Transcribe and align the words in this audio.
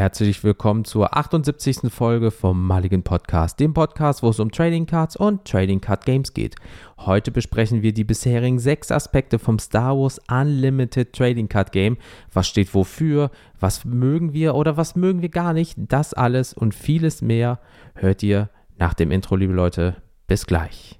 Herzlich 0.00 0.42
willkommen 0.44 0.86
zur 0.86 1.14
78. 1.14 1.92
Folge 1.92 2.30
vom 2.30 2.66
Mulligan 2.66 3.02
Podcast, 3.02 3.60
dem 3.60 3.74
Podcast, 3.74 4.22
wo 4.22 4.30
es 4.30 4.40
um 4.40 4.50
Trading 4.50 4.86
Cards 4.86 5.14
und 5.14 5.44
Trading 5.44 5.82
Card 5.82 6.06
Games 6.06 6.32
geht. 6.32 6.56
Heute 7.00 7.30
besprechen 7.30 7.82
wir 7.82 7.92
die 7.92 8.04
bisherigen 8.04 8.58
sechs 8.58 8.90
Aspekte 8.90 9.38
vom 9.38 9.58
Star 9.58 9.94
Wars 9.98 10.18
Unlimited 10.30 11.12
Trading 11.12 11.50
Card 11.50 11.72
Game. 11.72 11.98
Was 12.32 12.48
steht 12.48 12.74
wofür? 12.74 13.30
Was 13.58 13.84
mögen 13.84 14.32
wir 14.32 14.54
oder 14.54 14.78
was 14.78 14.96
mögen 14.96 15.20
wir 15.20 15.28
gar 15.28 15.52
nicht? 15.52 15.76
Das 15.76 16.14
alles 16.14 16.54
und 16.54 16.74
vieles 16.74 17.20
mehr 17.20 17.58
hört 17.94 18.22
ihr 18.22 18.48
nach 18.78 18.94
dem 18.94 19.10
Intro, 19.10 19.36
liebe 19.36 19.52
Leute. 19.52 19.96
Bis 20.26 20.46
gleich. 20.46 20.98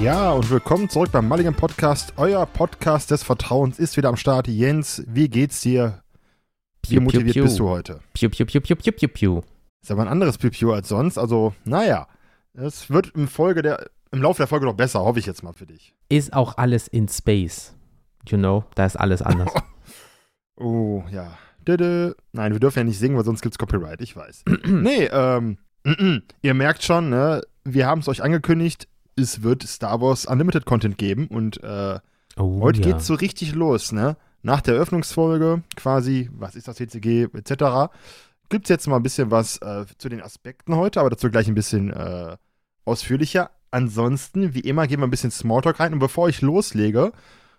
Ja, 0.00 0.32
und 0.32 0.50
willkommen 0.50 0.88
zurück 0.88 1.12
beim 1.12 1.28
Mulligan 1.28 1.54
Podcast. 1.54 2.14
Euer 2.16 2.46
Podcast 2.46 3.10
des 3.10 3.22
Vertrauens 3.22 3.78
ist 3.78 3.98
wieder 3.98 4.08
am 4.08 4.16
Start. 4.16 4.48
Jens, 4.48 5.04
wie 5.06 5.28
geht's 5.28 5.60
dir? 5.60 6.02
Wie 6.86 6.94
Piu, 6.94 7.00
piu, 7.00 7.00
motiviert 7.02 7.34
piu. 7.34 7.42
bist 7.42 7.58
du 7.58 7.68
heute? 7.68 8.00
Piu, 8.14 8.30
piu, 8.30 8.46
piu, 8.46 8.62
piu, 8.62 8.76
piu, 8.76 8.92
piu, 8.92 9.08
piu. 9.08 9.40
Ist 9.82 9.90
aber 9.90 10.00
ein 10.00 10.08
anderes 10.08 10.38
Piu 10.38 10.48
Piu 10.48 10.72
als 10.72 10.88
sonst. 10.88 11.18
Also, 11.18 11.52
naja, 11.66 12.08
es 12.54 12.88
wird 12.88 13.12
im, 13.14 13.28
Folge 13.28 13.60
der, 13.60 13.90
im 14.10 14.22
Laufe 14.22 14.38
der 14.38 14.46
Folge 14.46 14.64
noch 14.64 14.74
besser, 14.74 15.00
hoffe 15.00 15.18
ich 15.18 15.26
jetzt 15.26 15.42
mal 15.42 15.52
für 15.52 15.66
dich. 15.66 15.94
Ist 16.08 16.32
auch 16.32 16.56
alles 16.56 16.88
in 16.88 17.06
Space. 17.06 17.74
You 18.26 18.38
know, 18.38 18.64
da 18.76 18.86
ist 18.86 18.96
alles 18.96 19.20
anders. 19.20 19.52
Oh, 20.62 21.04
ja. 21.10 21.38
Dödö. 21.66 22.12
Nein, 22.32 22.52
wir 22.52 22.60
dürfen 22.60 22.80
ja 22.80 22.84
nicht 22.84 22.98
singen, 22.98 23.16
weil 23.16 23.24
sonst 23.24 23.40
gibt's 23.40 23.56
Copyright, 23.56 24.02
ich 24.02 24.14
weiß. 24.14 24.44
nee, 24.66 25.04
ähm, 25.06 25.56
ihr 26.42 26.52
merkt 26.52 26.82
schon, 26.82 27.08
ne, 27.08 27.40
wir 27.64 27.86
haben 27.86 28.00
es 28.00 28.08
euch 28.08 28.22
angekündigt, 28.22 28.86
es 29.20 29.42
wird 29.42 29.62
Star 29.62 30.00
Wars 30.00 30.26
Unlimited 30.26 30.64
Content 30.66 30.98
geben 30.98 31.26
und 31.28 31.62
äh, 31.62 31.98
Oh, 32.36 32.60
Heute 32.60 32.80
ja. 32.80 32.86
geht's 32.92 33.06
so 33.06 33.14
richtig 33.14 33.54
los, 33.54 33.92
ne? 33.92 34.16
Nach 34.42 34.60
der 34.60 34.74
Eröffnungsfolge 34.74 35.62
quasi, 35.76 36.30
was 36.32 36.54
ist 36.54 36.68
das 36.68 36.76
TCG, 36.76 37.24
etc. 37.34 37.92
Gibt's 38.48 38.68
jetzt 38.70 38.86
mal 38.86 38.96
ein 38.96 39.02
bisschen 39.02 39.30
was 39.30 39.58
äh, 39.58 39.84
zu 39.98 40.08
den 40.08 40.22
Aspekten 40.22 40.76
heute, 40.76 41.00
aber 41.00 41.10
dazu 41.10 41.28
gleich 41.30 41.48
ein 41.48 41.54
bisschen 41.54 41.92
äh, 41.92 42.36
ausführlicher. 42.84 43.50
Ansonsten, 43.70 44.54
wie 44.54 44.60
immer, 44.60 44.86
gehen 44.86 45.00
wir 45.00 45.06
ein 45.06 45.10
bisschen 45.10 45.30
Smalltalk 45.30 45.80
rein. 45.80 45.92
Und 45.92 45.98
bevor 45.98 46.28
ich 46.28 46.40
loslege, 46.40 47.12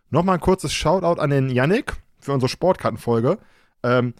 nochmal 0.09 0.35
ein 0.37 0.41
kurzes 0.41 0.73
Shoutout 0.73 1.21
an 1.21 1.29
den 1.29 1.49
Yannick 1.49 1.93
für 2.19 2.33
unsere 2.33 2.49
Sportkartenfolge. 2.49 3.37
Ähm, 3.83 4.13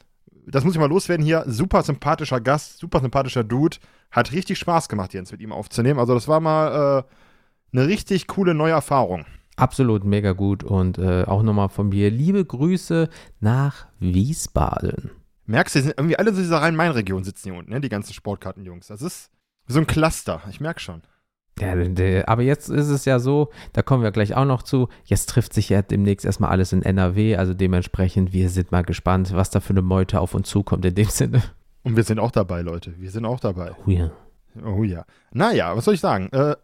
das 0.45 0.63
muss 0.63 0.73
ich 0.73 0.79
mal 0.79 0.89
loswerden 0.89 1.25
hier. 1.25 1.43
Super 1.47 1.81
sympathischer 1.81 2.41
Gast, 2.41 2.77
super 2.77 2.99
sympathischer 2.99 3.43
Dude. 3.43 3.77
Hat 4.11 4.31
richtig 4.31 4.59
Spaß 4.59 4.89
gemacht, 4.89 5.13
Jens, 5.13 5.31
mit 5.31 5.41
ihm 5.41 5.51
aufzunehmen. 5.53 5.99
Also, 5.99 6.13
das 6.13 6.27
war 6.27 6.39
mal 6.39 6.99
äh, 6.99 7.03
eine 7.73 7.87
richtig 7.87 8.27
coole 8.27 8.53
neue 8.53 8.73
Erfahrung. 8.73 9.25
Absolut 9.55 10.03
mega 10.03 10.31
gut 10.31 10.63
und 10.63 10.97
äh, 10.97 11.23
auch 11.23 11.43
nochmal 11.43 11.69
von 11.69 11.89
mir 11.89 12.09
liebe 12.09 12.43
Grüße 12.43 13.09
nach 13.39 13.87
Wiesbaden. 13.99 15.11
Merkst 15.45 15.75
du, 15.75 15.81
sind 15.81 15.93
irgendwie 15.97 16.17
alle 16.17 16.29
in 16.29 16.37
dieser 16.37 16.61
Rhein-Main-Region 16.61 17.23
sitzen 17.23 17.49
hier 17.51 17.59
unten, 17.59 17.71
ne? 17.71 17.81
Die 17.81 17.89
ganzen 17.89 18.13
Sportkartenjungs. 18.13 18.87
Das 18.87 19.01
ist 19.01 19.29
so 19.67 19.79
ein 19.79 19.87
Cluster. 19.87 20.41
Ich 20.49 20.61
merke 20.61 20.79
schon. 20.79 21.01
Ja, 21.59 21.73
aber 22.25 22.41
jetzt 22.41 22.69
ist 22.69 22.87
es 22.89 23.05
ja 23.05 23.19
so, 23.19 23.49
da 23.73 23.81
kommen 23.81 24.03
wir 24.03 24.11
gleich 24.11 24.35
auch 24.35 24.45
noch 24.45 24.63
zu. 24.63 24.87
Jetzt 25.03 25.29
trifft 25.29 25.53
sich 25.53 25.69
ja 25.69 25.81
demnächst 25.81 26.25
erstmal 26.25 26.49
alles 26.49 26.73
in 26.73 26.81
NRW, 26.81 27.35
also 27.35 27.53
dementsprechend, 27.53 28.33
wir 28.33 28.49
sind 28.49 28.71
mal 28.71 28.83
gespannt, 28.83 29.33
was 29.35 29.51
da 29.51 29.59
für 29.59 29.71
eine 29.71 29.81
Meute 29.81 30.21
auf 30.21 30.33
uns 30.33 30.49
zukommt 30.49 30.85
in 30.85 30.95
dem 30.95 31.05
Sinne. 31.09 31.43
Und 31.83 31.95
wir 31.95 32.03
sind 32.03 32.19
auch 32.19 32.31
dabei, 32.31 32.61
Leute. 32.61 32.93
Wir 32.97 33.11
sind 33.11 33.25
auch 33.25 33.39
dabei. 33.39 33.73
Oh 33.85 33.89
ja. 33.89 34.11
Oh 34.65 34.83
ja. 34.83 35.05
Naja, 35.33 35.75
was 35.75 35.85
soll 35.85 35.93
ich 35.93 35.99
sagen? 35.99 36.29
Äh, 36.31 36.55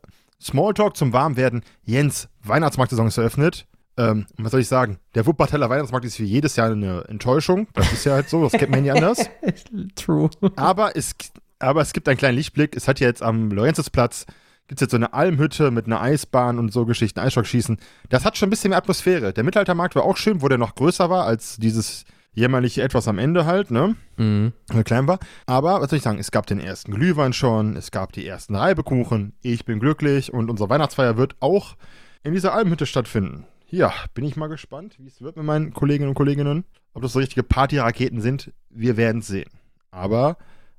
Smalltalk 0.41 0.95
zum 0.95 1.13
Warmwerden. 1.13 1.63
Jens, 1.83 2.29
Weihnachtsmarktsaison 2.43 3.07
ist 3.07 3.17
eröffnet. 3.17 3.67
Ähm, 3.97 4.27
und 4.37 4.45
was 4.45 4.51
soll 4.51 4.61
ich 4.61 4.67
sagen? 4.67 4.99
Der 5.15 5.25
Wuppertaler 5.25 5.69
Weihnachtsmarkt 5.69 6.05
ist 6.05 6.17
für 6.17 6.23
jedes 6.23 6.55
Jahr 6.55 6.71
eine 6.71 7.05
Enttäuschung. 7.07 7.67
Das 7.73 7.91
ist 7.91 8.05
ja 8.05 8.13
halt 8.13 8.29
so, 8.29 8.43
das 8.43 8.51
kennt 8.51 8.69
man 8.69 8.85
ja 8.85 8.93
nicht 8.93 9.03
anders. 9.03 9.29
True. 9.95 10.29
Aber 10.55 10.95
es, 10.95 11.15
aber 11.59 11.81
es 11.81 11.93
gibt 11.93 12.07
einen 12.07 12.17
kleinen 12.17 12.37
Lichtblick. 12.37 12.75
Es 12.75 12.87
hat 12.87 12.99
ja 12.99 13.07
jetzt 13.07 13.23
am 13.23 13.51
Lorenzusplatz 13.51 14.25
gibt 14.67 14.81
es 14.81 14.85
jetzt 14.85 14.91
so 14.91 14.97
eine 14.97 15.13
Almhütte 15.13 15.71
mit 15.71 15.85
einer 15.85 16.01
Eisbahn 16.01 16.59
und 16.59 16.73
so 16.73 16.85
Geschichten, 16.85 17.19
Eisstockschießen. 17.19 17.77
Das 18.09 18.25
hat 18.25 18.37
schon 18.37 18.47
ein 18.47 18.49
bisschen 18.49 18.69
mehr 18.69 18.77
Atmosphäre. 18.77 19.33
Der 19.33 19.43
Mittelaltermarkt 19.43 19.95
war 19.95 20.03
auch 20.03 20.17
schön, 20.17 20.41
wo 20.41 20.47
der 20.49 20.57
noch 20.57 20.75
größer 20.75 21.09
war 21.09 21.25
als 21.25 21.57
dieses 21.57 22.03
jämmerliche 22.37 22.83
Etwas 22.83 23.07
am 23.07 23.17
Ende 23.17 23.45
halt, 23.45 23.71
ne? 23.71 23.95
Mhm. 24.17 24.53
Äh, 24.73 24.83
klein 24.83 25.07
war. 25.07 25.19
Aber 25.47 25.81
was 25.81 25.89
soll 25.89 25.97
ich 25.97 26.03
sagen, 26.03 26.19
es 26.19 26.29
gab 26.31 26.45
den 26.45 26.59
ersten 26.59 26.91
Glühwein 26.93 27.33
schon, 27.33 27.75
es 27.75 27.89
gab 27.91 28.13
die 28.13 28.27
ersten 28.27 28.55
Reibekuchen. 28.55 29.33
Ich 29.41 29.65
bin 29.65 29.79
glücklich 29.79 30.31
und 30.31 30.49
unsere 30.51 30.69
Weihnachtsfeier 30.69 31.17
wird 31.17 31.35
auch 31.39 31.75
in 32.23 32.33
dieser 32.33 32.53
Almhütte 32.53 32.85
stattfinden. 32.85 33.45
Ja, 33.69 33.91
bin 34.13 34.23
ich 34.23 34.35
mal 34.37 34.47
gespannt, 34.47 34.95
wie 34.99 35.07
es 35.07 35.21
wird 35.21 35.35
mit 35.35 35.45
meinen 35.45 35.73
Kolleginnen 35.73 36.09
und 36.09 36.15
Kolleginnen. 36.15 36.63
Ob 36.93 37.01
das 37.01 37.13
so 37.13 37.19
richtige 37.19 37.43
Partyraketen 37.43 38.21
sind, 38.21 38.51
wir 38.69 38.97
werden 38.97 39.19
es 39.19 39.27
sehen. 39.27 39.49
Aber 39.91 40.37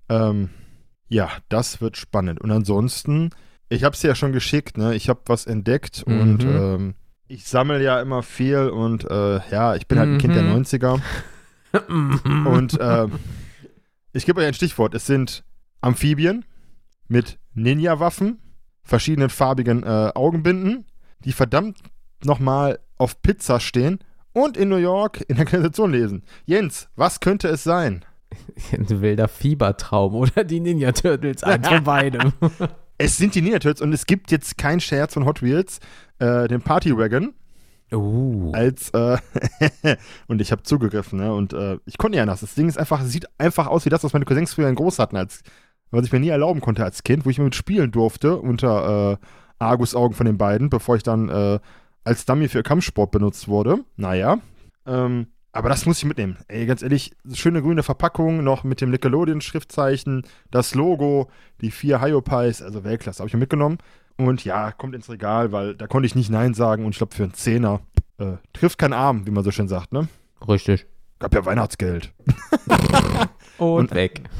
ähm, 0.09 0.51
ja, 1.09 1.29
das 1.49 1.81
wird 1.81 1.97
spannend. 1.97 2.41
Und 2.41 2.51
ansonsten, 2.53 3.31
ich 3.69 3.83
habe 3.85 3.95
es 3.95 4.03
ja 4.03 4.15
schon 4.15 4.33
geschickt, 4.33 4.79
ne? 4.79 4.95
Ich 4.95 5.09
habe 5.09 5.21
was 5.27 5.45
entdeckt 5.47 6.05
Mhm. 6.07 6.21
und 6.21 6.45
ähm, 6.45 6.95
ich 7.27 7.45
sammle 7.47 7.83
ja 7.83 8.01
immer 8.01 8.23
viel 8.23 8.69
und 8.71 9.05
äh, 9.11 9.41
ja, 9.51 9.75
ich 9.75 9.87
bin 9.87 9.99
halt 9.99 10.09
ein 10.09 10.19
Kind 10.19 10.35
der 10.35 10.45
Mhm. 10.45 10.63
90er. 10.63 11.01
Und 11.73 12.79
äh, 12.81 13.07
ich 14.13 14.27
gebe 14.27 14.41
euch 14.41 14.47
ein 14.47 14.55
Stichwort. 14.55 14.95
Es 14.95 15.07
sind 15.07 15.45
Amphibien 15.81 16.45
mit 17.09 17.39
Ninja-Waffen, 17.55 18.39
verschiedenen 18.83 19.31
farbigen 19.31 19.83
äh, 19.83 20.13
Augenbinden, 20.15 20.87
die 21.25 21.33
verdammt 21.33 21.79
nochmal 22.25 22.79
auf 22.97 23.23
Pizza 23.23 23.61
stehen 23.61 23.99
und 24.33 24.57
in 24.57 24.69
New 24.69 24.77
York 24.77 25.25
in 25.29 25.37
der 25.37 25.45
Kanalisation 25.45 25.93
lesen. 25.93 26.23
Jens, 26.47 26.89
was 26.97 27.21
könnte 27.21 27.49
es 27.49 27.65
sein? 27.65 28.05
Ein 28.73 29.01
wilder 29.01 29.29
Fiebertraum 29.29 30.15
oder 30.15 30.45
die 30.45 30.61
Ninja 30.61 30.93
Turtles, 30.93 31.43
eins 31.43 31.69
von 31.69 31.85
beidem. 31.85 32.33
Es 33.01 33.17
sind 33.17 33.37
die 33.37 33.43
Ninja 33.43 33.61
Turtles 33.61 33.81
und 33.81 33.93
es 33.93 34.07
gibt 34.07 34.33
jetzt 34.33 34.59
keinen 34.59 34.81
Scherz 34.81 35.15
von 35.15 35.25
Hot 35.25 35.41
Wheels, 35.41 35.79
äh, 36.19 36.49
den 36.49 36.61
Party 36.61 36.97
Wagon 36.97 37.33
Uh. 37.93 38.53
als 38.53 38.91
äh, 38.91 39.17
und 40.27 40.41
ich 40.41 40.53
habe 40.53 40.63
zugegriffen, 40.63 41.19
ne? 41.19 41.33
Und 41.33 41.53
äh, 41.53 41.79
ich 41.87 41.99
konnte 41.99 42.17
ja 42.17 42.23
anders. 42.23 42.41
Das 42.41 42.55
Ding 42.55 42.69
ist 42.69 42.79
einfach, 42.79 43.03
sieht 43.03 43.27
einfach 43.39 43.67
aus 43.67 43.85
wie 43.85 43.91
das, 43.91 44.05
was 44.05 44.13
meine 44.13 44.25
Cousins 44.25 44.55
früher 44.55 44.69
in 44.69 44.75
groß 44.75 44.99
hatten, 44.99 45.17
als 45.17 45.43
was 45.91 46.05
ich 46.05 46.13
mir 46.13 46.21
nie 46.21 46.29
erlauben 46.29 46.61
konnte 46.61 46.85
als 46.85 47.03
Kind, 47.03 47.25
wo 47.25 47.31
ich 47.31 47.39
mit 47.39 47.55
spielen 47.55 47.91
durfte 47.91 48.37
unter 48.37 49.13
äh, 49.13 49.27
Argus 49.59 49.95
Augen 49.95 50.15
von 50.15 50.27
den 50.27 50.39
beiden, 50.39 50.71
bevor 50.71 50.97
ich 50.97 51.03
dann 51.03 51.29
äh, 51.29 51.59
als 52.05 52.27
Dummy 52.27 52.49
für 52.49 52.63
Kampfsport 52.63 53.11
benutzt 53.11 53.49
wurde. 53.49 53.85
Naja. 53.97 54.39
Ähm, 54.87 55.29
aber 55.53 55.69
das 55.69 55.87
muss 55.87 55.99
ich 55.99 56.05
mitnehmen. 56.05 56.37
Ey, 56.47 56.67
ganz 56.67 56.83
ehrlich, 56.83 57.17
schöne 57.33 57.63
grüne 57.63 57.83
Verpackung, 57.83 58.45
noch 58.45 58.65
mit 58.65 58.81
dem 58.81 58.91
Nickelodeon-Schriftzeichen, 58.91 60.25
das 60.51 60.75
Logo, 60.75 61.31
die 61.61 61.71
vier 61.71 62.01
Hyopies, 62.01 62.63
also 62.63 62.85
Weltklasse, 62.85 63.21
habe 63.21 63.29
ich 63.29 63.35
mir 63.35 63.41
mitgenommen. 63.41 63.79
Und 64.19 64.45
ja, 64.45 64.73
kommt 64.73 64.95
ins 64.95 65.09
Regal, 65.09 65.53
weil 65.53 65.75
da 65.75 65.87
konnte 65.87 66.07
ich 66.07 66.15
nicht 66.15 66.29
Nein 66.31 66.53
sagen 66.53 66.85
und 66.85 66.91
ich 66.93 66.99
glaube 66.99 67.15
für 67.15 67.23
einen 67.23 67.35
Zehner 67.35 67.81
äh, 68.19 68.33
trifft 68.53 68.79
keinen 68.79 68.93
Arm, 68.93 69.27
wie 69.27 69.31
man 69.31 69.45
so 69.45 69.51
schön 69.53 69.69
sagt, 69.69 69.93
ne? 69.93 70.09
Richtig. 70.47 70.87
Gab 71.21 71.35
ja 71.35 71.45
Weihnachtsgeld. 71.45 72.13
Und, 73.59 73.69
Und- 73.91 73.95
weg. 73.95 74.23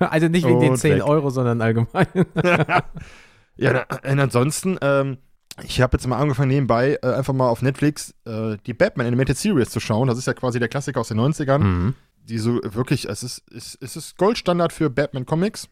Also 0.00 0.28
nicht 0.28 0.46
wegen 0.46 0.60
den 0.60 0.70
Und 0.72 0.76
10 0.76 0.94
weg. 0.96 1.04
Euro, 1.04 1.28
sondern 1.30 1.60
allgemein. 1.60 2.06
ja, 3.56 3.72
na- 3.72 4.10
und 4.12 4.20
ansonsten, 4.20 4.78
ähm, 4.80 5.18
ich 5.64 5.80
habe 5.80 5.96
jetzt 5.96 6.06
mal 6.06 6.18
angefangen 6.18 6.50
nebenbei 6.50 6.98
äh, 7.02 7.14
einfach 7.14 7.32
mal 7.34 7.48
auf 7.48 7.62
Netflix 7.62 8.14
äh, 8.24 8.56
die 8.64 8.74
Batman 8.74 9.08
Animated 9.08 9.36
Series 9.36 9.70
zu 9.70 9.80
schauen. 9.80 10.06
Das 10.06 10.16
ist 10.16 10.26
ja 10.28 10.34
quasi 10.34 10.60
der 10.60 10.68
Klassiker 10.68 11.00
aus 11.00 11.08
den 11.08 11.18
90ern. 11.18 11.58
Mhm. 11.58 11.94
die 12.22 12.38
so 12.38 12.60
wirklich, 12.62 13.06
es 13.08 13.24
ist, 13.24 13.42
es, 13.52 13.76
es 13.80 13.96
ist 13.96 14.16
Goldstandard 14.18 14.72
für 14.72 14.88
Batman 14.88 15.26
Comics, 15.26 15.68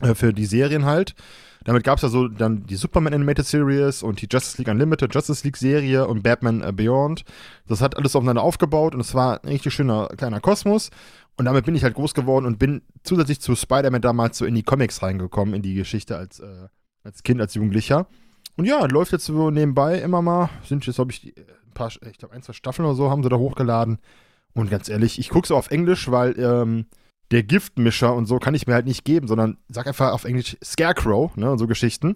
äh, 0.00 0.14
für 0.14 0.32
die 0.32 0.46
Serien 0.46 0.84
halt. 0.84 1.16
Damit 1.64 1.82
gab 1.82 1.96
es 1.96 2.02
ja 2.02 2.08
so 2.08 2.28
dann 2.28 2.66
die 2.66 2.76
Superman 2.76 3.14
Animated 3.14 3.46
Series 3.46 4.02
und 4.02 4.20
die 4.20 4.28
Justice 4.30 4.58
League 4.58 4.68
Unlimited 4.68 5.14
Justice 5.14 5.44
League 5.44 5.56
Serie 5.56 6.06
und 6.06 6.22
Batman 6.22 6.62
äh, 6.62 6.72
Beyond. 6.72 7.24
Das 7.66 7.80
hat 7.80 7.96
alles 7.96 8.14
aufeinander 8.14 8.42
aufgebaut 8.42 8.94
und 8.94 9.00
es 9.00 9.14
war 9.14 9.42
ein 9.42 9.48
richtig 9.48 9.72
schöner 9.72 10.08
kleiner 10.16 10.40
Kosmos. 10.40 10.90
Und 11.36 11.46
damit 11.46 11.64
bin 11.64 11.74
ich 11.74 11.82
halt 11.82 11.94
groß 11.94 12.14
geworden 12.14 12.46
und 12.46 12.58
bin 12.58 12.82
zusätzlich 13.02 13.40
zu 13.40 13.56
Spider-Man 13.56 14.02
damals 14.02 14.38
so 14.38 14.44
in 14.44 14.54
die 14.54 14.62
Comics 14.62 15.02
reingekommen, 15.02 15.54
in 15.54 15.62
die 15.62 15.74
Geschichte 15.74 16.16
als, 16.16 16.38
äh, 16.38 16.68
als 17.02 17.22
Kind, 17.22 17.40
als 17.40 17.54
Jugendlicher. 17.54 18.06
Und 18.56 18.66
ja, 18.66 18.84
läuft 18.86 19.12
jetzt 19.12 19.24
so 19.24 19.50
nebenbei 19.50 19.98
immer 19.98 20.22
mal. 20.22 20.50
Sind 20.64 20.86
jetzt, 20.86 20.96
glaube 20.96 21.12
ich, 21.12 21.22
die, 21.22 21.36
äh, 21.36 21.40
ein 21.40 21.74
paar, 21.74 21.88
ich 21.88 22.18
glaube, 22.18 22.34
ein, 22.34 22.42
zwei 22.42 22.52
Staffeln 22.52 22.86
oder 22.86 22.94
so 22.94 23.10
haben 23.10 23.22
sie 23.22 23.28
da 23.28 23.36
hochgeladen. 23.36 23.98
Und 24.54 24.70
ganz 24.70 24.88
ehrlich, 24.88 25.18
ich 25.18 25.30
gucke 25.30 25.46
es 25.46 25.50
auf 25.50 25.70
Englisch, 25.70 26.10
weil 26.10 26.38
ähm, 26.38 26.86
der 27.30 27.42
Giftmischer 27.42 28.14
und 28.14 28.26
so 28.26 28.38
kann 28.38 28.54
ich 28.54 28.66
mir 28.66 28.74
halt 28.74 28.86
nicht 28.86 29.04
geben, 29.04 29.26
sondern 29.28 29.56
sag 29.68 29.86
einfach 29.86 30.12
auf 30.12 30.24
Englisch 30.24 30.56
Scarecrow, 30.64 31.34
ne, 31.36 31.50
und 31.50 31.58
so 31.58 31.66
Geschichten. 31.66 32.10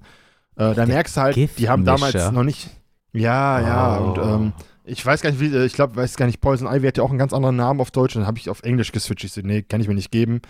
Äh, 0.56 0.74
da 0.74 0.74
Der 0.74 0.86
merkst 0.86 1.16
du 1.16 1.20
halt, 1.20 1.36
die 1.58 1.68
haben 1.68 1.84
damals 1.84 2.32
noch 2.32 2.44
nicht. 2.44 2.68
Ja, 3.12 3.60
ja, 3.60 4.00
Oh. 4.00 4.04
und 4.10 4.18
ähm, 4.18 4.52
Ich 4.84 5.04
weiß 5.04 5.20
gar 5.22 5.30
nicht, 5.30 5.40
wie, 5.40 5.54
äh, 5.54 5.64
ich 5.64 5.72
glaube, 5.72 5.96
weiß 5.96 6.16
gar 6.16 6.26
nicht, 6.26 6.40
Poison 6.40 6.66
Ivy 6.68 6.86
hat 6.86 6.96
ja 6.98 7.02
auch 7.04 7.10
einen 7.10 7.18
ganz 7.18 7.32
anderen 7.32 7.56
Namen 7.56 7.80
auf 7.80 7.90
Deutsch 7.90 8.16
und 8.16 8.20
dann 8.22 8.26
habe 8.26 8.38
ich 8.38 8.48
auf 8.50 8.62
Englisch 8.62 8.92
geswitcht. 8.92 9.24
Ich 9.24 9.32
so, 9.32 9.40
nee, 9.42 9.62
kann 9.62 9.80
ich 9.80 9.88
mir 9.88 9.94
nicht 9.94 10.10
geben. 10.10 10.40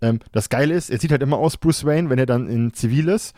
Ähm, 0.00 0.18
das 0.32 0.48
Geile 0.48 0.74
ist, 0.74 0.90
er 0.90 0.98
sieht 0.98 1.10
halt 1.10 1.22
immer 1.22 1.36
aus, 1.38 1.56
Bruce 1.56 1.84
Wayne, 1.84 2.10
wenn 2.10 2.18
er 2.18 2.26
dann 2.26 2.48
in 2.48 2.72
Zivil 2.74 3.08
ist, 3.08 3.34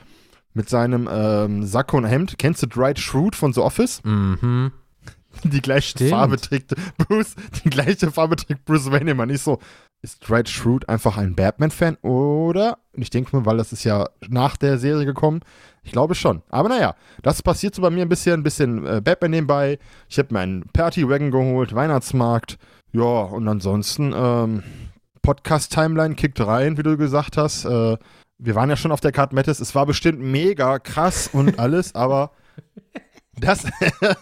mit 0.55 0.69
seinem 0.69 1.09
ähm, 1.11 1.65
Sakko 1.65 1.97
und 1.99 2.05
Hemd. 2.05 2.37
Kennst 2.39 2.63
du 2.63 2.67
Dwight 2.67 2.99
Schrute 2.99 3.37
von 3.39 3.53
The 3.53 3.61
Office? 3.61 4.01
Mhm. 4.05 4.73
Die 5.45 5.61
gleiche 5.61 5.91
Stimmt. 5.91 6.11
Farbe 6.11 6.37
trägt 6.37 6.75
Bruce, 6.97 7.35
die 7.65 7.71
gleiche 7.71 8.11
Farbe 8.13 8.37
trägt 8.37 8.65
Bruce 8.65 8.91
Wayne 8.93 9.11
immer 9.11 9.27
nicht 9.27 9.43
so. 9.43 9.59
Ist 10.05 10.29
Dwight 10.29 10.51
Schrute 10.51 10.87
einfach 10.87 11.17
ein 11.17 11.35
Batman-Fan 11.35 11.97
oder? 12.03 12.77
Und 12.93 13.01
ich 13.01 13.09
denke 13.09 13.35
mal, 13.35 13.47
weil 13.47 13.57
das 13.57 13.73
ist 13.73 13.85
ja 13.85 14.07
nach 14.29 14.59
der 14.59 14.77
Serie 14.77 15.07
gekommen. 15.07 15.41
Ich 15.83 15.93
glaube 15.93 16.15
schon. 16.15 16.43
Aber 16.51 16.69
naja, 16.69 16.95
das 17.23 17.43
passiert 17.43 17.75
so 17.75 17.81
bei 17.81 17.89
mir 17.89 18.03
ein 18.03 18.11
bisschen, 18.11 18.41
ein 18.41 18.43
bisschen 18.43 18.87
äh, 18.87 19.01
Batman 19.03 19.31
nebenbei. 19.31 19.79
Ich 20.11 20.19
habe 20.19 20.35
mir 20.35 20.41
einen 20.41 20.69
Party-Wagon 20.75 21.31
geholt, 21.31 21.75
Weihnachtsmarkt. 21.75 22.59
Ja, 22.93 23.03
und 23.03 23.49
ansonsten, 23.49 24.13
ähm, 24.15 24.63
Podcast-Timeline 25.23 26.17
kickt 26.17 26.39
rein, 26.47 26.77
wie 26.77 26.83
du 26.83 26.99
gesagt 26.99 27.39
hast. 27.39 27.65
Äh, 27.65 27.97
wir 28.37 28.55
waren 28.55 28.69
ja 28.69 28.77
schon 28.77 28.93
auf 28.93 29.01
der 29.01 29.11
Card 29.11 29.33
Metis. 29.33 29.59
Es 29.59 29.75
war 29.75 29.87
bestimmt 29.87 30.21
mega 30.21 30.79
krass 30.81 31.31
und 31.33 31.59
alles, 31.59 31.95
aber 31.95 32.33
das, 33.41 33.67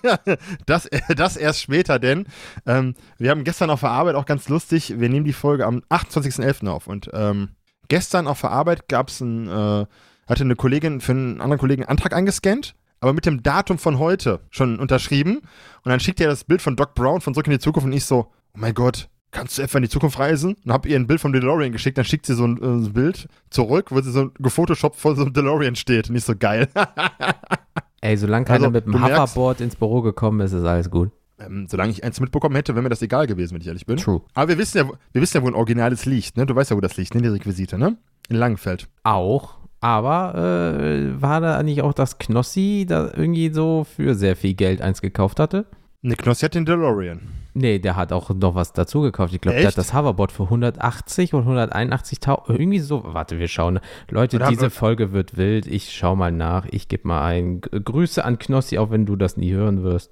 das, 0.66 0.88
das 1.16 1.36
erst 1.36 1.60
später, 1.60 1.98
denn 1.98 2.26
ähm, 2.66 2.94
wir 3.18 3.30
haben 3.30 3.44
gestern 3.44 3.70
auf 3.70 3.80
der 3.80 3.90
Arbeit 3.90 4.14
auch 4.14 4.26
ganz 4.26 4.48
lustig, 4.48 4.98
wir 4.98 5.08
nehmen 5.08 5.24
die 5.24 5.32
Folge 5.32 5.66
am 5.66 5.82
28.11. 5.90 6.68
auf 6.68 6.86
und 6.86 7.10
ähm, 7.12 7.50
gestern 7.88 8.26
auf 8.26 8.40
der 8.40 8.50
Arbeit 8.50 8.88
gab 8.88 9.08
es 9.08 9.20
ein, 9.20 9.48
äh, 9.48 9.86
hatte 10.26 10.44
eine 10.44 10.56
Kollegin 10.56 11.00
für 11.00 11.12
einen 11.12 11.40
anderen 11.40 11.58
Kollegen 11.58 11.82
einen 11.82 11.90
Antrag 11.90 12.14
eingescannt, 12.14 12.74
aber 13.00 13.12
mit 13.12 13.26
dem 13.26 13.42
Datum 13.42 13.78
von 13.78 13.98
heute 13.98 14.40
schon 14.50 14.78
unterschrieben 14.78 15.38
und 15.38 15.90
dann 15.90 16.00
schickt 16.00 16.20
er 16.20 16.28
das 16.28 16.44
Bild 16.44 16.62
von 16.62 16.76
Doc 16.76 16.94
Brown 16.94 17.20
von 17.20 17.34
Zurück 17.34 17.46
in 17.46 17.52
die 17.52 17.58
Zukunft 17.58 17.86
und 17.86 17.92
ich 17.92 18.04
so, 18.04 18.30
oh 18.54 18.58
mein 18.58 18.74
Gott, 18.74 19.08
kannst 19.32 19.58
du 19.58 19.62
etwa 19.62 19.78
in 19.78 19.82
die 19.82 19.88
Zukunft 19.88 20.18
reisen? 20.18 20.56
Und 20.64 20.72
hab 20.72 20.86
ihr 20.86 20.96
ein 20.96 21.06
Bild 21.06 21.20
vom 21.20 21.32
DeLorean 21.32 21.72
geschickt, 21.72 21.98
dann 21.98 22.04
schickt 22.04 22.26
sie 22.26 22.34
so 22.34 22.46
ein, 22.46 22.84
äh, 22.86 22.88
Bild 22.90 23.28
zurück, 23.50 23.90
wo 23.90 24.00
sie 24.00 24.12
so 24.12 24.30
gefotoshoppt 24.38 24.96
vor 24.96 25.16
so 25.16 25.22
einem 25.22 25.32
DeLorean 25.32 25.74
steht. 25.74 26.10
Nicht 26.10 26.26
so 26.26 26.36
geil. 26.36 26.68
Ey, 28.02 28.16
solange 28.18 28.44
keiner 28.44 28.64
Also, 28.66 28.70
mit 28.70 28.84
dem 28.84 29.02
Hoverboard 29.02 29.60
ins 29.62 29.76
Büro 29.76 30.02
gekommen 30.02 30.40
ist, 30.40 30.52
ist 30.52 30.64
alles 30.64 30.90
gut. 30.90 31.10
ähm, 31.38 31.66
solange 31.68 31.90
ich 31.92 32.04
eins 32.04 32.20
mitbekommen 32.20 32.54
hätte, 32.56 32.74
wäre 32.74 32.82
mir 32.82 32.88
das 32.90 33.00
egal 33.02 33.26
gewesen, 33.26 33.54
wenn 33.54 33.60
ich 33.62 33.66
ehrlich 33.68 33.86
bin. 33.86 33.96
True. 33.96 34.20
Aber 34.34 34.48
wir 34.48 34.58
wissen 34.58 34.76
ja, 34.78 34.88
wo- 34.88 34.94
wir 35.12 35.22
wissen 35.22 35.36
ja, 35.38 35.42
wo 35.42 35.46
ein 35.48 35.54
Originales 35.54 36.04
liegt, 36.04 36.36
ne? 36.36 36.44
Du 36.46 36.54
weißt 36.54 36.70
ja, 36.70 36.76
wo 36.76 36.80
das 36.80 36.96
liegt, 36.98 37.14
ne? 37.14 37.22
Die 37.22 37.28
Requisite, 37.28 37.78
ne? 37.78 37.96
In 38.28 38.36
Langenfeld. 38.36 38.88
Auch. 39.04 39.54
Aber 39.80 40.34
äh, 40.36 41.20
war 41.20 41.40
da 41.40 41.56
eigentlich 41.58 41.82
auch 41.82 41.94
das 41.94 42.18
Knossi, 42.18 42.86
da 42.88 43.06
irgendwie 43.16 43.52
so 43.52 43.84
für 43.84 44.14
sehr 44.14 44.36
viel 44.36 44.54
Geld 44.54 44.80
eins 44.82 45.00
gekauft 45.02 45.40
hatte? 45.40 45.64
Ne, 46.04 46.16
Knossi 46.16 46.44
hat 46.46 46.54
den 46.56 46.64
DeLorean. 46.64 47.20
Nee, 47.54 47.78
der 47.78 47.94
hat 47.94 48.12
auch 48.12 48.30
noch 48.30 48.56
was 48.56 48.72
dazu 48.72 49.02
gekauft. 49.02 49.32
Ich 49.34 49.40
glaube, 49.40 49.58
der 49.58 49.68
hat 49.68 49.78
das 49.78 49.94
Hoverboard 49.94 50.32
für 50.32 50.44
180 50.44 51.32
oder 51.34 51.46
181.000. 51.72 52.50
Irgendwie 52.50 52.80
so. 52.80 53.02
Warte, 53.04 53.38
wir 53.38 53.46
schauen. 53.46 53.78
Leute, 54.10 54.36
Oder 54.36 54.48
diese 54.48 54.70
Folge 54.70 55.12
wird 55.12 55.36
wild. 55.36 55.66
Ich 55.66 55.92
schau 55.92 56.16
mal 56.16 56.32
nach. 56.32 56.66
Ich 56.70 56.88
gebe 56.88 57.06
mal 57.06 57.22
ein. 57.24 57.60
Grüße 57.60 58.24
an 58.24 58.38
Knossi, 58.38 58.78
auch 58.78 58.90
wenn 58.90 59.06
du 59.06 59.14
das 59.16 59.36
nie 59.36 59.52
hören 59.52 59.82
wirst. 59.84 60.10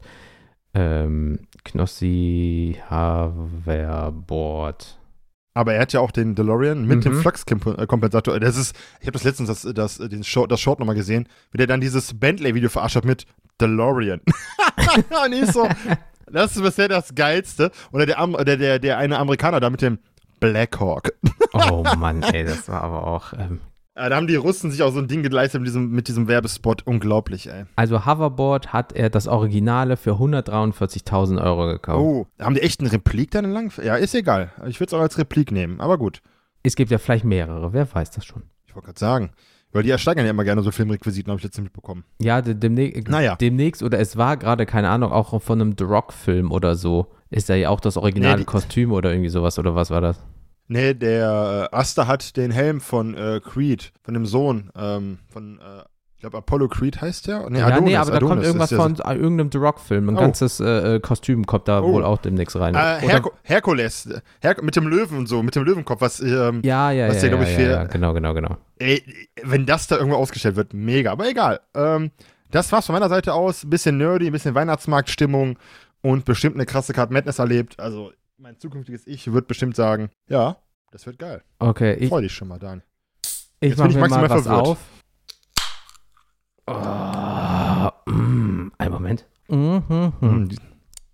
Ähm, 0.74 1.40
Knossi 1.64 2.76
Hoverboard. 2.88 4.96
Aber 5.52 5.74
er 5.74 5.82
hat 5.82 5.92
ja 5.92 5.98
auch 6.00 6.12
den 6.12 6.36
DeLorean 6.36 6.86
mit 6.86 7.04
dem 7.04 7.14
Mhm. 7.14 7.20
Flux-Kompensator. 7.22 8.38
Das 8.38 8.56
ist, 8.56 8.76
ich 9.00 9.06
habe 9.08 9.12
das 9.12 9.24
letztens 9.24 9.48
das, 9.48 9.74
das, 9.74 9.98
den 9.98 10.22
Short, 10.22 10.52
das 10.52 10.60
Short 10.60 10.78
nochmal 10.78 10.94
gesehen, 10.94 11.26
wie 11.50 11.58
der 11.58 11.66
dann 11.66 11.80
dieses 11.80 12.14
Bentley-Video 12.18 12.68
verarscht 12.68 12.94
hat 12.94 13.04
mit 13.04 13.26
DeLorean. 13.60 14.20
Und 15.24 15.32
ich 15.32 15.46
so, 15.52 15.68
das 16.30 16.56
ist 16.56 16.62
bisher 16.62 16.88
das 16.88 17.14
Geilste. 17.14 17.70
Oder 17.92 18.06
der, 18.06 18.18
Am- 18.18 18.32
der, 18.44 18.56
der, 18.56 18.78
der 18.78 18.98
eine 18.98 19.18
Amerikaner 19.18 19.60
da 19.60 19.70
mit 19.70 19.82
dem 19.82 19.98
Blackhawk. 20.40 21.12
Oh 21.52 21.82
Mann, 21.98 22.22
ey, 22.22 22.44
das 22.44 22.68
war 22.68 22.82
aber 22.84 23.04
auch. 23.08 23.32
Ähm, 23.32 23.58
da 23.96 24.14
haben 24.14 24.28
die 24.28 24.36
Russen 24.36 24.70
sich 24.70 24.84
auch 24.84 24.92
so 24.92 25.00
ein 25.00 25.08
Ding 25.08 25.24
geleistet 25.24 25.60
mit 25.60 25.66
diesem, 25.66 25.90
mit 25.90 26.06
diesem 26.06 26.28
Werbespot. 26.28 26.86
Unglaublich, 26.86 27.48
ey. 27.50 27.64
also, 27.74 28.06
Hoverboard 28.06 28.72
hat 28.72 28.92
er 28.92 29.10
das 29.10 29.26
Originale 29.26 29.96
für 29.96 30.12
143.000 30.12 31.42
Euro 31.42 31.66
gekauft. 31.66 31.98
Oh, 32.00 32.26
haben 32.42 32.54
die 32.54 32.62
echt 32.62 32.80
eine 32.80 32.92
Replik 32.92 33.32
dann 33.32 33.44
in 33.46 33.50
Langfeld? 33.50 33.86
Ja, 33.86 33.96
ist 33.96 34.14
egal. 34.14 34.52
Ich 34.66 34.78
würde 34.78 34.90
es 34.90 34.94
auch 34.94 35.00
als 35.02 35.18
Replik 35.18 35.50
nehmen, 35.50 35.80
aber 35.80 35.98
gut. 35.98 36.22
Es 36.62 36.76
gibt 36.76 36.90
ja 36.92 36.98
vielleicht 36.98 37.24
mehrere, 37.24 37.72
wer 37.72 37.92
weiß 37.92 38.10
das 38.12 38.24
schon. 38.24 38.44
Ich 38.66 38.74
wollte 38.76 38.86
gerade 38.86 39.00
sagen. 39.00 39.30
Weil 39.72 39.84
die 39.84 39.90
ersteigern 39.90 40.24
ja 40.24 40.30
immer 40.32 40.44
gerne 40.44 40.62
so 40.62 40.70
Filmrequisiten, 40.72 41.30
habe 41.30 41.38
ich 41.38 41.44
letztens 41.44 41.64
mitbekommen. 41.64 42.04
Ja, 42.20 42.42
de 42.42 42.54
demnächst, 42.54 43.08
Naja. 43.08 43.36
demnächst, 43.36 43.82
oder 43.82 43.98
es 44.00 44.16
war 44.16 44.36
gerade, 44.36 44.66
keine 44.66 44.88
Ahnung, 44.88 45.12
auch 45.12 45.40
von 45.40 45.60
einem 45.60 45.74
The 45.78 45.84
Rock-Film 45.84 46.50
oder 46.50 46.74
so. 46.74 47.06
Ist 47.30 47.48
da 47.48 47.54
ja 47.54 47.68
auch 47.68 47.78
das 47.80 47.96
originale 47.96 48.32
Nee, 48.34 48.38
die- 48.40 48.44
Kostüm 48.46 48.90
oder 48.92 49.10
irgendwie 49.12 49.28
sowas, 49.30 49.58
oder 49.60 49.74
was 49.76 49.90
war 49.90 50.00
das? 50.00 50.20
Nee, 50.66 50.94
der 50.94 51.68
äh, 51.72 51.76
Asta 51.76 52.06
hat 52.06 52.36
den 52.36 52.50
Helm 52.50 52.80
von 52.80 53.14
äh, 53.16 53.40
Creed, 53.44 53.92
von 54.02 54.14
dem 54.14 54.26
Sohn, 54.26 54.70
ähm, 54.76 55.18
von, 55.28 55.58
äh, 55.58 55.82
ich 56.20 56.22
glaube 56.22 56.36
Apollo 56.36 56.68
Creed 56.68 57.00
heißt 57.00 57.28
der? 57.28 57.48
Nee, 57.48 57.60
ja, 57.60 57.80
nee, 57.80 57.96
aber 57.96 58.10
da 58.10 58.18
kommt 58.18 58.32
Adonis 58.32 58.46
irgendwas 58.46 58.70
ist 58.72 58.76
der 58.78 58.82
von 58.84 58.94
äh, 58.96 59.14
irgendeinem 59.18 59.50
The 59.50 59.56
Rock-Film. 59.56 60.10
Ein 60.10 60.16
Oh. 60.18 60.20
ganzes 60.20 60.60
äh, 60.60 60.96
äh, 60.96 61.00
Kostüm 61.00 61.46
kommt 61.46 61.66
da 61.66 61.80
Oh. 61.80 61.94
wohl 61.94 62.04
auch 62.04 62.18
demnächst 62.18 62.56
rein. 62.56 62.74
Äh, 62.74 62.78
Oder- 62.78 63.08
Herku 63.08 63.30
Herkules, 63.42 64.06
Her 64.42 64.56
mit 64.60 64.76
dem 64.76 64.86
Löwen 64.86 65.16
und 65.16 65.28
so, 65.30 65.42
mit 65.42 65.56
dem 65.56 65.64
Löwenkopf, 65.64 66.02
was, 66.02 66.20
ähm, 66.20 66.60
ja, 66.62 66.90
ja, 66.90 67.08
was 67.08 67.22
ja, 67.22 67.30
der, 67.30 67.38
ja, 67.38 67.42
ich, 67.44 67.48
ja, 67.52 67.56
für- 67.56 67.70
ja, 67.70 67.84
genau, 67.84 68.12
genau, 68.12 68.34
genau. 68.34 68.58
ey, 68.78 69.02
wenn 69.42 69.64
das 69.64 69.86
da 69.86 69.96
irgendwo 69.96 70.18
ausgestellt 70.18 70.56
wird, 70.56 70.74
mega, 70.74 71.10
aber 71.10 71.26
egal. 71.26 71.60
Ähm, 71.74 72.10
das 72.50 72.70
war's 72.70 72.84
von 72.84 72.92
meiner 72.92 73.08
Seite 73.08 73.32
aus, 73.32 73.64
ein 73.64 73.70
bisschen 73.70 73.96
nerdy, 73.96 74.26
ein 74.26 74.32
bisschen 74.32 74.54
Weihnachtsmarktstimmung 74.54 75.58
und 76.02 76.26
bestimmt 76.26 76.56
eine 76.56 76.66
krasse 76.66 76.92
Card 76.92 77.10
Madness 77.12 77.38
erlebt, 77.38 77.80
also 77.80 78.12
mein 78.36 78.58
zukünftiges 78.58 79.06
Ich 79.06 79.32
wird 79.32 79.48
bestimmt 79.48 79.74
sagen, 79.74 80.10
ja, 80.28 80.58
das 80.92 81.06
wird 81.06 81.18
geil. 81.18 81.40
Okay, 81.60 81.94
ich, 81.94 82.10
Freu 82.10 82.20
dich 82.20 82.32
schon 82.34 82.48
mal, 82.48 82.58
Dan. 82.58 82.82
ich 83.60 83.70
Jetzt 83.70 83.78
mach 83.78 83.86
bin 83.86 83.90
ich 83.96 84.02
mir 84.02 84.08
mal 84.10 84.28
was 84.28 84.42
verwirrt. 84.42 84.66
auf. 84.66 84.78
Oh, 86.72 88.10
mm, 88.10 88.70
einen 88.78 88.92
Moment. 88.92 89.26
Mhm. 89.48 89.82
Hm, 90.20 90.48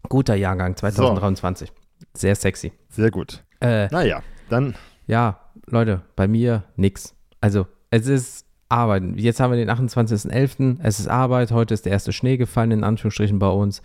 Guter 0.08 0.34
Jahrgang 0.34 0.76
2023. 0.76 1.72
Sehr 2.12 2.34
sexy. 2.34 2.72
Sehr 2.90 3.10
gut. 3.10 3.42
Äh, 3.60 3.88
Naja, 3.88 4.22
dann 4.50 4.74
Ja, 5.06 5.40
Leute, 5.66 6.02
bei 6.14 6.28
mir 6.28 6.64
nix. 6.76 7.14
Also, 7.40 7.66
es 7.90 8.06
ist 8.06 8.44
Arbeit. 8.68 9.02
Jetzt 9.16 9.40
haben 9.40 9.50
wir 9.52 9.56
den 9.56 9.70
28.11. 9.70 10.78
Es 10.82 11.00
ist 11.00 11.08
Arbeit. 11.08 11.52
Heute 11.52 11.72
ist 11.72 11.86
der 11.86 11.92
erste 11.92 12.12
Schnee 12.12 12.36
gefallen, 12.36 12.72
in 12.72 12.84
Anführungsstrichen 12.84 13.38
bei 13.38 13.48
uns. 13.48 13.80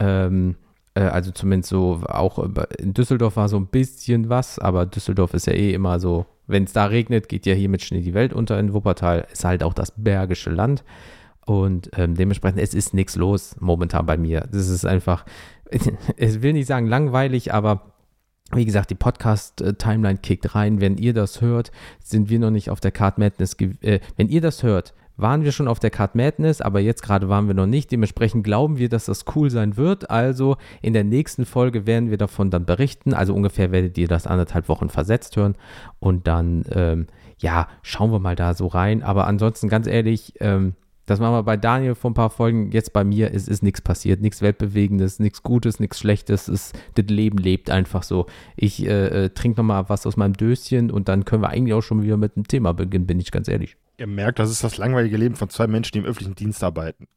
Ähm, 0.00 0.56
äh, 0.94 1.04
also 1.04 1.30
zumindest 1.30 1.70
so, 1.70 2.02
auch 2.06 2.38
in 2.78 2.92
Düsseldorf 2.92 3.36
war 3.36 3.48
so 3.48 3.56
ein 3.56 3.66
bisschen 3.68 4.28
was, 4.28 4.58
aber 4.58 4.84
Düsseldorf 4.84 5.32
ist 5.32 5.46
ja 5.46 5.54
eh 5.54 5.72
immer 5.72 5.98
so, 6.00 6.26
wenn 6.46 6.64
es 6.64 6.72
da 6.72 6.86
regnet, 6.86 7.28
geht 7.28 7.46
ja 7.46 7.54
hier 7.54 7.68
mit 7.68 7.82
Schnee 7.82 8.00
die 8.00 8.14
Welt 8.14 8.32
unter 8.32 8.58
in 8.58 8.72
Wuppertal. 8.72 9.26
Ist 9.32 9.44
halt 9.44 9.62
auch 9.62 9.74
das 9.74 9.92
bergische 9.96 10.50
Land. 10.50 10.84
Und 11.46 11.90
ähm, 11.96 12.14
dementsprechend, 12.14 12.60
es 12.60 12.74
ist 12.74 12.94
nichts 12.94 13.16
los 13.16 13.56
momentan 13.60 14.06
bei 14.06 14.16
mir. 14.16 14.48
Das 14.50 14.68
ist 14.68 14.84
einfach, 14.84 15.24
ich 16.16 16.42
will 16.42 16.54
nicht 16.54 16.66
sagen 16.66 16.86
langweilig, 16.86 17.52
aber 17.52 17.92
wie 18.52 18.64
gesagt, 18.64 18.90
die 18.90 18.94
Podcast-Timeline 18.94 20.18
kickt 20.18 20.54
rein. 20.54 20.80
Wenn 20.80 20.96
ihr 20.96 21.14
das 21.14 21.40
hört, 21.40 21.72
sind 22.02 22.28
wir 22.28 22.38
noch 22.38 22.50
nicht 22.50 22.70
auf 22.70 22.80
der 22.80 22.92
Card 22.92 23.18
Madness. 23.18 23.56
Äh, 23.80 24.00
wenn 24.16 24.28
ihr 24.28 24.40
das 24.40 24.62
hört, 24.62 24.94
waren 25.16 25.44
wir 25.44 25.52
schon 25.52 25.68
auf 25.68 25.78
der 25.78 25.90
Card 25.90 26.14
Madness, 26.14 26.60
aber 26.60 26.80
jetzt 26.80 27.02
gerade 27.02 27.28
waren 27.28 27.46
wir 27.46 27.54
noch 27.54 27.66
nicht. 27.66 27.92
Dementsprechend 27.92 28.44
glauben 28.44 28.78
wir, 28.78 28.88
dass 28.88 29.06
das 29.06 29.24
cool 29.34 29.50
sein 29.50 29.76
wird. 29.76 30.10
Also 30.10 30.56
in 30.82 30.92
der 30.92 31.04
nächsten 31.04 31.44
Folge 31.44 31.86
werden 31.86 32.10
wir 32.10 32.18
davon 32.18 32.50
dann 32.50 32.66
berichten. 32.66 33.14
Also 33.14 33.34
ungefähr 33.34 33.70
werdet 33.70 33.96
ihr 33.98 34.08
das 34.08 34.26
anderthalb 34.26 34.68
Wochen 34.68 34.88
versetzt 34.88 35.36
hören. 35.36 35.54
Und 36.00 36.26
dann, 36.26 36.64
ähm, 36.72 37.06
ja, 37.38 37.68
schauen 37.82 38.10
wir 38.10 38.18
mal 38.18 38.36
da 38.36 38.54
so 38.54 38.66
rein. 38.66 39.02
Aber 39.02 39.26
ansonsten, 39.26 39.68
ganz 39.68 39.86
ehrlich, 39.86 40.34
ähm, 40.40 40.74
das 41.06 41.20
machen 41.20 41.34
wir 41.34 41.42
bei 41.42 41.58
Daniel 41.58 41.94
vor 41.94 42.10
ein 42.10 42.14
paar 42.14 42.30
Folgen. 42.30 42.72
Jetzt 42.72 42.92
bei 42.92 43.04
mir 43.04 43.30
ist, 43.30 43.48
ist 43.48 43.62
nichts 43.62 43.82
passiert, 43.82 44.20
nichts 44.20 44.40
Weltbewegendes, 44.40 45.18
nichts 45.18 45.42
Gutes, 45.42 45.78
nichts 45.78 45.98
Schlechtes. 45.98 46.48
Es, 46.48 46.72
das 46.94 47.06
Leben 47.06 47.38
lebt 47.38 47.70
einfach 47.70 48.02
so. 48.02 48.26
Ich 48.56 48.84
äh, 48.86 49.26
äh, 49.26 49.28
trinke 49.30 49.60
nochmal 49.60 49.88
was 49.88 50.06
aus 50.06 50.16
meinem 50.16 50.32
Döschen 50.32 50.90
und 50.90 51.08
dann 51.08 51.24
können 51.24 51.42
wir 51.42 51.50
eigentlich 51.50 51.74
auch 51.74 51.82
schon 51.82 52.02
wieder 52.02 52.16
mit 52.16 52.36
dem 52.36 52.48
Thema 52.48 52.72
beginnen, 52.72 53.06
bin 53.06 53.20
ich 53.20 53.30
ganz 53.30 53.48
ehrlich. 53.48 53.76
Ihr 53.96 54.06
merkt, 54.08 54.40
das 54.40 54.50
ist 54.50 54.64
das 54.64 54.76
langweilige 54.76 55.16
Leben 55.16 55.36
von 55.36 55.48
zwei 55.50 55.66
Menschen, 55.68 55.92
die 55.92 55.98
im 56.00 56.04
öffentlichen 56.04 56.34
Dienst 56.34 56.62
arbeiten. 56.64 57.06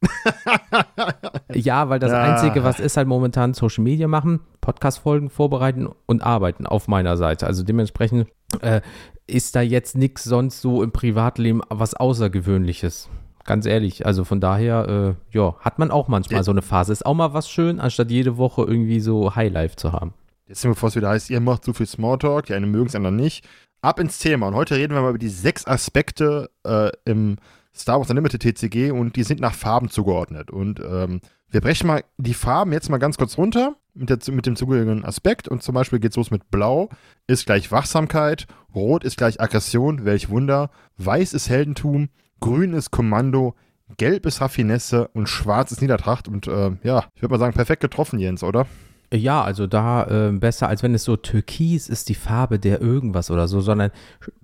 Ja, 1.54 1.88
weil 1.88 1.98
das 1.98 2.12
Ja. 2.12 2.22
Einzige, 2.22 2.62
was 2.62 2.78
ist 2.78 2.96
halt 2.96 3.08
momentan 3.08 3.54
Social 3.54 3.82
Media 3.82 4.06
machen, 4.06 4.40
Podcast-Folgen 4.60 5.30
vorbereiten 5.30 5.88
und 6.06 6.22
arbeiten 6.22 6.66
auf 6.66 6.88
meiner 6.88 7.16
Seite. 7.16 7.46
Also 7.46 7.62
dementsprechend 7.62 8.28
äh, 8.60 8.82
ist 9.26 9.56
da 9.56 9.62
jetzt 9.62 9.96
nichts 9.96 10.24
sonst 10.24 10.60
so 10.60 10.82
im 10.82 10.92
Privatleben 10.92 11.62
was 11.70 11.94
Außergewöhnliches. 11.94 13.08
Ganz 13.44 13.64
ehrlich, 13.64 14.04
also 14.04 14.24
von 14.24 14.40
daher, 14.40 15.16
äh, 15.32 15.36
ja, 15.36 15.54
hat 15.60 15.78
man 15.78 15.90
auch 15.90 16.06
manchmal 16.08 16.40
Ja. 16.40 16.44
so 16.44 16.50
eine 16.50 16.60
Phase. 16.62 16.92
Ist 16.92 17.06
auch 17.06 17.14
mal 17.14 17.32
was 17.32 17.48
schön, 17.48 17.80
anstatt 17.80 18.10
jede 18.10 18.36
Woche 18.36 18.62
irgendwie 18.62 19.00
so 19.00 19.34
Highlife 19.34 19.76
zu 19.76 19.92
haben. 19.92 20.12
Jetzt 20.46 20.60
sind 20.60 20.70
wir, 20.70 20.74
bevor 20.74 20.90
es 20.90 20.96
wieder 20.96 21.08
heißt, 21.08 21.30
ihr 21.30 21.40
macht 21.40 21.64
zu 21.64 21.72
viel 21.72 21.86
Smalltalk, 21.86 22.46
die 22.46 22.54
einen 22.54 22.70
mögen 22.70 22.86
es, 22.86 22.94
anderen 22.94 23.16
nicht. 23.16 23.46
Ab 23.80 24.00
ins 24.00 24.18
Thema. 24.18 24.48
Und 24.48 24.54
heute 24.54 24.76
reden 24.76 24.94
wir 24.94 25.02
mal 25.02 25.10
über 25.10 25.18
die 25.18 25.28
sechs 25.28 25.66
Aspekte 25.66 26.50
äh, 26.64 26.90
im 27.04 27.36
Star 27.74 27.98
Wars 27.98 28.10
Unlimited 28.10 28.42
TCG 28.42 28.90
und 28.90 29.14
die 29.14 29.22
sind 29.22 29.40
nach 29.40 29.54
Farben 29.54 29.88
zugeordnet. 29.88 30.50
Und 30.50 30.80
ähm, 30.80 31.20
wir 31.50 31.60
brechen 31.60 31.86
mal 31.86 32.02
die 32.16 32.34
Farben 32.34 32.72
jetzt 32.72 32.90
mal 32.90 32.98
ganz 32.98 33.16
kurz 33.16 33.38
runter 33.38 33.76
mit, 33.94 34.10
der, 34.10 34.34
mit 34.34 34.46
dem 34.46 34.56
zugehörigen 34.56 35.04
Aspekt. 35.04 35.48
Und 35.48 35.62
zum 35.62 35.74
Beispiel 35.74 36.00
geht 36.00 36.10
es 36.10 36.16
los 36.16 36.30
mit 36.30 36.50
Blau 36.50 36.88
ist 37.26 37.46
gleich 37.46 37.70
Wachsamkeit, 37.70 38.46
Rot 38.74 39.04
ist 39.04 39.16
gleich 39.16 39.40
Aggression, 39.40 40.04
welch 40.04 40.28
Wunder, 40.28 40.70
Weiß 40.96 41.32
ist 41.32 41.48
Heldentum, 41.48 42.08
Grün 42.40 42.74
ist 42.74 42.90
Kommando, 42.90 43.54
Gelb 43.96 44.26
ist 44.26 44.40
Raffinesse 44.40 45.08
und 45.08 45.28
Schwarz 45.28 45.72
ist 45.72 45.80
Niedertracht. 45.80 46.26
Und 46.26 46.48
äh, 46.48 46.72
ja, 46.82 47.04
ich 47.14 47.22
würde 47.22 47.32
mal 47.32 47.38
sagen, 47.38 47.54
perfekt 47.54 47.82
getroffen, 47.82 48.18
Jens, 48.18 48.42
oder? 48.42 48.66
Ja, 49.12 49.42
also 49.42 49.66
da 49.66 50.28
äh, 50.28 50.32
besser, 50.32 50.68
als 50.68 50.82
wenn 50.82 50.94
es 50.94 51.04
so 51.04 51.16
türkis 51.16 51.88
ist, 51.88 52.10
die 52.10 52.14
Farbe 52.14 52.58
der 52.58 52.82
irgendwas 52.82 53.30
oder 53.30 53.48
so, 53.48 53.62
sondern 53.62 53.90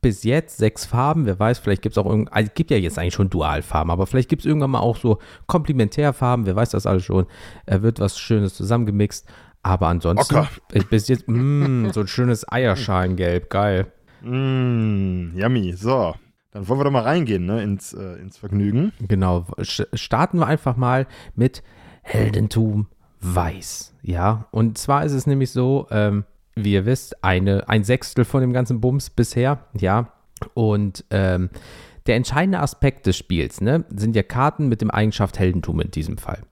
bis 0.00 0.25
jetzt 0.25 0.56
sechs 0.56 0.87
Farben, 0.87 1.26
wer 1.26 1.38
weiß, 1.38 1.59
vielleicht 1.59 1.83
gibt 1.83 1.92
es 1.92 1.99
auch 1.99 2.09
irgend, 2.09 2.33
also 2.33 2.50
gibt 2.54 2.71
ja 2.71 2.78
jetzt 2.78 2.99
eigentlich 2.99 3.12
schon 3.12 3.28
Dualfarben, 3.28 3.90
aber 3.90 4.06
vielleicht 4.06 4.30
gibt 4.30 4.40
es 4.40 4.47
irgendwann 4.47 4.71
mal 4.71 4.80
auch 4.80 4.97
so 4.97 5.18
Komplementärfarben, 5.47 6.47
wer 6.47 6.56
weiß 6.56 6.71
das 6.71 6.87
alles 6.87 7.04
schon, 7.04 7.26
er 7.66 7.83
wird 7.83 8.00
was 8.00 8.18
Schönes 8.18 8.54
zusammengemixt, 8.54 9.28
aber 9.62 9.88
ansonsten 9.88 10.35
Ocker. 10.35 10.49
bis 10.90 11.09
jetzt, 11.09 11.28
mh, 11.28 11.92
so 11.92 12.00
ein 12.00 12.09
schönes 12.09 12.50
Eierschalengelb, 12.50 13.50
geil. 13.50 13.92
Mmh, 14.23 15.38
yummy. 15.38 15.75
So, 15.75 16.14
dann 16.52 16.68
wollen 16.68 16.80
wir 16.80 16.85
doch 16.85 16.90
mal 16.90 17.02
reingehen, 17.02 17.44
ne, 17.44 17.62
ins, 17.62 17.92
äh, 17.92 18.14
ins 18.14 18.38
Vergnügen. 18.38 18.92
Genau, 19.06 19.44
starten 19.61 20.38
wir 20.38 20.47
einfach 20.47 20.76
mal 20.76 21.06
mit 21.35 21.62
Heldentum 22.02 22.87
weiß. 23.25 23.95
Ja, 24.02 24.47
und 24.50 24.78
zwar 24.78 25.04
ist 25.04 25.12
es 25.12 25.26
nämlich 25.26 25.50
so, 25.50 25.87
ähm, 25.90 26.25
wie 26.54 26.73
ihr 26.73 26.87
wisst, 26.87 27.25
eine, 27.25 27.69
ein 27.69 27.85
Sechstel 27.85 28.25
von 28.25 28.40
dem 28.40 28.52
ganzen 28.52 28.81
Bums 28.81 29.11
bisher, 29.11 29.66
ja. 29.78 30.12
Und 30.52 31.04
ähm, 31.11 31.50
der 32.07 32.16
entscheidende 32.16 32.61
Aspekt 32.61 33.07
des 33.07 33.16
Spiels 33.16 33.61
ne, 33.61 33.85
sind 33.95 34.14
ja 34.14 34.23
Karten 34.23 34.69
mit 34.69 34.81
dem 34.81 34.90
Eigenschaft 34.90 35.38
Heldentum 35.38 35.81
in 35.81 35.90
diesem 35.90 36.19
Fall. 36.19 36.43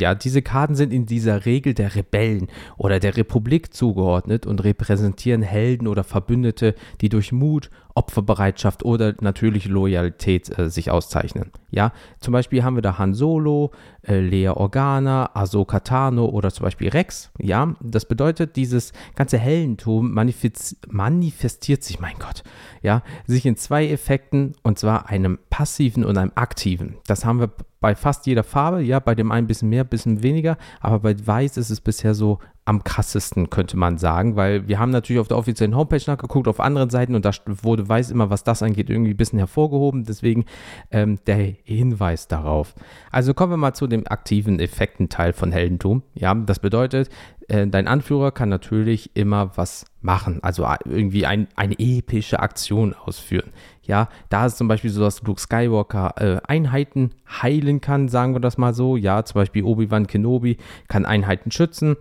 Ja, 0.00 0.14
diese 0.14 0.42
Karten 0.42 0.74
sind 0.74 0.92
in 0.92 1.06
dieser 1.06 1.46
Regel 1.46 1.74
der 1.74 1.94
Rebellen 1.94 2.48
oder 2.76 3.00
der 3.00 3.16
Republik 3.16 3.72
zugeordnet 3.72 4.46
und 4.46 4.62
repräsentieren 4.62 5.42
Helden 5.42 5.86
oder 5.86 6.04
Verbündete, 6.04 6.74
die 7.00 7.08
durch 7.08 7.32
Mut, 7.32 7.70
Opferbereitschaft 7.94 8.84
oder 8.84 9.14
natürliche 9.20 9.70
Loyalität 9.70 10.56
äh, 10.58 10.68
sich 10.68 10.90
auszeichnen. 10.90 11.50
Ja, 11.70 11.92
zum 12.20 12.32
Beispiel 12.32 12.62
haben 12.62 12.76
wir 12.76 12.82
da 12.82 12.98
Han 12.98 13.14
Solo, 13.14 13.72
äh, 14.02 14.20
Lea 14.20 14.48
Organa, 14.48 15.30
Ahsoka 15.34 15.80
Tano 15.80 16.26
oder 16.26 16.50
zum 16.50 16.64
Beispiel 16.64 16.90
Rex. 16.90 17.30
Ja, 17.38 17.74
das 17.80 18.06
bedeutet, 18.06 18.56
dieses 18.56 18.92
ganze 19.14 19.38
Heldentum 19.38 20.12
manifestiert 20.12 21.82
sich, 21.82 21.98
mein 21.98 22.18
Gott, 22.18 22.42
ja, 22.82 23.02
sich 23.26 23.46
in 23.46 23.56
zwei 23.56 23.88
Effekten 23.88 24.54
und 24.62 24.78
zwar 24.78 25.08
einem 25.08 25.38
passiven 25.48 26.04
und 26.04 26.18
einem 26.18 26.32
aktiven. 26.34 26.96
Das 27.06 27.24
haben 27.24 27.40
wir 27.40 27.50
bei 27.86 27.94
fast 27.94 28.26
jeder 28.26 28.42
Farbe, 28.42 28.82
ja, 28.82 28.98
bei 28.98 29.14
dem 29.14 29.30
einen 29.30 29.44
ein 29.44 29.46
bisschen 29.46 29.68
mehr, 29.68 29.84
bisschen 29.84 30.24
weniger, 30.24 30.58
aber 30.80 30.98
bei 30.98 31.14
Weiß 31.24 31.56
ist 31.56 31.70
es 31.70 31.80
bisher 31.80 32.14
so 32.14 32.40
am 32.64 32.82
krassesten, 32.82 33.48
könnte 33.48 33.76
man 33.76 33.96
sagen, 33.96 34.34
weil 34.34 34.66
wir 34.66 34.80
haben 34.80 34.90
natürlich 34.90 35.20
auf 35.20 35.28
der 35.28 35.38
offiziellen 35.38 35.76
Homepage 35.76 36.02
nachgeguckt, 36.04 36.48
auf 36.48 36.58
anderen 36.58 36.90
Seiten 36.90 37.14
und 37.14 37.24
da 37.24 37.30
wurde 37.46 37.88
Weiß 37.88 38.10
immer, 38.10 38.28
was 38.28 38.42
das 38.42 38.60
angeht, 38.60 38.90
irgendwie 38.90 39.12
ein 39.12 39.16
bisschen 39.16 39.38
hervorgehoben, 39.38 40.02
deswegen 40.02 40.46
ähm, 40.90 41.20
der 41.28 41.54
Hinweis 41.62 42.26
darauf. 42.26 42.74
Also 43.12 43.34
kommen 43.34 43.52
wir 43.52 43.56
mal 43.56 43.74
zu 43.74 43.86
dem 43.86 44.04
aktiven 44.08 44.58
Effektenteil 44.58 45.32
von 45.32 45.52
Heldentum. 45.52 46.02
Ja, 46.14 46.34
das 46.34 46.58
bedeutet, 46.58 47.08
äh, 47.46 47.68
dein 47.68 47.86
Anführer 47.86 48.32
kann 48.32 48.48
natürlich 48.48 49.14
immer 49.14 49.56
was 49.56 49.84
machen, 50.02 50.40
also 50.42 50.66
irgendwie 50.84 51.24
ein, 51.24 51.46
eine 51.54 51.78
epische 51.78 52.40
Aktion 52.40 52.94
ausführen. 52.94 53.52
Ja, 53.86 54.08
da 54.28 54.46
ist 54.46 54.58
zum 54.58 54.68
Beispiel 54.68 54.90
so, 54.90 55.00
dass 55.00 55.22
Luke 55.22 55.40
Skywalker 55.40 56.14
äh, 56.16 56.40
Einheiten 56.46 57.10
heilen 57.42 57.80
kann, 57.80 58.08
sagen 58.08 58.34
wir 58.34 58.40
das 58.40 58.58
mal 58.58 58.74
so. 58.74 58.96
Ja, 58.96 59.24
zum 59.24 59.40
Beispiel 59.40 59.64
Obi-Wan 59.64 60.06
Kenobi 60.06 60.58
kann 60.88 61.04
Einheiten 61.04 61.50
schützen 61.50 61.96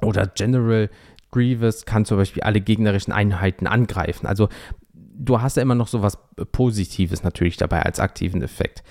oder 0.00 0.26
General 0.26 0.90
Grievous 1.30 1.84
kann 1.84 2.04
zum 2.04 2.18
Beispiel 2.18 2.42
alle 2.42 2.60
gegnerischen 2.60 3.12
Einheiten 3.12 3.66
angreifen. 3.66 4.26
Also 4.26 4.48
du 4.92 5.40
hast 5.40 5.56
ja 5.56 5.62
immer 5.62 5.74
noch 5.74 5.88
so 5.88 6.02
was 6.02 6.18
Positives 6.52 7.22
natürlich 7.22 7.56
dabei 7.56 7.82
als 7.82 8.00
aktiven 8.00 8.42
Effekt. 8.42 8.82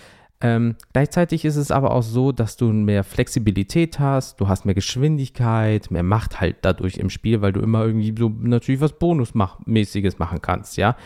Ähm, 0.41 0.75
gleichzeitig 0.91 1.45
ist 1.45 1.55
es 1.55 1.71
aber 1.71 1.91
auch 1.91 2.03
so, 2.03 2.33
dass 2.33 2.57
du 2.57 2.65
mehr 2.73 3.05
Flexibilität 3.05 3.97
hast, 3.99 4.41
du 4.41 4.49
hast 4.49 4.65
mehr 4.65 4.75
Geschwindigkeit, 4.75 5.89
mehr 5.89 6.03
Macht 6.03 6.41
halt 6.41 6.57
dadurch 6.63 6.97
im 6.97 7.09
Spiel, 7.09 7.41
weil 7.41 7.53
du 7.53 7.61
immer 7.61 7.85
irgendwie 7.85 8.13
so 8.17 8.27
natürlich 8.27 8.81
was 8.81 8.99
Bonusmäßiges 8.99 10.19
machen 10.19 10.41
kannst, 10.41 10.75
ja. 10.75 10.97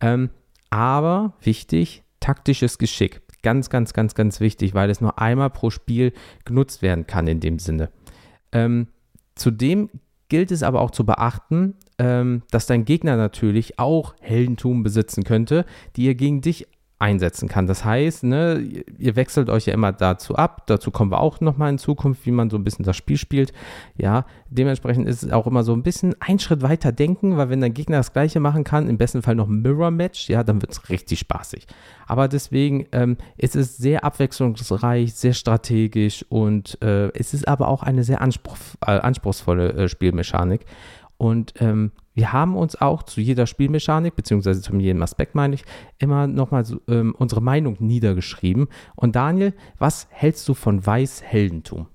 Ähm, 0.00 0.30
aber 0.70 1.34
wichtig, 1.40 2.02
taktisches 2.20 2.78
Geschick. 2.78 3.22
Ganz, 3.42 3.70
ganz, 3.70 3.92
ganz, 3.92 4.14
ganz 4.14 4.40
wichtig, 4.40 4.74
weil 4.74 4.90
es 4.90 5.00
nur 5.00 5.18
einmal 5.18 5.50
pro 5.50 5.70
Spiel 5.70 6.12
genutzt 6.44 6.82
werden 6.82 7.06
kann 7.06 7.26
in 7.28 7.40
dem 7.40 7.58
Sinne. 7.58 7.90
Ähm, 8.52 8.88
zudem 9.34 9.90
gilt 10.28 10.50
es 10.50 10.62
aber 10.62 10.80
auch 10.80 10.90
zu 10.90 11.06
beachten, 11.06 11.74
ähm, 11.98 12.42
dass 12.50 12.66
dein 12.66 12.84
Gegner 12.84 13.16
natürlich 13.16 13.78
auch 13.78 14.14
Heldentum 14.20 14.82
besitzen 14.82 15.24
könnte, 15.24 15.64
die 15.94 16.06
er 16.08 16.14
gegen 16.14 16.40
dich 16.40 16.66
einsetzen 16.98 17.48
kann. 17.48 17.66
Das 17.66 17.84
heißt, 17.84 18.24
ne, 18.24 18.58
ihr 18.98 19.16
wechselt 19.16 19.50
euch 19.50 19.66
ja 19.66 19.74
immer 19.74 19.92
dazu 19.92 20.34
ab. 20.34 20.66
Dazu 20.66 20.90
kommen 20.90 21.10
wir 21.10 21.20
auch 21.20 21.40
nochmal 21.40 21.68
in 21.68 21.78
Zukunft, 21.78 22.24
wie 22.24 22.30
man 22.30 22.48
so 22.48 22.56
ein 22.56 22.64
bisschen 22.64 22.86
das 22.86 22.96
Spiel 22.96 23.18
spielt. 23.18 23.52
Ja, 23.98 24.24
dementsprechend 24.48 25.06
ist 25.06 25.22
es 25.22 25.30
auch 25.30 25.46
immer 25.46 25.62
so 25.62 25.74
ein 25.74 25.82
bisschen 25.82 26.14
ein 26.20 26.38
Schritt 26.38 26.62
weiter 26.62 26.92
denken, 26.92 27.36
weil 27.36 27.50
wenn 27.50 27.60
dein 27.60 27.74
Gegner 27.74 27.98
das 27.98 28.14
Gleiche 28.14 28.40
machen 28.40 28.64
kann, 28.64 28.88
im 28.88 28.96
besten 28.96 29.20
Fall 29.20 29.34
noch 29.34 29.48
ein 29.48 29.60
Mirror-Match, 29.60 30.30
ja, 30.30 30.42
dann 30.42 30.62
wird 30.62 30.72
es 30.72 30.88
richtig 30.88 31.18
spaßig. 31.18 31.66
Aber 32.06 32.28
deswegen 32.28 32.86
ähm, 32.92 33.18
ist 33.36 33.56
es 33.56 33.76
sehr 33.76 34.02
abwechslungsreich, 34.02 35.12
sehr 35.12 35.34
strategisch 35.34 36.24
und 36.30 36.80
äh, 36.82 37.08
es 37.12 37.34
ist 37.34 37.46
aber 37.46 37.68
auch 37.68 37.82
eine 37.82 38.04
sehr 38.04 38.22
anspruch, 38.22 38.56
äh, 38.86 38.92
anspruchsvolle 38.92 39.72
äh, 39.72 39.88
Spielmechanik. 39.88 40.64
Und 41.18 41.54
ähm, 41.60 41.92
wir 42.16 42.32
haben 42.32 42.56
uns 42.56 42.80
auch 42.80 43.02
zu 43.02 43.20
jeder 43.20 43.46
Spielmechanik, 43.46 44.16
beziehungsweise 44.16 44.62
zu 44.62 44.74
jedem 44.74 45.02
Aspekt, 45.02 45.34
meine 45.34 45.54
ich, 45.54 45.64
immer 45.98 46.26
nochmal 46.26 46.64
so, 46.64 46.80
ähm, 46.88 47.14
unsere 47.16 47.42
Meinung 47.42 47.76
niedergeschrieben. 47.78 48.68
Und 48.94 49.14
Daniel, 49.16 49.52
was 49.78 50.08
hältst 50.10 50.48
du 50.48 50.54
von 50.54 50.84
Weiß-Heldentum? 50.84 51.88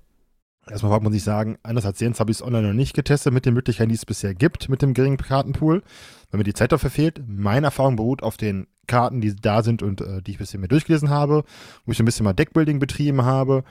Erstmal 0.70 1.00
muss 1.00 1.16
ich 1.16 1.24
sagen, 1.24 1.58
anders 1.64 1.88
als 1.88 2.00
Jens 2.00 2.20
habe 2.20 2.30
ich 2.30 2.38
es 2.38 2.44
online 2.44 2.68
noch 2.68 2.76
nicht 2.76 2.94
getestet 2.94 3.34
mit 3.34 3.48
den 3.48 3.56
Möglichkeiten, 3.56 3.90
die 3.90 3.96
es 3.96 4.06
bisher 4.06 4.36
gibt, 4.36 4.70
mit 4.70 4.84
dem 4.84 4.94
geringen 4.94 5.18
Kartenpool, 5.18 5.82
weil 6.30 6.38
mir 6.38 6.44
die 6.44 6.54
Zeit 6.54 6.72
dafür 6.72 6.92
fehlt. 6.92 7.24
Meine 7.28 7.66
Erfahrung 7.66 7.96
beruht 7.96 8.22
auf 8.22 8.38
den 8.38 8.68
Karten, 8.86 9.22
die 9.22 9.36
da 9.36 9.64
sind 9.64 9.82
und 9.82 10.02
äh, 10.02 10.22
die 10.22 10.32
ich 10.32 10.38
bisher 10.38 10.60
mir 10.60 10.68
durchgelesen 10.68 11.10
habe, 11.10 11.46
wo 11.86 11.92
ich 11.92 12.00
ein 12.00 12.06
bisschen 12.06 12.26
mal 12.26 12.34
Deckbuilding 12.34 12.78
betrieben 12.78 13.24
habe 13.26 13.64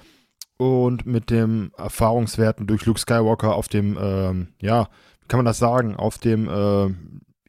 und 0.57 1.07
mit 1.07 1.31
dem 1.31 1.71
Erfahrungswerten 1.79 2.67
durch 2.67 2.87
Luke 2.87 2.99
Skywalker 2.99 3.55
auf 3.55 3.69
dem, 3.69 3.97
ähm, 4.01 4.49
ja, 4.61 4.89
kann 5.31 5.39
man 5.39 5.47
das 5.47 5.59
sagen, 5.59 5.95
auf 5.95 6.19
dem 6.19 6.49
äh, 6.49 6.93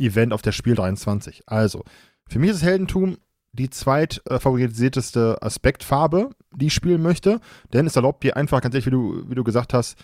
Event 0.02 0.34
auf 0.34 0.44
der 0.44 0.52
Spiel 0.52 0.76
23. 0.76 1.44
Also, 1.48 1.84
für 2.30 2.38
mich 2.38 2.52
ist 2.52 2.62
Heldentum 2.62 3.18
die 3.54 3.72
zweitfavorisierteste 3.72 5.40
äh, 5.42 5.46
Aspektfarbe, 5.46 6.30
die 6.56 6.68
ich 6.68 6.74
spielen 6.74 7.02
möchte, 7.02 7.42
denn 7.74 7.88
es 7.88 7.96
erlaubt 7.96 8.24
dir 8.24 8.38
einfach, 8.38 8.62
ganz 8.62 8.76
ehrlich, 8.76 8.86
wie 8.86 8.92
du, 8.92 9.24
wie 9.28 9.36
du 9.36 9.44
gesagt 9.44 9.74
hast, 9.74 9.98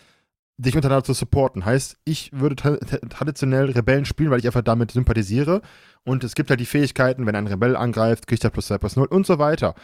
dich 0.57 0.75
untereinander 0.75 1.03
zu 1.03 1.13
supporten. 1.13 1.65
Heißt, 1.65 1.98
ich 2.03 2.31
würde 2.34 2.55
traditionell 2.55 3.69
Rebellen 3.69 4.05
spielen, 4.05 4.31
weil 4.31 4.39
ich 4.39 4.48
einfach 4.48 4.63
damit 4.63 4.89
sympathisiere. 4.89 5.62
Und 6.03 6.24
es 6.24 6.34
gibt 6.34 6.50
halt 6.50 6.60
die 6.60 6.65
Fähigkeiten, 6.65 7.27
wenn 7.27 7.36
ein 7.36 7.46
Rebell 7.46 7.75
angreift, 7.75 8.25
kriegt 8.25 8.43
er 8.43 8.50
plus 8.50 8.67
2 8.67 8.79
plus 8.79 8.96
0 8.96 9.05
und 9.05 9.27
so 9.27 9.38
weiter. 9.38 9.75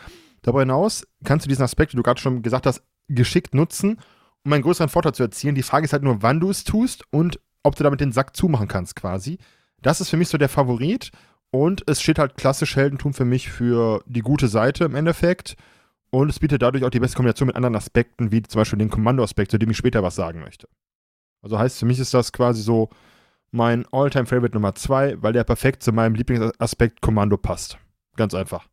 Darüber 0.41 0.62
hinaus 0.62 1.05
kannst 1.23 1.45
du 1.45 1.50
diesen 1.50 1.63
Aspekt, 1.63 1.93
wie 1.93 1.97
du 1.97 2.03
gerade 2.03 2.19
schon 2.19 2.41
gesagt 2.41 2.65
hast, 2.65 2.81
geschickt 3.07 3.53
nutzen, 3.53 4.00
um 4.43 4.51
einen 4.51 4.63
größeren 4.63 4.89
Vorteil 4.89 5.13
zu 5.13 5.21
erzielen. 5.21 5.53
Die 5.53 5.63
Frage 5.63 5.85
ist 5.85 5.93
halt 5.93 6.03
nur, 6.03 6.23
wann 6.23 6.39
du 6.39 6.50
es 6.50 6.63
tust 6.63 7.05
und 7.12 7.39
ob 7.63 7.75
du 7.75 7.84
damit 7.84 8.01
den 8.01 8.12
Sack 8.12 8.36
zumachen 8.36 8.67
kannst 8.67 8.96
quasi. 8.96 9.38
Das 9.82 10.01
ist 10.01 10.10
für 10.10 10.17
mich 10.17 10.29
so 10.29 10.38
der 10.38 10.50
Favorit 10.50 11.12
und 11.51 11.84
es 11.88 12.01
steht 12.01 12.20
halt 12.20 12.36
klassisch 12.36 12.75
Heldentum 12.75 13.13
für 13.13 13.25
mich 13.25 13.50
für 13.50 14.03
die 14.05 14.22
gute 14.22 14.48
Seite 14.48 14.86
im 14.86 14.96
Endeffekt 14.96 15.55
und 16.12 16.29
es 16.29 16.39
bietet 16.39 16.62
dadurch 16.62 16.84
auch 16.84 16.89
die 16.89 17.00
beste 17.00 17.15
Kombination 17.15 17.48
mit 17.48 17.55
anderen 17.55 17.75
Aspekten, 17.75 18.32
wie 18.32 18.43
zum 18.43 18.60
Beispiel 18.60 18.79
den 18.79 18.89
Kommandoaspekt, 18.89 19.51
zu 19.51 19.58
dem 19.58 19.72
ich 19.72 19.77
später 19.77 20.03
was 20.03 20.15
sagen 20.15 20.41
möchte. 20.41 20.67
Also 21.41 21.58
heißt, 21.58 21.79
für 21.79 21.86
mich 21.86 22.00
ist 22.00 22.13
das 22.13 22.32
quasi 22.32 22.62
so 22.62 22.89
mein 23.51 23.86
All-Time-Favorite 23.91 24.53
Nummer 24.53 24.75
zwei, 24.75 25.22
weil 25.22 25.34
der 25.34 25.43
perfekt 25.43 25.84
zu 25.84 25.91
meinem 25.91 26.15
Lieblingsaspekt 26.15 27.01
Kommando 27.01 27.38
passt. 27.38 27.77
Ganz 28.15 28.34
einfach. 28.34 28.67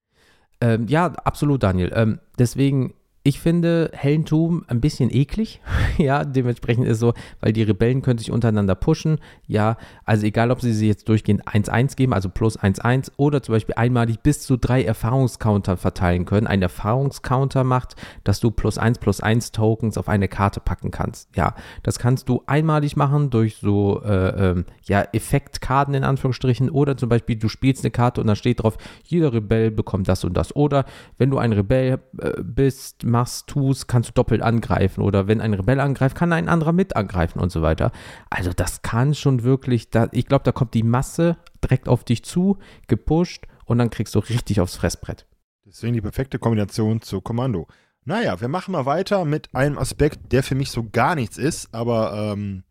Ähm, 0.61 0.87
ja, 0.88 1.06
absolut, 1.06 1.62
Daniel. 1.62 1.92
Ähm, 1.94 2.20
deswegen 2.38 2.94
Ich 3.30 3.38
finde 3.38 3.92
Heldentum 3.94 4.64
ein 4.66 4.80
bisschen 4.80 5.08
eklig. 5.08 5.60
ja, 5.99 6.25
dementsprechend 6.25 6.88
ist 6.88 6.99
so, 6.99 7.14
weil 7.38 7.52
die 7.52 7.62
Rebellen 7.62 8.02
können 8.02 8.18
sich 8.18 8.32
untereinander 8.32 8.75
pushen. 8.75 9.20
Ja, 9.46 9.76
also 10.04 10.26
egal, 10.26 10.50
ob 10.50 10.60
sie 10.60 10.72
sie 10.72 10.88
jetzt 10.88 11.08
durchgehend 11.08 11.46
1-1 11.46 11.94
geben, 11.94 12.12
also 12.12 12.28
plus 12.28 12.58
1-1 12.58 13.12
oder 13.18 13.40
zum 13.40 13.52
Beispiel 13.52 13.76
einmalig 13.76 14.18
bis 14.18 14.42
zu 14.42 14.56
drei 14.56 14.82
Erfahrungscounter 14.82 15.76
verteilen 15.76 16.25
können. 16.25 16.49
Ein 16.49 16.60
Erfahrungscounter 16.60 17.62
macht, 17.62 17.94
dass 18.25 18.40
du 18.40 18.50
plus 18.50 18.78
1 18.78 18.99
plus 18.99 19.20
1 19.20 19.52
Tokens 19.52 19.96
auf 19.96 20.08
eine 20.08 20.26
Karte 20.26 20.58
packen 20.58 20.90
kannst. 20.90 21.28
Ja, 21.37 21.54
das 21.84 22.00
kannst 22.00 22.28
du 22.28 22.42
einmalig 22.49 22.96
machen 22.96 23.30
durch 23.30 23.58
so 23.58 24.02
äh, 24.02 24.50
ähm, 24.50 24.64
ja, 24.87 25.02
Effektkarten 25.12 25.94
in 25.94 26.02
Anführungsstrichen 26.02 26.68
oder 26.68 26.96
zum 26.96 27.08
Beispiel 27.08 27.37
du 27.37 27.49
spielst 27.49 27.84
eine 27.84 27.92
Karte 27.92 28.20
und 28.20 28.26
da 28.26 28.34
steht 28.34 28.64
drauf, 28.64 28.76
jeder 29.04 29.32
Rebell 29.32 29.70
bekommt 29.70 30.08
das 30.08 30.25
und 30.25 30.37
das. 30.37 30.56
Oder 30.56 30.84
wenn 31.16 31.30
du 31.30 31.38
ein 31.38 31.52
Rebell 31.52 32.00
äh, 32.18 32.42
bist, 32.42 33.04
machst, 33.20 33.48
tust, 33.48 33.86
kannst 33.86 34.08
du 34.08 34.12
doppelt 34.14 34.40
angreifen. 34.40 35.02
Oder 35.02 35.26
wenn 35.26 35.40
ein 35.42 35.52
Rebell 35.52 35.78
angreift, 35.78 36.16
kann 36.16 36.32
ein 36.32 36.48
anderer 36.48 36.72
mit 36.72 36.96
angreifen 36.96 37.38
und 37.38 37.52
so 37.52 37.60
weiter. 37.60 37.92
Also 38.30 38.52
das 38.54 38.80
kann 38.80 39.14
schon 39.14 39.42
wirklich, 39.42 39.90
da, 39.90 40.08
ich 40.12 40.26
glaube, 40.26 40.44
da 40.44 40.52
kommt 40.52 40.72
die 40.72 40.82
Masse 40.82 41.36
direkt 41.62 41.88
auf 41.88 42.04
dich 42.04 42.24
zu, 42.24 42.58
gepusht 42.88 43.46
und 43.66 43.78
dann 43.78 43.90
kriegst 43.90 44.14
du 44.14 44.20
richtig 44.20 44.60
aufs 44.60 44.76
Fressbrett. 44.76 45.26
Deswegen 45.66 45.92
die 45.92 46.00
perfekte 46.00 46.38
Kombination 46.38 47.02
zu 47.02 47.20
Kommando. 47.20 47.68
Naja, 48.04 48.40
wir 48.40 48.48
machen 48.48 48.72
mal 48.72 48.86
weiter 48.86 49.26
mit 49.26 49.54
einem 49.54 49.76
Aspekt, 49.76 50.32
der 50.32 50.42
für 50.42 50.54
mich 50.54 50.70
so 50.70 50.88
gar 50.90 51.14
nichts 51.14 51.36
ist, 51.36 51.74
aber 51.74 52.32
ähm, 52.32 52.64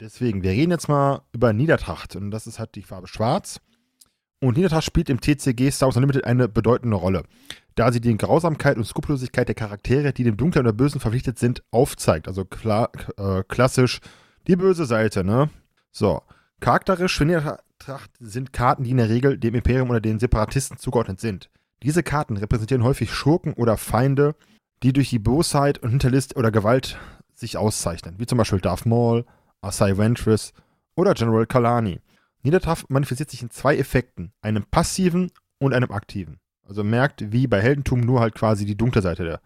deswegen, 0.00 0.42
wir 0.42 0.50
reden 0.50 0.72
jetzt 0.72 0.88
mal 0.88 1.20
über 1.32 1.52
Niedertracht 1.52 2.16
und 2.16 2.30
das 2.30 2.46
ist 2.46 2.58
halt 2.58 2.74
die 2.74 2.82
Farbe 2.82 3.06
Schwarz. 3.06 3.60
Und 4.40 4.56
Niedertracht 4.56 4.84
spielt 4.84 5.10
im 5.10 5.20
TCG 5.20 5.70
Star 5.70 5.88
Wars 5.88 5.96
Unlimited 5.96 6.24
eine 6.24 6.48
bedeutende 6.48 6.96
Rolle 6.96 7.24
da 7.80 7.92
sie 7.92 8.00
die 8.00 8.16
Grausamkeit 8.16 8.76
und 8.76 8.84
Skrupellosigkeit 8.84 9.48
der 9.48 9.54
Charaktere, 9.54 10.12
die 10.12 10.24
dem 10.24 10.36
Dunklen 10.36 10.66
oder 10.66 10.74
Bösen 10.74 11.00
verpflichtet 11.00 11.38
sind, 11.38 11.62
aufzeigt. 11.70 12.28
Also 12.28 12.44
klar, 12.44 12.90
äh, 13.16 13.42
klassisch 13.48 14.00
die 14.46 14.56
böse 14.56 14.84
Seite, 14.84 15.24
ne? 15.24 15.48
So. 15.90 16.20
Charakterisch 16.60 17.16
für 17.16 17.24
Niedertracht 17.24 18.10
sind 18.18 18.52
Karten, 18.52 18.84
die 18.84 18.90
in 18.90 18.98
der 18.98 19.08
Regel 19.08 19.38
dem 19.38 19.54
Imperium 19.54 19.88
oder 19.88 20.00
den 20.00 20.18
Separatisten 20.18 20.76
zugeordnet 20.76 21.20
sind. 21.20 21.48
Diese 21.82 22.02
Karten 22.02 22.36
repräsentieren 22.36 22.84
häufig 22.84 23.14
Schurken 23.14 23.54
oder 23.54 23.78
Feinde, 23.78 24.34
die 24.82 24.92
durch 24.92 25.08
die 25.08 25.18
Bosheit 25.18 25.78
und 25.78 25.88
Hinterlist 25.88 26.36
oder 26.36 26.50
Gewalt 26.50 26.98
sich 27.34 27.56
auszeichnen, 27.56 28.16
wie 28.18 28.26
zum 28.26 28.36
Beispiel 28.36 28.60
Darth 28.60 28.84
Maul, 28.84 29.24
Asai 29.62 29.96
Ventress 29.96 30.52
oder 30.96 31.14
General 31.14 31.46
Kalani. 31.46 32.00
Niedertracht 32.42 32.88
manifestiert 32.90 33.30
sich 33.30 33.42
in 33.42 33.50
zwei 33.50 33.76
Effekten, 33.76 34.32
einem 34.42 34.64
passiven 34.64 35.30
und 35.58 35.74
einem 35.74 35.90
aktiven. 35.90 36.38
Also 36.66 36.84
merkt, 36.84 37.32
wie 37.32 37.46
bei 37.46 37.60
Heldentum 37.60 38.00
nur 38.00 38.20
halt 38.20 38.34
quasi 38.34 38.64
die 38.64 38.76
dunkle 38.76 39.02
Seite 39.02 39.24
der, 39.24 39.40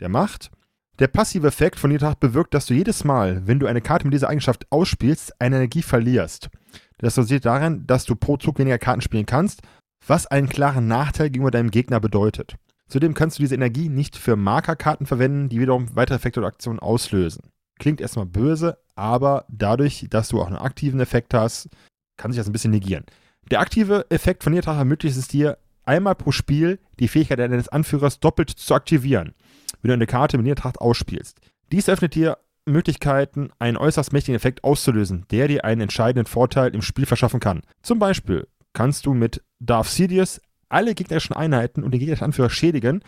der 0.00 0.08
Macht. 0.08 0.50
Der 0.98 1.08
passive 1.08 1.46
Effekt 1.46 1.78
von 1.78 1.90
Niedertracht 1.90 2.20
bewirkt, 2.20 2.54
dass 2.54 2.66
du 2.66 2.74
jedes 2.74 3.04
Mal, 3.04 3.46
wenn 3.46 3.58
du 3.58 3.66
eine 3.66 3.80
Karte 3.80 4.06
mit 4.06 4.14
dieser 4.14 4.28
Eigenschaft 4.28 4.66
ausspielst, 4.70 5.40
eine 5.40 5.56
Energie 5.56 5.82
verlierst. 5.82 6.50
Das 6.98 7.18
resultiert 7.18 7.44
darin, 7.44 7.86
dass 7.86 8.04
du 8.04 8.14
pro 8.14 8.36
Zug 8.36 8.58
weniger 8.58 8.78
Karten 8.78 9.00
spielen 9.00 9.26
kannst, 9.26 9.62
was 10.06 10.26
einen 10.26 10.48
klaren 10.48 10.88
Nachteil 10.88 11.30
gegenüber 11.30 11.50
deinem 11.50 11.70
Gegner 11.70 12.00
bedeutet. 12.00 12.56
Zudem 12.88 13.14
kannst 13.14 13.38
du 13.38 13.42
diese 13.42 13.54
Energie 13.54 13.88
nicht 13.88 14.16
für 14.16 14.36
Markerkarten 14.36 15.06
verwenden, 15.06 15.48
die 15.48 15.60
wiederum 15.60 15.94
weitere 15.96 16.16
Effekte 16.16 16.40
oder 16.40 16.48
Aktionen 16.48 16.78
auslösen. 16.78 17.42
Klingt 17.78 18.00
erstmal 18.00 18.26
böse, 18.26 18.78
aber 18.94 19.46
dadurch, 19.48 20.06
dass 20.10 20.28
du 20.28 20.40
auch 20.40 20.46
einen 20.46 20.56
aktiven 20.56 21.00
Effekt 21.00 21.32
hast, 21.34 21.68
kann 22.16 22.32
sich 22.32 22.38
das 22.38 22.48
ein 22.48 22.52
bisschen 22.52 22.70
negieren. 22.70 23.04
Der 23.50 23.60
aktive 23.60 24.06
Effekt 24.10 24.44
von 24.44 24.52
Niedertracht 24.52 24.78
ermöglicht 24.78 25.16
es 25.16 25.28
dir, 25.28 25.58
einmal 25.84 26.14
pro 26.14 26.30
Spiel 26.30 26.78
die 27.00 27.08
Fähigkeit 27.08 27.38
deines 27.38 27.68
Anführers 27.68 28.20
doppelt 28.20 28.50
zu 28.50 28.74
aktivieren, 28.74 29.34
wenn 29.80 29.88
du 29.88 29.94
eine 29.94 30.06
Karte 30.06 30.36
mit 30.36 30.44
Niedertracht 30.44 30.78
ausspielst. 30.78 31.40
Dies 31.72 31.88
öffnet 31.88 32.14
dir 32.14 32.38
Möglichkeiten, 32.64 33.50
einen 33.58 33.76
äußerst 33.76 34.12
mächtigen 34.12 34.36
Effekt 34.36 34.62
auszulösen, 34.62 35.26
der 35.30 35.48
dir 35.48 35.64
einen 35.64 35.80
entscheidenden 35.80 36.26
Vorteil 36.26 36.74
im 36.74 36.82
Spiel 36.82 37.06
verschaffen 37.06 37.40
kann. 37.40 37.62
Zum 37.82 37.98
Beispiel 37.98 38.46
kannst 38.72 39.06
du 39.06 39.14
mit 39.14 39.42
Darth 39.58 39.88
Sidious 39.88 40.40
alle 40.68 40.94
gegnerischen 40.94 41.34
Einheiten 41.34 41.82
und 41.82 41.92
den 41.92 41.98
gegnerischen 41.98 42.24
Anführer 42.24 42.50
schädigen, 42.50 43.02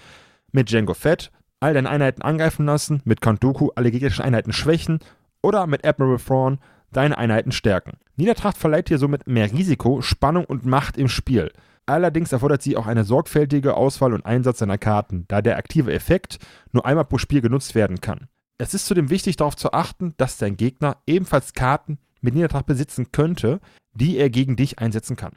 mit 0.52 0.70
Django 0.70 0.94
Fett 0.94 1.30
all 1.60 1.72
deine 1.72 1.88
Einheiten 1.88 2.22
angreifen 2.22 2.66
lassen, 2.66 3.00
mit 3.04 3.20
Count 3.20 3.44
alle 3.76 3.90
gegnerischen 3.90 4.24
Einheiten 4.24 4.52
schwächen 4.52 4.98
oder 5.40 5.66
mit 5.66 5.86
Admiral 5.86 6.18
Thrawn 6.18 6.58
deine 6.96 7.18
Einheiten 7.18 7.52
stärken. 7.52 7.98
Niedertracht 8.16 8.56
verleiht 8.56 8.88
dir 8.88 8.98
somit 8.98 9.26
mehr 9.26 9.52
Risiko, 9.52 10.00
Spannung 10.02 10.44
und 10.44 10.64
Macht 10.64 10.96
im 10.96 11.08
Spiel. 11.08 11.52
Allerdings 11.86 12.32
erfordert 12.32 12.62
sie 12.62 12.76
auch 12.76 12.86
eine 12.86 13.04
sorgfältige 13.04 13.74
Auswahl 13.74 14.14
und 14.14 14.24
Einsatz 14.24 14.58
seiner 14.58 14.78
Karten, 14.78 15.26
da 15.28 15.42
der 15.42 15.58
aktive 15.58 15.92
Effekt 15.92 16.38
nur 16.72 16.86
einmal 16.86 17.04
pro 17.04 17.18
Spiel 17.18 17.42
genutzt 17.42 17.74
werden 17.74 18.00
kann. 18.00 18.28
Es 18.56 18.72
ist 18.72 18.86
zudem 18.86 19.10
wichtig 19.10 19.36
darauf 19.36 19.56
zu 19.56 19.72
achten, 19.72 20.14
dass 20.16 20.38
dein 20.38 20.56
Gegner 20.56 20.98
ebenfalls 21.06 21.52
Karten 21.52 21.98
mit 22.20 22.34
Niedertracht 22.34 22.66
besitzen 22.66 23.12
könnte, 23.12 23.60
die 23.92 24.16
er 24.16 24.30
gegen 24.30 24.56
dich 24.56 24.78
einsetzen 24.78 25.16
kann. 25.16 25.34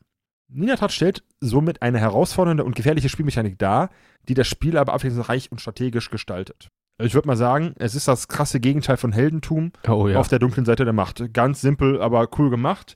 Niedertracht 0.49 0.93
stellt 0.93 1.23
somit 1.41 1.81
eine 1.81 1.99
herausfordernde 1.99 2.63
und 2.63 2.75
gefährliche 2.75 3.09
Spielmechanik 3.09 3.59
dar, 3.59 3.89
die 4.29 4.33
das 4.33 4.47
Spiel 4.47 4.77
aber 4.77 4.93
abwechslungsreich 4.93 5.51
und 5.51 5.59
strategisch 5.59 6.09
gestaltet. 6.09 6.69
Ich 6.99 7.13
würde 7.13 7.27
mal 7.27 7.37
sagen, 7.37 7.73
es 7.77 7.93
ist 7.93 8.07
das 8.07 8.27
krasse 8.27 8.59
Gegenteil 8.59 8.97
von 8.97 9.11
Heldentum 9.11 9.71
oh, 9.87 10.07
ja. 10.07 10.19
auf 10.19 10.29
der 10.29 10.39
dunklen 10.39 10.65
Seite 10.65 10.83
der 10.83 10.93
Macht. 10.93 11.33
Ganz 11.33 11.61
simpel, 11.61 12.01
aber 12.01 12.27
cool 12.37 12.49
gemacht. 12.49 12.95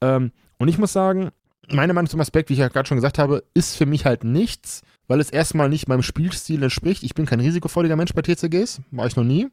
Ähm, 0.00 0.32
und 0.58 0.68
ich 0.68 0.78
muss 0.78 0.92
sagen, 0.92 1.30
meine 1.68 1.92
Meinung 1.92 2.08
zum 2.08 2.20
Aspekt, 2.20 2.48
wie 2.48 2.54
ich 2.54 2.58
ja 2.58 2.68
gerade 2.68 2.88
schon 2.88 2.96
gesagt 2.96 3.18
habe, 3.18 3.44
ist 3.54 3.76
für 3.76 3.86
mich 3.86 4.04
halt 4.04 4.24
nichts, 4.24 4.82
weil 5.06 5.20
es 5.20 5.30
erstmal 5.30 5.68
nicht 5.68 5.88
meinem 5.88 6.02
Spielstil 6.02 6.62
entspricht. 6.62 7.04
Ich 7.04 7.14
bin 7.14 7.26
kein 7.26 7.40
risikofreudiger 7.40 7.96
Mensch 7.96 8.14
bei 8.14 8.22
TCGs, 8.22 8.80
war 8.90 9.06
ich 9.06 9.16
noch 9.16 9.24
nie. 9.24 9.48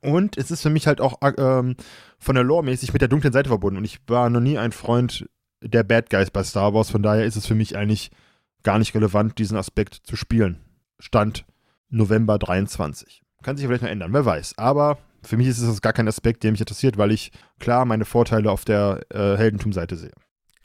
Und 0.00 0.36
es 0.36 0.50
ist 0.50 0.62
für 0.62 0.70
mich 0.70 0.86
halt 0.86 1.00
auch 1.00 1.18
ähm, 1.38 1.76
von 2.18 2.34
der 2.34 2.44
Lore 2.44 2.64
mäßig 2.64 2.92
mit 2.92 3.02
der 3.02 3.08
dunklen 3.08 3.32
Seite 3.32 3.48
verbunden. 3.48 3.78
Und 3.78 3.84
ich 3.84 3.98
war 4.06 4.30
noch 4.30 4.40
nie 4.40 4.58
ein 4.58 4.72
Freund 4.72 5.26
der 5.62 5.82
Bad 5.82 6.10
Guys 6.10 6.30
bei 6.30 6.44
Star 6.44 6.74
Wars. 6.74 6.90
Von 6.90 7.02
daher 7.02 7.24
ist 7.24 7.36
es 7.36 7.46
für 7.46 7.54
mich 7.54 7.76
eigentlich 7.76 8.10
gar 8.62 8.78
nicht 8.78 8.94
relevant, 8.94 9.38
diesen 9.38 9.56
Aspekt 9.56 9.94
zu 10.04 10.16
spielen. 10.16 10.58
Stand 10.98 11.44
November 11.88 12.38
23. 12.38 13.21
Kann 13.42 13.56
sich 13.56 13.66
vielleicht 13.66 13.82
noch 13.82 13.90
ändern, 13.90 14.12
wer 14.12 14.24
weiß. 14.24 14.54
Aber 14.56 14.98
für 15.22 15.36
mich 15.36 15.48
ist 15.48 15.60
es 15.60 15.82
gar 15.82 15.92
kein 15.92 16.08
Aspekt, 16.08 16.42
der 16.42 16.50
mich 16.50 16.60
interessiert, 16.60 16.98
weil 16.98 17.12
ich 17.12 17.32
klar 17.58 17.84
meine 17.84 18.04
Vorteile 18.04 18.50
auf 18.50 18.64
der 18.64 19.00
äh, 19.10 19.36
Heldentum-Seite 19.36 19.96
sehe. 19.96 20.12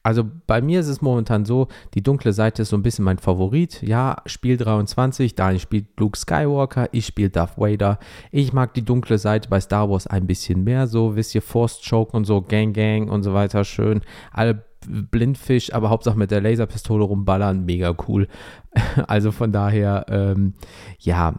Also 0.07 0.23
bei 0.23 0.61
mir 0.61 0.79
ist 0.79 0.87
es 0.87 1.01
momentan 1.01 1.43
so, 1.43 1.67
die 1.93 2.01
dunkle 2.01 2.31
Seite 2.31 2.61
ist 2.61 2.69
so 2.69 2.77
ein 2.77 2.81
bisschen 2.81 3.03
mein 3.03 3.17
Favorit. 3.17 3.81
Ja, 3.81 4.21
Spiel 4.25 4.55
23, 4.55 5.35
Daniel 5.35 5.59
spielt 5.59 5.99
Luke 5.99 6.17
Skywalker, 6.17 6.87
ich 6.93 7.05
spiele 7.05 7.29
Darth 7.29 7.57
Vader. 7.57 7.99
Ich 8.31 8.53
mag 8.53 8.73
die 8.73 8.85
dunkle 8.85 9.17
Seite 9.17 9.49
bei 9.49 9.59
Star 9.59 9.89
Wars 9.89 10.07
ein 10.07 10.25
bisschen 10.25 10.63
mehr, 10.63 10.87
so 10.87 11.17
wisst 11.17 11.35
ihr, 11.35 11.41
Force 11.41 11.81
Choke 11.81 12.15
und 12.15 12.23
so, 12.23 12.41
Gang 12.41 12.73
Gang 12.73 13.11
und 13.11 13.23
so 13.23 13.33
weiter, 13.33 13.65
schön. 13.65 13.99
Alle 14.31 14.63
Blindfisch, 14.87 15.73
aber 15.73 15.89
Hauptsache 15.89 16.17
mit 16.17 16.31
der 16.31 16.39
Laserpistole 16.39 17.03
rumballern, 17.03 17.65
mega 17.65 17.93
cool. 18.07 18.29
Also 19.07 19.33
von 19.33 19.51
daher, 19.51 20.05
ähm, 20.07 20.53
ja, 20.99 21.33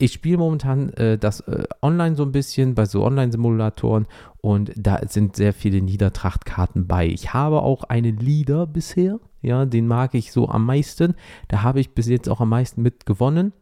ich 0.00 0.14
spiele 0.14 0.38
momentan 0.38 0.90
äh, 0.94 1.18
das 1.18 1.40
äh, 1.40 1.64
online 1.82 2.16
so 2.16 2.22
ein 2.24 2.32
bisschen 2.32 2.74
bei 2.74 2.86
so 2.86 3.04
Online-Simulatoren 3.04 4.06
und 4.40 4.72
da 4.74 5.00
sind 5.06 5.36
sehr 5.36 5.52
viele 5.52 5.82
Niedertrachtkarten 5.82 6.86
bei. 6.86 7.06
Ich 7.06 7.34
habe 7.34 7.62
auch 7.62 7.84
einen 7.84 8.16
Leader 8.16 8.66
bisher, 8.66 9.20
ja, 9.42 9.66
den 9.66 9.86
mag 9.86 10.14
ich 10.14 10.32
so 10.32 10.48
am 10.48 10.64
meisten. 10.64 11.14
Da 11.48 11.62
habe 11.62 11.80
ich 11.80 11.94
bis 11.94 12.08
jetzt 12.08 12.28
auch 12.28 12.40
am 12.40 12.48
meisten 12.48 12.82
mit 12.82 13.04
gewonnen. 13.04 13.52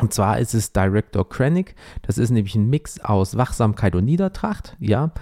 Und 0.00 0.12
zwar 0.12 0.38
ist 0.38 0.54
es 0.54 0.72
Director 0.72 1.28
Krennic. 1.28 1.74
Das 2.02 2.18
ist 2.18 2.30
nämlich 2.30 2.54
ein 2.54 2.70
Mix 2.70 3.00
aus 3.00 3.36
Wachsamkeit 3.36 3.96
und 3.96 4.04
Niedertracht, 4.04 4.76
ja. 4.78 5.12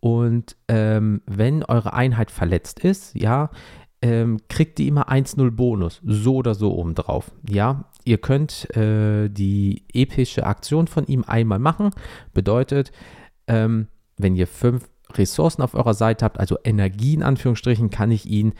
Und 0.00 0.56
ähm, 0.66 1.20
wenn 1.26 1.62
eure 1.62 1.92
Einheit 1.92 2.30
verletzt 2.30 2.80
ist, 2.80 3.14
ja, 3.14 3.50
ähm, 4.02 4.40
kriegt 4.48 4.78
die 4.78 4.88
immer 4.88 5.08
1-0 5.08 5.50
Bonus. 5.52 6.00
So 6.04 6.36
oder 6.36 6.54
so 6.54 6.74
obendrauf. 6.74 7.30
Ja, 7.48 7.84
ihr 8.04 8.18
könnt 8.18 8.74
äh, 8.76 9.28
die 9.28 9.84
epische 9.92 10.44
Aktion 10.44 10.88
von 10.88 11.06
ihm 11.06 11.24
einmal 11.26 11.60
machen. 11.60 11.90
Bedeutet, 12.34 12.92
ähm, 13.46 13.86
wenn 14.18 14.34
ihr 14.34 14.48
fünf 14.48 14.88
Ressourcen 15.14 15.62
auf 15.62 15.74
eurer 15.74 15.94
Seite 15.94 16.24
habt, 16.24 16.40
also 16.40 16.58
Energie 16.64 17.14
in 17.14 17.22
Anführungsstrichen, 17.22 17.90
kann 17.90 18.10
ich 18.10 18.26
ihn 18.26 18.54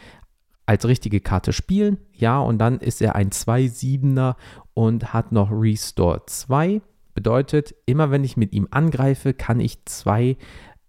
als 0.65 0.87
richtige 0.87 1.21
Karte 1.21 1.53
spielen. 1.53 1.99
Ja, 2.13 2.39
und 2.41 2.59
dann 2.59 2.79
ist 2.79 3.03
er 3.03 3.17
ein 3.17 3.31
2-7er 3.31 4.37
und 4.75 5.13
hat 5.13 5.33
noch 5.33 5.51
Restore 5.51 6.23
2. 6.27 6.81
Bedeutet, 7.15 7.75
immer 7.85 8.11
wenn 8.11 8.25
ich 8.25 8.37
mit 8.37 8.53
ihm 8.53 8.69
angreife, 8.71 9.35
kann 9.35 9.61
ich 9.61 9.85
zwei 9.85 10.37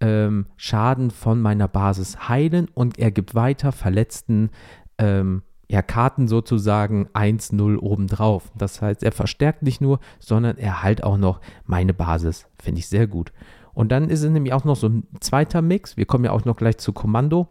ähm, 0.03 0.47
Schaden 0.57 1.11
von 1.11 1.41
meiner 1.41 1.69
Basis 1.69 2.27
heilen 2.27 2.67
und 2.73 2.99
er 2.99 3.09
gibt 3.09 3.35
weiter 3.35 3.71
verletzten 3.71 4.49
ähm, 4.97 5.43
ja, 5.69 5.81
Karten 5.81 6.27
sozusagen 6.27 7.07
1-0 7.13 7.77
obendrauf. 7.77 8.51
Das 8.57 8.81
heißt, 8.81 9.01
er 9.01 9.13
verstärkt 9.13 9.63
nicht 9.63 9.79
nur, 9.79 9.99
sondern 10.19 10.57
er 10.57 10.83
halt 10.83 11.05
auch 11.05 11.17
noch 11.17 11.39
meine 11.65 11.93
Basis. 11.93 12.47
Finde 12.61 12.79
ich 12.79 12.87
sehr 12.89 13.07
gut. 13.07 13.31
Und 13.73 13.93
dann 13.93 14.09
ist 14.09 14.23
es 14.23 14.29
nämlich 14.29 14.53
auch 14.53 14.65
noch 14.65 14.75
so 14.75 14.87
ein 14.87 15.07
zweiter 15.21 15.61
Mix. 15.61 15.95
Wir 15.95 16.05
kommen 16.05 16.25
ja 16.25 16.31
auch 16.31 16.43
noch 16.43 16.57
gleich 16.57 16.77
zu 16.77 16.91
Kommando. 16.91 17.47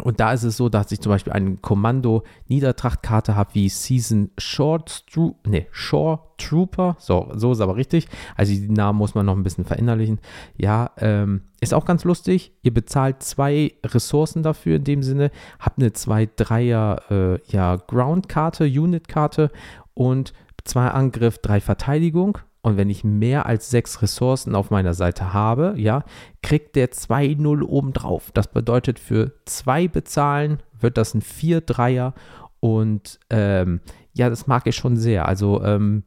Und 0.00 0.20
da 0.20 0.32
ist 0.32 0.42
es 0.42 0.56
so, 0.56 0.68
dass 0.68 0.90
ich 0.90 1.00
zum 1.00 1.10
Beispiel 1.10 1.32
eine 1.32 1.56
Kommando-Niedertrachtkarte 1.56 3.36
habe 3.36 3.54
wie 3.54 3.68
Season 3.68 4.30
Short, 4.38 5.06
Tru 5.06 5.34
nee, 5.46 5.66
Shore 5.70 6.20
Trooper. 6.38 6.96
So, 6.98 7.30
so 7.34 7.52
ist 7.52 7.60
aber 7.60 7.76
richtig. 7.76 8.08
Also 8.36 8.52
die 8.52 8.70
Namen 8.70 8.98
muss 8.98 9.14
man 9.14 9.26
noch 9.26 9.36
ein 9.36 9.42
bisschen 9.42 9.64
verinnerlichen. 9.64 10.20
Ja, 10.56 10.90
ähm, 10.98 11.42
ist 11.60 11.74
auch 11.74 11.84
ganz 11.84 12.04
lustig. 12.04 12.52
Ihr 12.62 12.72
bezahlt 12.72 13.22
zwei 13.22 13.74
Ressourcen 13.84 14.42
dafür 14.42 14.76
in 14.76 14.84
dem 14.84 15.02
Sinne. 15.02 15.30
Habt 15.60 15.78
eine 15.78 15.90
2-3er 15.90 17.34
äh, 17.34 17.40
ja, 17.48 17.76
Ground-Karte, 17.76 18.64
Unit-Karte 18.64 19.50
und 19.94 20.32
zwei 20.64 20.88
Angriff, 20.88 21.38
drei 21.38 21.60
Verteidigung. 21.60 22.38
Und 22.62 22.76
wenn 22.76 22.90
ich 22.90 23.02
mehr 23.02 23.46
als 23.46 23.70
sechs 23.70 24.02
Ressourcen 24.02 24.54
auf 24.54 24.70
meiner 24.70 24.94
Seite 24.94 25.32
habe, 25.32 25.74
ja, 25.76 26.04
kriegt 26.42 26.76
der 26.76 26.92
2-0 26.92 27.62
obendrauf. 27.62 28.30
Das 28.32 28.46
bedeutet, 28.46 29.00
für 29.00 29.32
zwei 29.46 29.88
bezahlen 29.88 30.62
wird 30.78 30.96
das 30.96 31.14
ein 31.14 31.22
4-3er. 31.22 32.12
Und 32.60 33.18
ähm, 33.30 33.80
ja, 34.12 34.30
das 34.30 34.46
mag 34.46 34.68
ich 34.68 34.76
schon 34.76 34.96
sehr. 34.96 35.26
Also 35.26 35.62
ähm, 35.64 36.04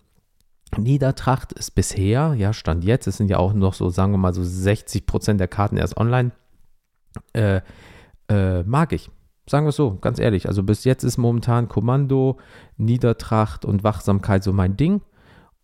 Niedertracht 0.77 1.51
ist 1.51 1.71
bisher, 1.71 2.33
ja, 2.37 2.53
Stand 2.53 2.85
jetzt, 2.85 3.07
es 3.07 3.17
sind 3.17 3.29
ja 3.29 3.37
auch 3.37 3.53
noch 3.53 3.73
so, 3.73 3.89
sagen 3.89 4.13
wir 4.13 4.17
mal, 4.17 4.33
so 4.33 4.43
60 4.43 5.05
Prozent 5.05 5.41
der 5.41 5.49
Karten 5.49 5.75
erst 5.75 5.97
online. 5.97 6.31
Äh, 7.33 7.61
äh, 8.29 8.63
mag 8.63 8.93
ich. 8.93 9.09
Sagen 9.47 9.65
wir 9.65 9.69
es 9.69 9.75
so, 9.75 9.97
ganz 9.99 10.19
ehrlich. 10.19 10.47
Also 10.47 10.63
bis 10.63 10.85
jetzt 10.85 11.03
ist 11.03 11.17
momentan 11.17 11.67
Kommando, 11.67 12.37
Niedertracht 12.77 13.65
und 13.65 13.83
Wachsamkeit 13.83 14.43
so 14.43 14.53
mein 14.53 14.77
Ding. 14.77 15.01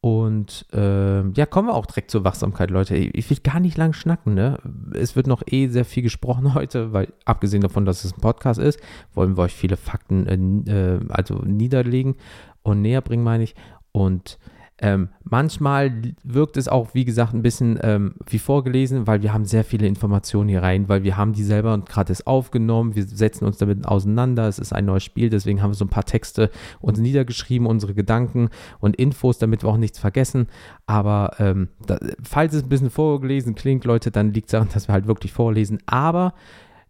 Und 0.04 0.66
äh, 0.74 1.22
ja, 1.30 1.46
kommen 1.46 1.68
wir 1.68 1.76
auch 1.76 1.86
direkt 1.86 2.10
zur 2.10 2.24
Wachsamkeit, 2.24 2.72
Leute. 2.72 2.96
Ich 2.96 3.30
will 3.30 3.38
gar 3.44 3.60
nicht 3.60 3.78
lang 3.78 3.94
schnacken, 3.94 4.34
ne? 4.34 4.58
Es 4.96 5.16
wird 5.16 5.28
noch 5.28 5.44
eh 5.46 5.68
sehr 5.68 5.86
viel 5.86 6.02
gesprochen 6.02 6.54
heute, 6.56 6.92
weil 6.92 7.14
abgesehen 7.26 7.62
davon, 7.62 7.86
dass 7.86 8.04
es 8.04 8.14
ein 8.14 8.22
Podcast 8.22 8.60
ist, 8.60 8.80
wollen 9.14 9.38
wir 9.38 9.44
euch 9.44 9.54
viele 9.54 9.78
Fakten 9.78 10.66
äh, 10.68 11.00
also 11.10 11.36
niederlegen 11.46 12.16
und 12.64 12.82
näher 12.82 13.02
bringen, 13.02 13.24
meine 13.24 13.44
ich. 13.44 13.54
Und 13.92 14.40
ähm, 14.82 15.10
manchmal 15.24 15.92
wirkt 16.24 16.58
es 16.58 16.68
auch, 16.68 16.96
wie 16.96 17.06
gesagt, 17.06 17.34
ein 17.34 17.44
bisschen 17.44 17.80
ähm, 17.84 18.16
wie 18.28 18.40
vorgelesen, 18.40 19.06
weil 19.06 19.22
wir 19.22 19.32
haben 19.32 19.46
sehr 19.46 19.64
viele 19.64 19.86
Informationen 19.86 20.50
hier 20.50 20.64
rein, 20.64 20.90
weil 20.90 21.04
wir 21.04 21.18
haben 21.18 21.34
die 21.34 21.44
selber 21.44 21.74
und 21.76 21.88
gerade 21.88 22.12
aufgenommen, 22.26 22.96
wir 22.96 23.04
setzen 23.06 23.46
uns 23.46 23.58
damit 23.58 23.88
auseinander, 23.88 24.48
es 24.48 24.58
ist 24.58 24.74
ein 24.74 24.86
neues 24.86 25.04
Spiel, 25.04 25.30
deswegen 25.30 25.62
haben 25.62 25.70
wir 25.70 25.76
so 25.76 25.86
ein 25.86 25.90
paar 25.90 26.06
Texte 26.06 26.50
uns 26.80 27.00
niedergeschrieben, 27.00 27.68
unsere 27.68 27.94
Gedanken 27.94 28.50
und 28.80 28.96
Infos, 28.96 29.38
damit 29.38 29.64
wir 29.64 29.70
auch 29.70 29.78
nichts 29.78 30.00
vergessen. 30.00 30.48
Aber 30.88 31.36
ähm, 31.38 31.70
da, 31.86 32.00
falls 32.24 32.54
es 32.54 32.64
ein 32.64 32.70
bisschen 32.70 32.90
vorgelesen 32.90 33.54
klingt, 33.54 33.86
Leute, 33.86 34.10
dann 34.10 34.34
liegt 34.34 34.48
es 34.48 34.52
daran, 34.52 34.70
dass 34.74 34.88
wir 34.88 34.94
halt 34.94 35.06
wirklich 35.06 35.32
vorlesen. 35.32 35.78
Aber 35.86 36.34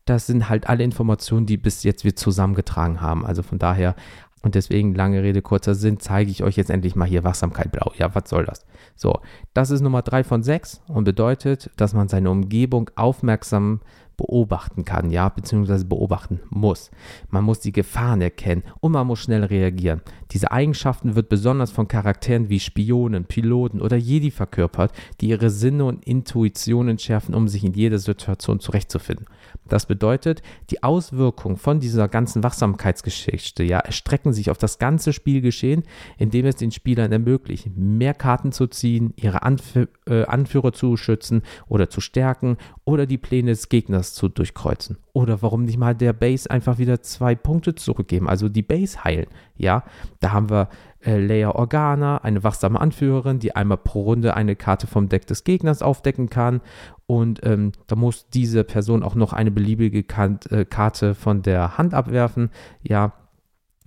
das 0.06 0.28
sind 0.28 0.50
halt 0.50 0.68
alle 0.68 0.84
Informationen, 0.84 1.46
die 1.46 1.58
bis 1.58 1.84
jetzt 1.84 2.04
wir 2.04 2.16
zusammengetragen 2.16 3.02
haben. 3.02 3.26
Also 3.26 3.44
von 3.44 3.60
daher 3.60 3.96
und 4.42 4.56
deswegen, 4.56 4.96
lange 4.96 5.22
Rede, 5.22 5.42
kurzer 5.42 5.76
Sinn, 5.76 6.00
zeige 6.00 6.32
ich 6.32 6.44
euch 6.44 6.56
jetzt 6.58 6.70
endlich 6.70 6.96
mal 6.96 7.08
hier 7.08 7.24
Wachsamkeit 7.24 7.72
blau. 7.72 7.92
Ja, 7.98 8.14
was 8.16 8.30
soll 8.30 8.46
das? 8.46 8.66
So, 8.96 9.20
das 9.54 9.70
ist 9.72 9.82
Nummer 9.82 10.02
3 10.02 10.24
von 10.24 10.44
6 10.44 10.82
und 10.88 11.04
bedeutet, 11.04 11.70
dass 11.78 11.94
man 11.94 12.08
seine 12.08 12.32
Umgebung 12.32 12.90
aufmerksam 12.96 13.82
beobachten 14.22 14.86
kann, 14.86 15.10
ja, 15.10 15.30
beziehungsweise 15.30 15.86
beobachten 15.86 16.42
muss. 16.50 16.92
Man 17.30 17.44
muss 17.44 17.60
die 17.60 17.72
Gefahren 17.72 18.22
erkennen 18.22 18.64
und 18.80 18.92
man 18.92 19.08
muss 19.08 19.20
schnell 19.20 19.44
reagieren. 19.44 20.02
Diese 20.32 20.52
Eigenschaften 20.52 21.16
wird 21.16 21.30
besonders 21.30 21.72
von 21.72 21.88
Charakteren 21.88 22.50
wie 22.50 22.60
Spionen, 22.60 23.26
Piloten 23.26 23.82
oder 23.82 23.98
Jedi 23.98 24.30
verkörpert, 24.30 24.92
die 25.20 25.30
ihre 25.30 25.50
Sinne 25.50 25.86
und 25.86 26.06
Intuitionen 26.06 27.00
schärfen, 27.00 27.34
um 27.34 27.48
sich 27.48 27.64
in 27.64 27.74
jeder 27.74 27.98
Situation 27.98 28.60
zurechtzufinden. 28.60 29.26
Das 29.72 29.86
bedeutet, 29.86 30.42
die 30.70 30.84
Auswirkungen 30.84 31.56
von 31.56 31.80
dieser 31.80 32.10
ganzen 32.10 32.44
Wachsamkeitsgeschichte 32.44 33.64
ja, 33.64 33.80
erstrecken 33.80 34.34
sich 34.34 34.52
auf 34.52 34.58
das 34.58 34.80
ganze 34.80 35.14
Spielgeschehen, 35.14 35.84
indem 36.18 36.46
es 36.46 36.58
den 36.58 36.72
Spielern 36.72 37.14
ermöglicht, 37.14 37.70
mehr 37.78 38.14
Karten 38.14 38.52
zu 38.52 38.68
ziehen, 38.68 39.14
ihre 39.16 39.44
Anf 39.44 39.78
äh, 39.78 40.24
Anführer 40.26 40.74
zu 40.74 40.98
schützen 40.98 41.44
oder 41.70 41.90
zu 41.90 42.02
stärken 42.02 42.58
oder 42.84 43.06
die 43.06 43.18
Pläne 43.18 43.52
des 43.52 43.70
Gegners 43.70 44.14
zu 44.14 44.28
durchkreuzen. 44.28 44.98
Oder 45.14 45.42
warum 45.42 45.64
nicht 45.64 45.78
mal 45.78 45.96
der 45.96 46.12
Base 46.12 46.52
einfach 46.52 46.78
wieder 46.78 47.02
zwei 47.02 47.34
Punkte 47.34 47.74
zurückgeben, 47.74 48.28
also 48.28 48.50
die 48.50 48.64
Base 48.64 49.06
heilen. 49.06 49.28
Ja, 49.62 49.84
da 50.20 50.32
haben 50.32 50.50
wir 50.50 50.70
äh, 51.06 51.18
Leia 51.18 51.52
Organa, 51.52 52.18
eine 52.18 52.44
wachsame 52.44 52.80
Anführerin, 52.80 53.40
die 53.40 53.56
einmal 53.56 53.78
pro 53.78 54.02
Runde 54.02 54.36
eine 54.36 54.56
Karte 54.56 54.88
vom 54.88 55.08
Deck 55.08 55.28
des 55.28 55.44
Gegners 55.44 55.82
aufdecken 55.82 56.30
kann. 56.30 56.62
Und 57.06 57.46
ähm, 57.46 57.72
da 57.88 57.96
muss 57.96 58.28
diese 58.30 58.64
Person 58.64 59.04
auch 59.04 59.16
noch 59.16 59.34
eine 59.34 59.52
beliebige 59.52 60.00
äh, 60.00 60.66
Karte 60.66 61.16
von 61.16 61.42
der 61.42 61.78
Hand 61.78 61.94
abwerfen. 61.94 62.50
Ja, 62.82 63.14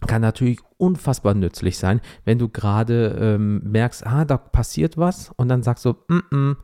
kann 0.06 0.22
natürlich 0.22 0.60
unfassbar 0.76 1.34
nützlich 1.34 1.78
sein, 1.78 2.00
wenn 2.24 2.38
du 2.38 2.48
gerade 2.48 3.16
ähm, 3.18 3.62
merkst, 3.64 4.06
ah, 4.06 4.24
da 4.24 4.36
passiert 4.36 4.98
was 4.98 5.30
und 5.36 5.48
dann 5.48 5.62
sagst 5.62 5.84
du, 5.84 5.94
mm 6.08 6.22
-mm, 6.30 6.56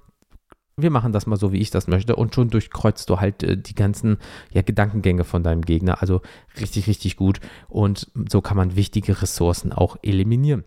wir 0.83 0.91
machen 0.91 1.13
das 1.13 1.27
mal 1.27 1.37
so, 1.37 1.53
wie 1.53 1.61
ich 1.61 1.71
das 1.71 1.89
möchte 1.89 2.17
und 2.17 2.35
schon 2.35 2.49
durchkreuzt 2.49 3.09
du 3.11 3.21
halt 3.21 3.43
äh, 3.43 3.57
die 3.57 3.75
ganzen 3.75 4.19
ja, 4.53 4.63
Gedankengänge 4.63 5.25
von 5.25 5.43
deinem 5.43 5.63
Gegner. 5.63 6.01
Also 6.01 6.21
richtig, 6.61 6.87
richtig 6.87 7.17
gut 7.17 7.41
und 7.69 8.11
so 8.29 8.41
kann 8.41 8.57
man 8.57 8.77
wichtige 8.77 9.23
Ressourcen 9.23 9.73
auch 9.73 9.97
eliminieren. 10.03 10.65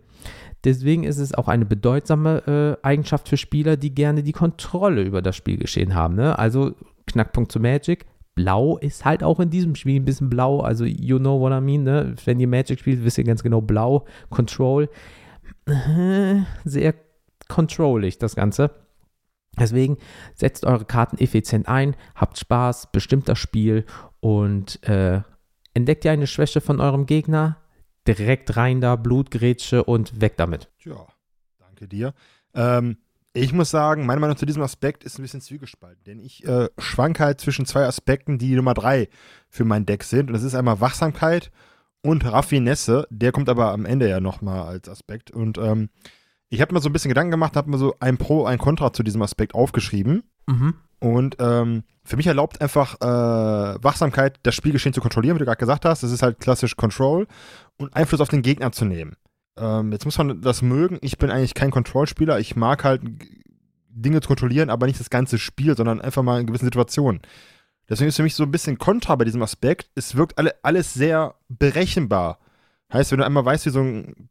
Deswegen 0.64 1.04
ist 1.04 1.18
es 1.18 1.34
auch 1.34 1.48
eine 1.48 1.66
bedeutsame 1.66 2.78
äh, 2.82 2.86
Eigenschaft 2.86 3.28
für 3.28 3.36
Spieler, 3.36 3.76
die 3.76 3.94
gerne 3.94 4.22
die 4.22 4.32
Kontrolle 4.32 5.02
über 5.02 5.20
das 5.20 5.36
Spielgeschehen 5.36 5.94
haben. 5.94 6.14
Ne? 6.14 6.38
Also 6.38 6.72
Knackpunkt 7.06 7.52
zu 7.52 7.60
Magic. 7.60 8.06
Blau 8.34 8.78
ist 8.78 9.04
halt 9.04 9.22
auch 9.22 9.38
in 9.38 9.50
diesem 9.50 9.74
Spiel 9.76 10.00
ein 10.00 10.04
bisschen 10.04 10.30
blau. 10.30 10.60
Also, 10.60 10.84
you 10.84 11.18
know 11.18 11.38
what 11.38 11.52
I 11.52 11.60
mean. 11.60 11.84
Ne? 11.84 12.14
Wenn 12.24 12.40
ihr 12.40 12.48
Magic 12.48 12.80
spielt, 12.80 13.04
wisst 13.04 13.18
ihr 13.18 13.24
ganz 13.24 13.42
genau, 13.42 13.60
blau, 13.60 14.06
Control. 14.30 14.88
Sehr 16.64 16.94
controllig, 17.48 18.18
das 18.18 18.34
Ganze. 18.34 18.70
Deswegen 19.58 19.98
setzt 20.34 20.64
eure 20.64 20.84
Karten 20.84 21.18
effizient 21.18 21.68
ein, 21.68 21.96
habt 22.14 22.38
Spaß, 22.38 22.90
bestimmt 22.92 23.28
das 23.28 23.38
Spiel 23.38 23.84
und 24.20 24.82
äh, 24.88 25.22
entdeckt 25.74 26.04
ihr 26.04 26.12
eine 26.12 26.26
Schwäche 26.26 26.60
von 26.60 26.80
eurem 26.80 27.06
Gegner, 27.06 27.58
direkt 28.06 28.56
rein 28.56 28.80
da, 28.80 28.96
Blutgrätsche 28.96 29.84
und 29.84 30.20
weg 30.20 30.36
damit. 30.36 30.70
Ja, 30.84 31.06
danke 31.58 31.88
dir. 31.88 32.14
Ähm, 32.54 32.98
ich 33.36 33.52
muss 33.52 33.70
sagen, 33.70 34.06
meine 34.06 34.20
Meinung 34.20 34.36
zu 34.36 34.46
diesem 34.46 34.62
Aspekt 34.62 35.02
ist 35.02 35.18
ein 35.18 35.22
bisschen 35.22 35.40
zwiegespalten, 35.40 36.04
denn 36.04 36.20
ich 36.20 36.46
äh, 36.46 36.68
schwanke 36.78 37.24
halt 37.24 37.40
zwischen 37.40 37.66
zwei 37.66 37.84
Aspekten, 37.84 38.38
die 38.38 38.54
Nummer 38.54 38.74
drei 38.74 39.08
für 39.48 39.64
mein 39.64 39.86
Deck 39.86 40.04
sind. 40.04 40.28
Und 40.28 40.34
das 40.34 40.44
ist 40.44 40.54
einmal 40.54 40.80
Wachsamkeit 40.80 41.50
und 42.00 42.24
Raffinesse. 42.24 43.08
Der 43.10 43.32
kommt 43.32 43.48
aber 43.48 43.72
am 43.72 43.86
Ende 43.86 44.08
ja 44.08 44.20
nochmal 44.20 44.68
als 44.68 44.88
Aspekt. 44.88 45.32
Und 45.32 45.58
ähm, 45.58 45.88
ich 46.50 46.60
habe 46.60 46.74
mir 46.74 46.80
so 46.80 46.88
ein 46.88 46.92
bisschen 46.92 47.08
Gedanken 47.08 47.30
gemacht, 47.30 47.56
habe 47.56 47.70
mir 47.70 47.78
so 47.78 47.96
ein 48.00 48.16
Pro, 48.16 48.44
ein 48.44 48.58
Contra 48.58 48.92
zu 48.92 49.02
diesem 49.02 49.22
Aspekt 49.22 49.54
aufgeschrieben. 49.54 50.22
Mhm. 50.46 50.74
Und 51.00 51.36
ähm, 51.38 51.82
für 52.04 52.16
mich 52.16 52.26
erlaubt 52.26 52.60
einfach 52.60 52.94
äh, 53.00 53.82
Wachsamkeit, 53.82 54.38
das 54.42 54.54
Spielgeschehen 54.54 54.94
zu 54.94 55.00
kontrollieren, 55.00 55.36
wie 55.36 55.40
du 55.40 55.44
gerade 55.44 55.58
gesagt 55.58 55.84
hast. 55.84 56.02
Das 56.02 56.10
ist 56.10 56.22
halt 56.22 56.40
klassisch 56.40 56.76
Control 56.76 57.26
und 57.76 57.94
Einfluss 57.94 58.20
auf 58.20 58.28
den 58.28 58.42
Gegner 58.42 58.72
zu 58.72 58.84
nehmen. 58.84 59.16
Ähm, 59.58 59.92
jetzt 59.92 60.04
muss 60.04 60.18
man 60.18 60.40
das 60.40 60.62
mögen. 60.62 60.98
Ich 61.02 61.18
bin 61.18 61.30
eigentlich 61.30 61.54
kein 61.54 61.70
Control-Spieler. 61.70 62.40
Ich 62.40 62.56
mag 62.56 62.84
halt 62.84 63.02
Dinge 63.88 64.20
zu 64.20 64.28
kontrollieren, 64.28 64.70
aber 64.70 64.86
nicht 64.86 64.98
das 64.98 65.10
ganze 65.10 65.38
Spiel, 65.38 65.76
sondern 65.76 66.00
einfach 66.00 66.22
mal 66.22 66.40
in 66.40 66.46
gewissen 66.46 66.64
Situationen. 66.64 67.20
Deswegen 67.88 68.08
ist 68.08 68.16
für 68.16 68.22
mich 68.22 68.34
so 68.34 68.44
ein 68.44 68.50
bisschen 68.50 68.78
Kontra 68.78 69.14
bei 69.16 69.24
diesem 69.24 69.42
Aspekt. 69.42 69.90
Es 69.94 70.16
wirkt 70.16 70.38
alle, 70.38 70.54
alles 70.62 70.94
sehr 70.94 71.34
berechenbar. 71.48 72.38
Heißt, 72.92 73.12
wenn 73.12 73.18
du 73.18 73.26
einmal 73.26 73.44
weißt, 73.44 73.66
wie 73.66 73.70
so 73.70 73.80
ein 73.80 74.30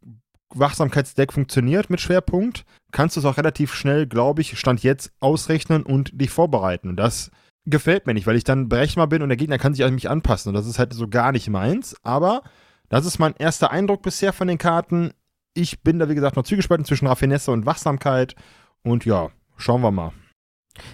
Wachsamkeitsdeck 0.55 1.33
funktioniert 1.33 1.89
mit 1.89 2.01
Schwerpunkt, 2.01 2.65
kannst 2.91 3.15
du 3.15 3.19
es 3.19 3.25
auch 3.25 3.37
relativ 3.37 3.73
schnell, 3.73 4.07
glaube 4.07 4.41
ich, 4.41 4.57
Stand 4.57 4.83
jetzt 4.83 5.11
ausrechnen 5.19 5.83
und 5.83 6.19
dich 6.19 6.29
vorbereiten. 6.29 6.89
Und 6.89 6.97
das 6.97 7.31
gefällt 7.65 8.07
mir 8.07 8.13
nicht, 8.13 8.27
weil 8.27 8.35
ich 8.35 8.43
dann 8.43 8.69
berechenbar 8.69 9.07
bin 9.07 9.21
und 9.21 9.29
der 9.29 9.37
Gegner 9.37 9.57
kann 9.57 9.73
sich 9.73 9.85
an 9.85 9.95
mich 9.95 10.09
anpassen. 10.09 10.49
Und 10.49 10.55
das 10.55 10.67
ist 10.67 10.79
halt 10.79 10.93
so 10.93 11.07
gar 11.07 11.31
nicht 11.31 11.49
meins. 11.49 11.95
Aber 12.03 12.43
das 12.89 13.05
ist 13.05 13.19
mein 13.19 13.35
erster 13.37 13.71
Eindruck 13.71 14.01
bisher 14.01 14.33
von 14.33 14.47
den 14.47 14.57
Karten. 14.57 15.11
Ich 15.53 15.81
bin 15.81 15.99
da, 15.99 16.09
wie 16.09 16.15
gesagt, 16.15 16.35
noch 16.35 16.43
zugespalten 16.43 16.85
zwischen 16.85 17.07
Raffinesse 17.07 17.51
und 17.51 17.65
Wachsamkeit. 17.65 18.35
Und 18.83 19.05
ja, 19.05 19.29
schauen 19.57 19.81
wir 19.81 19.91
mal. 19.91 20.11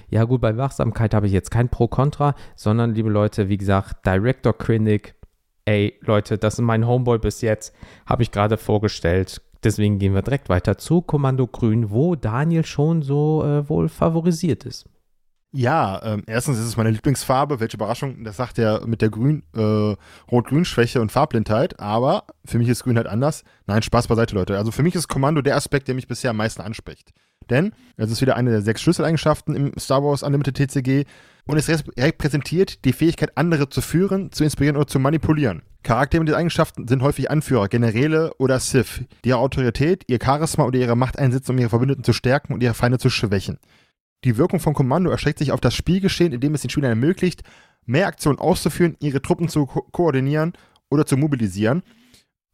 Ja, 0.10 0.26
gut, 0.26 0.42
bei 0.42 0.58
Wachsamkeit 0.58 1.14
habe 1.14 1.28
ich 1.28 1.32
jetzt 1.32 1.52
kein 1.52 1.70
Pro-Contra, 1.70 2.36
sondern, 2.56 2.94
liebe 2.94 3.10
Leute, 3.10 3.48
wie 3.48 3.58
gesagt, 3.58 4.06
Director 4.06 4.58
Clinic. 4.58 5.16
Ey, 5.66 5.98
Leute, 6.02 6.38
das 6.38 6.56
ist 6.56 6.62
mein 6.62 6.86
Homeboy 6.86 7.20
bis 7.20 7.42
jetzt. 7.42 7.74
Habe 8.06 8.24
ich 8.24 8.32
gerade 8.32 8.58
vorgestellt. 8.58 9.42
Deswegen 9.64 10.00
gehen 10.00 10.14
wir 10.14 10.22
direkt 10.22 10.50
weiter 10.50 10.78
zu 10.78 11.02
Kommando 11.02 11.48
Grün, 11.48 11.90
wo 11.90 12.16
Daniel 12.16 12.66
schon 12.66 13.02
so 13.02 13.44
äh, 13.44 13.68
wohl 13.68 13.90
favorisiert 13.90 14.66
ist. 14.66 14.86
Ja, 15.52 16.00
ähm, 16.04 16.24
erstens 16.28 16.60
ist 16.60 16.66
es 16.66 16.78
meine 16.78 16.92
Lieblingsfarbe. 16.92 17.60
Welche 17.60 17.76
Überraschung, 17.76 18.24
das 18.24 18.38
sagt 18.38 18.60
er 18.60 18.86
mit 18.86 19.02
der 19.02 19.10
Grün, 19.10 19.44
äh, 19.56 19.96
Rot-Grün-Schwäche 20.32 21.02
und 21.02 21.12
Farbblindheit. 21.12 21.80
Aber 21.80 22.26
für 22.46 22.60
mich 22.60 22.70
ist 22.70 22.84
Grün 22.84 22.98
halt 22.98 23.08
anders. 23.08 23.44
Nein, 23.66 23.82
Spaß 23.82 24.08
beiseite, 24.08 24.36
Leute. 24.36 24.58
Also 24.58 24.72
für 24.72 24.84
mich 24.84 24.94
ist 24.94 25.08
Kommando 25.08 25.42
der 25.42 25.56
Aspekt, 25.56 25.88
der 25.88 25.96
mich 25.96 26.08
bisher 26.08 26.30
am 26.30 26.38
meisten 26.38 26.62
anspricht. 26.62 27.14
Denn 27.50 27.74
es 27.98 28.12
ist 28.12 28.22
wieder 28.22 28.36
eine 28.36 28.52
der 28.52 28.62
sechs 28.62 28.82
Schlüsseleigenschaften 28.82 29.56
im 29.56 29.72
Star 29.80 30.04
Wars 30.04 30.22
Unlimited 30.22 30.56
TCG. 30.56 31.06
Und 31.50 31.58
es 31.58 31.68
repräsentiert 31.68 32.86
die 32.86 32.94
Fähigkeit, 32.94 33.36
andere 33.36 33.70
zu 33.70 33.82
führen, 33.82 34.32
zu 34.32 34.44
inspirieren 34.44 34.78
oder 34.78 34.86
zu 34.86 35.00
manipulieren. 35.00 35.64
Charaktere 35.82 36.20
mit 36.20 36.28
diesen 36.28 36.38
Eigenschaften 36.38 36.88
sind 36.88 37.02
häufig 37.02 37.32
Anführer, 37.32 37.68
Generäle 37.70 38.36
oder 38.36 38.60
Sith, 38.60 39.02
die 39.26 39.30
ihre 39.30 39.40
Autorität, 39.40 40.04
ihr 40.06 40.20
Charisma 40.24 40.66
oder 40.66 40.78
ihre 40.78 40.96
Macht 40.96 41.18
einsetzen, 41.18 41.54
um 41.54 41.58
ihre 41.58 41.70
Verbündeten 41.70 42.04
zu 42.04 42.14
stärken 42.14 42.54
und 42.54 42.62
ihre 42.62 42.76
Feinde 42.76 43.00
zu 43.00 43.10
schwächen. 43.10 43.58
Die 44.26 44.38
Wirkung 44.38 44.60
von 44.60 44.76
Kommando 44.76 45.10
erstreckt 45.10 45.40
sich 45.40 45.52
auf 45.52 45.60
das 45.60 45.74
Spielgeschehen, 45.74 46.34
indem 46.34 46.54
es 46.54 46.62
den 46.62 46.70
Spielern 46.70 46.92
ermöglicht, 46.92 47.42
mehr 47.84 48.06
Aktionen 48.06 48.38
auszuführen, 48.38 48.96
ihre 49.00 49.24
Truppen 49.24 49.50
zu 49.50 49.66
ko 49.66 49.82
koordinieren 49.92 50.54
oder 50.92 51.08
zu 51.08 51.18
mobilisieren 51.18 51.82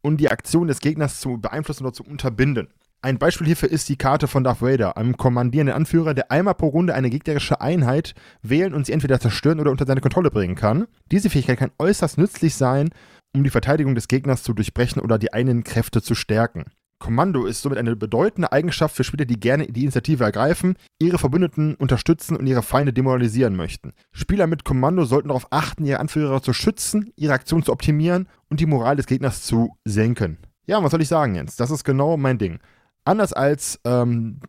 und 0.00 0.22
die 0.22 0.30
Aktion 0.30 0.68
des 0.68 0.80
Gegners 0.80 1.20
zu 1.20 1.36
beeinflussen 1.36 1.84
oder 1.84 1.92
zu 1.92 2.02
unterbinden. 2.02 2.68
Ein 3.06 3.18
Beispiel 3.18 3.46
hierfür 3.46 3.70
ist 3.70 3.88
die 3.88 3.94
Karte 3.94 4.26
von 4.26 4.42
Darth 4.42 4.62
Vader, 4.62 4.96
einem 4.96 5.16
kommandierenden 5.16 5.76
Anführer, 5.76 6.12
der 6.12 6.32
einmal 6.32 6.56
pro 6.56 6.66
Runde 6.66 6.92
eine 6.92 7.08
gegnerische 7.08 7.60
Einheit 7.60 8.14
wählen 8.42 8.74
und 8.74 8.84
sie 8.84 8.90
entweder 8.90 9.20
zerstören 9.20 9.60
oder 9.60 9.70
unter 9.70 9.86
seine 9.86 10.00
Kontrolle 10.00 10.32
bringen 10.32 10.56
kann. 10.56 10.88
Diese 11.12 11.30
Fähigkeit 11.30 11.60
kann 11.60 11.70
äußerst 11.78 12.18
nützlich 12.18 12.56
sein, 12.56 12.90
um 13.32 13.44
die 13.44 13.50
Verteidigung 13.50 13.94
des 13.94 14.08
Gegners 14.08 14.42
zu 14.42 14.54
durchbrechen 14.54 15.00
oder 15.00 15.20
die 15.20 15.32
eigenen 15.32 15.62
Kräfte 15.62 16.02
zu 16.02 16.16
stärken. 16.16 16.64
Kommando 16.98 17.46
ist 17.46 17.62
somit 17.62 17.78
eine 17.78 17.94
bedeutende 17.94 18.50
Eigenschaft 18.50 18.96
für 18.96 19.04
Spieler, 19.04 19.24
die 19.24 19.38
gerne 19.38 19.68
die 19.68 19.82
Initiative 19.82 20.24
ergreifen, 20.24 20.74
ihre 21.00 21.18
Verbündeten 21.18 21.76
unterstützen 21.76 22.36
und 22.36 22.48
ihre 22.48 22.64
Feinde 22.64 22.92
demoralisieren 22.92 23.54
möchten. 23.54 23.92
Spieler 24.10 24.48
mit 24.48 24.64
Kommando 24.64 25.04
sollten 25.04 25.28
darauf 25.28 25.46
achten, 25.52 25.84
ihre 25.84 26.00
Anführer 26.00 26.42
zu 26.42 26.52
schützen, 26.52 27.12
ihre 27.14 27.34
Aktion 27.34 27.62
zu 27.62 27.70
optimieren 27.70 28.26
und 28.50 28.58
die 28.58 28.66
Moral 28.66 28.96
des 28.96 29.06
Gegners 29.06 29.44
zu 29.44 29.76
senken. 29.84 30.38
Ja, 30.68 30.82
was 30.82 30.90
soll 30.90 31.02
ich 31.02 31.08
sagen, 31.08 31.36
Jens? 31.36 31.54
Das 31.54 31.70
ist 31.70 31.84
genau 31.84 32.16
mein 32.16 32.38
Ding. 32.38 32.58
Anders 33.06 33.32
als 33.32 33.80
ähm, 33.84 34.40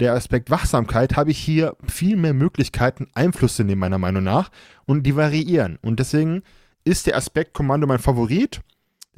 der 0.00 0.14
Aspekt 0.14 0.50
Wachsamkeit 0.50 1.16
habe 1.16 1.30
ich 1.30 1.38
hier 1.38 1.76
viel 1.86 2.16
mehr 2.16 2.34
Möglichkeiten, 2.34 3.08
Einfluss 3.14 3.56
zu 3.56 3.64
nehmen, 3.64 3.80
meiner 3.80 3.98
Meinung 3.98 4.24
nach, 4.24 4.50
und 4.86 5.04
die 5.04 5.16
variieren. 5.16 5.78
Und 5.82 6.00
deswegen 6.00 6.42
ist 6.84 7.06
der 7.06 7.16
Aspekt 7.16 7.52
Kommando 7.52 7.86
mein 7.86 7.98
Favorit. 7.98 8.60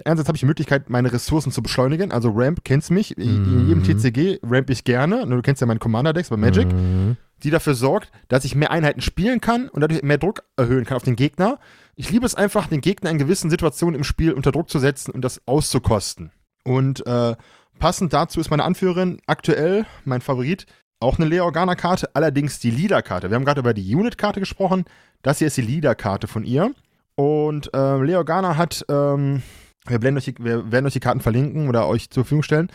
Einerseits 0.04 0.28
habe 0.28 0.36
ich 0.36 0.40
die 0.40 0.46
Möglichkeit, 0.46 0.90
meine 0.90 1.12
Ressourcen 1.12 1.52
zu 1.52 1.62
beschleunigen. 1.62 2.12
Also 2.12 2.30
Ramp 2.34 2.60
kennst 2.64 2.90
mich. 2.90 3.16
Mhm. 3.16 3.24
In 3.24 3.68
jedem 3.68 3.84
TCG 3.84 4.40
ramp 4.42 4.70
ich 4.70 4.84
gerne. 4.84 5.26
Du 5.26 5.42
kennst 5.42 5.60
ja 5.60 5.66
meinen 5.66 5.80
Commander-Decks 5.80 6.30
bei 6.30 6.36
Magic. 6.36 6.72
Mhm. 6.72 7.16
Die 7.42 7.50
dafür 7.50 7.74
sorgt, 7.74 8.10
dass 8.26 8.44
ich 8.44 8.56
mehr 8.56 8.72
Einheiten 8.72 9.00
spielen 9.00 9.40
kann 9.40 9.68
und 9.68 9.80
dadurch 9.80 10.02
mehr 10.02 10.18
Druck 10.18 10.42
erhöhen 10.56 10.84
kann 10.84 10.96
auf 10.96 11.04
den 11.04 11.14
Gegner. 11.14 11.60
Ich 11.94 12.10
liebe 12.10 12.26
es 12.26 12.34
einfach, 12.34 12.66
den 12.66 12.80
Gegner 12.80 13.10
in 13.10 13.18
gewissen 13.18 13.48
Situationen 13.48 13.94
im 13.96 14.04
Spiel 14.04 14.32
unter 14.32 14.50
Druck 14.50 14.70
zu 14.70 14.80
setzen 14.80 15.12
und 15.12 15.22
das 15.22 15.40
auszukosten. 15.46 16.32
Und 16.64 17.06
äh, 17.06 17.36
Passend 17.78 18.12
dazu 18.12 18.40
ist 18.40 18.50
meine 18.50 18.64
Anführerin 18.64 19.20
aktuell, 19.26 19.86
mein 20.04 20.20
Favorit, 20.20 20.66
auch 21.00 21.18
eine 21.18 21.28
Lea 21.28 21.40
Organa-Karte, 21.40 22.14
allerdings 22.14 22.58
die 22.58 22.70
Leader-Karte. 22.70 23.30
Wir 23.30 23.36
haben 23.36 23.44
gerade 23.44 23.60
über 23.60 23.72
die 23.72 23.94
Unit-Karte 23.94 24.40
gesprochen. 24.40 24.84
Das 25.22 25.38
hier 25.38 25.46
ist 25.46 25.56
die 25.56 25.62
Leader-Karte 25.62 26.26
von 26.26 26.44
ihr. 26.44 26.74
Und 27.14 27.72
äh, 27.74 28.02
Lea 28.02 28.16
Organa 28.16 28.56
hat, 28.56 28.84
ähm, 28.88 29.42
wir, 29.86 30.16
euch 30.16 30.24
die, 30.24 30.34
wir 30.38 30.70
werden 30.70 30.86
euch 30.86 30.92
die 30.92 31.00
Karten 31.00 31.20
verlinken 31.20 31.68
oder 31.68 31.86
euch 31.86 32.10
zur 32.10 32.24
Verfügung 32.24 32.42
stellen. 32.42 32.68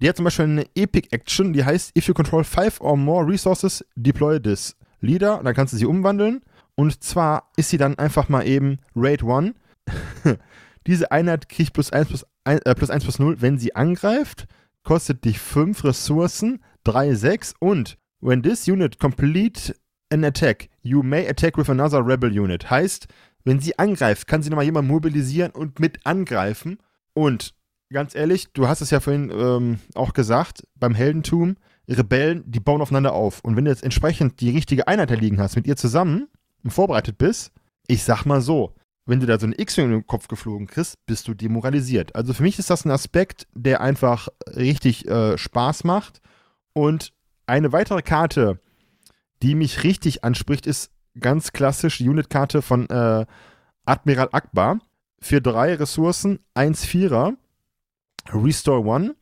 Die 0.00 0.08
hat 0.08 0.16
zum 0.16 0.24
Beispiel 0.24 0.46
eine 0.46 0.66
Epic 0.74 1.08
Action, 1.10 1.52
die 1.52 1.64
heißt, 1.64 1.96
if 1.96 2.08
you 2.08 2.14
control 2.14 2.42
five 2.42 2.80
or 2.80 2.96
more 2.96 3.26
resources, 3.26 3.84
deploy 3.94 4.40
this 4.40 4.76
Leader. 5.00 5.38
Und 5.38 5.44
dann 5.44 5.54
kannst 5.54 5.72
du 5.72 5.76
sie 5.76 5.86
umwandeln. 5.86 6.40
Und 6.74 7.02
zwar 7.02 7.50
ist 7.56 7.70
sie 7.70 7.78
dann 7.78 7.98
einfach 7.98 8.28
mal 8.28 8.46
eben 8.46 8.78
Raid 8.96 9.22
1. 9.22 9.54
Diese 10.86 11.10
Einheit 11.12 11.48
kriegt 11.48 11.72
plus 11.72 11.92
1 11.92 12.08
plus 12.08 12.26
äh, 12.44 12.74
plus 12.74 12.90
1 12.90 13.04
plus 13.04 13.18
0, 13.18 13.40
wenn 13.40 13.58
sie 13.58 13.74
angreift, 13.74 14.46
kostet 14.82 15.24
dich 15.24 15.38
5 15.38 15.84
Ressourcen, 15.84 16.62
3, 16.84 17.14
6 17.14 17.54
und 17.60 17.98
when 18.20 18.42
this 18.42 18.66
unit 18.66 18.98
complete 18.98 19.74
an 20.10 20.24
attack, 20.24 20.68
you 20.82 21.02
may 21.02 21.28
attack 21.28 21.56
with 21.56 21.68
another 21.68 22.04
rebel 22.04 22.30
unit. 22.30 22.70
Heißt, 22.70 23.06
wenn 23.44 23.60
sie 23.60 23.78
angreift, 23.78 24.26
kann 24.26 24.42
sie 24.42 24.50
nochmal 24.50 24.64
jemanden 24.64 24.90
mobilisieren 24.90 25.52
und 25.52 25.80
mit 25.80 26.04
angreifen. 26.04 26.78
Und 27.14 27.54
ganz 27.92 28.14
ehrlich, 28.14 28.52
du 28.52 28.68
hast 28.68 28.80
es 28.80 28.90
ja 28.90 29.00
vorhin 29.00 29.30
ähm, 29.30 29.78
auch 29.94 30.12
gesagt, 30.12 30.66
beim 30.74 30.94
Heldentum, 30.94 31.56
Rebellen, 31.88 32.44
die 32.46 32.60
bauen 32.60 32.82
aufeinander 32.82 33.12
auf. 33.12 33.40
Und 33.40 33.56
wenn 33.56 33.64
du 33.64 33.70
jetzt 33.70 33.82
entsprechend 33.82 34.40
die 34.40 34.50
richtige 34.50 34.86
Einheit 34.86 35.10
da 35.10 35.14
liegen 35.14 35.40
hast, 35.40 35.56
mit 35.56 35.66
ihr 35.66 35.76
zusammen 35.76 36.28
und 36.62 36.70
vorbereitet 36.70 37.18
bist, 37.18 37.52
ich 37.88 38.04
sag 38.04 38.24
mal 38.24 38.40
so, 38.40 38.74
wenn 39.06 39.20
du 39.20 39.26
da 39.26 39.38
so 39.38 39.46
eine 39.46 39.58
X-Wing 39.58 39.86
in 39.86 39.90
den 39.92 40.06
Kopf 40.06 40.28
geflogen 40.28 40.66
kriegst, 40.66 41.04
bist 41.06 41.26
du 41.26 41.34
demoralisiert. 41.34 42.14
Also 42.14 42.32
für 42.32 42.42
mich 42.42 42.58
ist 42.58 42.70
das 42.70 42.84
ein 42.84 42.90
Aspekt, 42.90 43.46
der 43.54 43.80
einfach 43.80 44.28
richtig 44.46 45.08
äh, 45.08 45.36
Spaß 45.36 45.84
macht. 45.84 46.20
Und 46.72 47.12
eine 47.46 47.72
weitere 47.72 48.02
Karte, 48.02 48.60
die 49.42 49.54
mich 49.54 49.82
richtig 49.82 50.22
anspricht, 50.22 50.66
ist 50.66 50.92
ganz 51.18 51.52
klassisch 51.52 51.98
die 51.98 52.08
Unit-Karte 52.08 52.62
von 52.62 52.88
äh, 52.88 53.26
Admiral 53.84 54.28
Akbar. 54.32 54.78
Für 55.22 55.40
drei 55.40 55.74
Ressourcen, 55.74 56.38
1 56.54 56.84
Vierer, 56.84 57.34
Restore 58.32 58.84
One. 58.84 59.16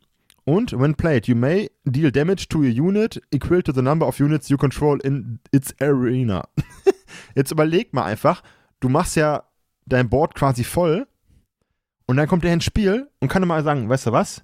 Und 0.44 0.72
when 0.72 0.94
played, 0.94 1.26
you 1.26 1.34
may 1.34 1.70
deal 1.84 2.10
damage 2.10 2.48
to 2.48 2.60
a 2.60 2.68
unit 2.68 3.20
equal 3.30 3.62
to 3.62 3.72
the 3.72 3.82
number 3.82 4.06
of 4.06 4.18
units 4.18 4.48
you 4.48 4.56
control 4.56 4.98
in 5.00 5.40
its 5.52 5.74
arena. 5.80 6.48
Jetzt 7.34 7.50
überleg 7.50 7.92
mal 7.92 8.04
einfach, 8.04 8.42
du 8.80 8.88
machst 8.88 9.16
ja 9.16 9.42
dein 9.88 10.08
Board 10.08 10.34
quasi 10.34 10.64
voll 10.64 11.06
und 12.06 12.16
dann 12.16 12.28
kommt 12.28 12.44
er 12.44 12.52
ins 12.52 12.64
Spiel 12.64 13.08
und 13.20 13.28
kann 13.28 13.46
mal 13.46 13.62
sagen, 13.62 13.88
weißt 13.88 14.06
du 14.06 14.12
was? 14.12 14.42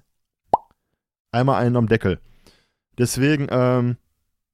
Einmal 1.31 1.61
einen 1.61 1.75
am 1.75 1.87
Deckel. 1.87 2.19
Deswegen, 2.97 3.47
ähm, 3.49 3.97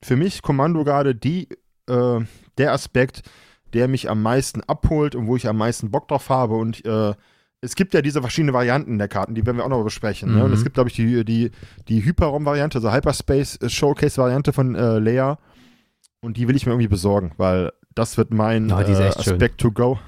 für 0.04 0.16
mich 0.16 0.42
Kommando 0.42 0.84
gerade 0.84 1.14
die, 1.14 1.50
äh, 1.88 2.20
der 2.58 2.74
Aspekt, 2.74 3.22
der 3.74 3.88
mich 3.88 4.10
am 4.10 4.22
meisten 4.22 4.62
abholt 4.62 5.16
und 5.16 5.28
wo 5.28 5.36
ich 5.36 5.48
am 5.48 5.58
meisten 5.58 5.92
Bock 5.92 6.08
drauf 6.08 6.30
habe. 6.30 6.56
Und 6.56 6.84
äh, 6.86 7.14
es 7.62 7.76
gibt 7.76 7.94
ja 7.94 8.02
diese 8.02 8.22
verschiedenen 8.22 8.54
Varianten 8.54 8.98
der 8.98 9.08
Karten, 9.08 9.36
die 9.36 9.46
werden 9.46 9.58
wir 9.58 9.66
auch 9.66 9.70
noch 9.70 9.84
besprechen. 9.84 10.32
Mhm. 10.32 10.38
Ne? 10.38 10.44
Und 10.46 10.54
es 10.54 10.60
mhm. 10.60 10.64
gibt, 10.64 10.74
glaube 10.76 10.90
ich, 10.90 10.96
die, 10.96 11.24
die, 11.24 11.52
die 11.88 12.04
Hyperraum-Variante, 12.04 12.78
also 12.78 12.92
Hyperspace 12.92 13.60
Showcase-Variante 13.68 14.54
von 14.54 14.76
äh, 14.76 15.00
Leia. 15.00 15.38
Und 16.22 16.38
die 16.38 16.48
will 16.48 16.56
ich 16.56 16.66
mir 16.66 16.74
irgendwie 16.74 16.88
besorgen, 16.88 17.34
weil 17.38 17.72
das 17.94 18.18
wird 18.18 18.32
mein 18.32 18.72
oh, 18.72 18.80
äh, 18.80 19.10
Aspekt 19.10 19.62
schön. 19.62 19.70
to 19.70 19.72
go. 19.72 20.00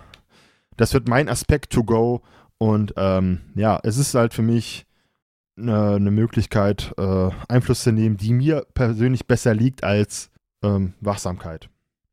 Das 0.78 0.94
wird 0.94 1.08
mein 1.08 1.30
Aspekt 1.30 1.72
to 1.74 1.84
go. 1.84 2.22
Und 2.58 2.94
ähm, 2.98 3.42
ja, 3.56 3.80
es 3.84 3.98
ist 3.98 4.16
halt 4.16 4.34
für 4.34 4.42
mich 4.42 4.86
eine, 5.58 5.96
eine 5.96 6.12
Möglichkeit, 6.12 6.94
äh, 6.98 7.30
Einfluss 7.48 7.84
zu 7.84 7.92
nehmen, 7.92 8.18
die 8.18 8.34
mir 8.34 8.66
persönlich 8.74 9.28
besser 9.28 9.54
liegt 9.54 9.84
als 9.84 10.32
ähm, 10.64 10.94
Wachsamkeit. 11.02 11.70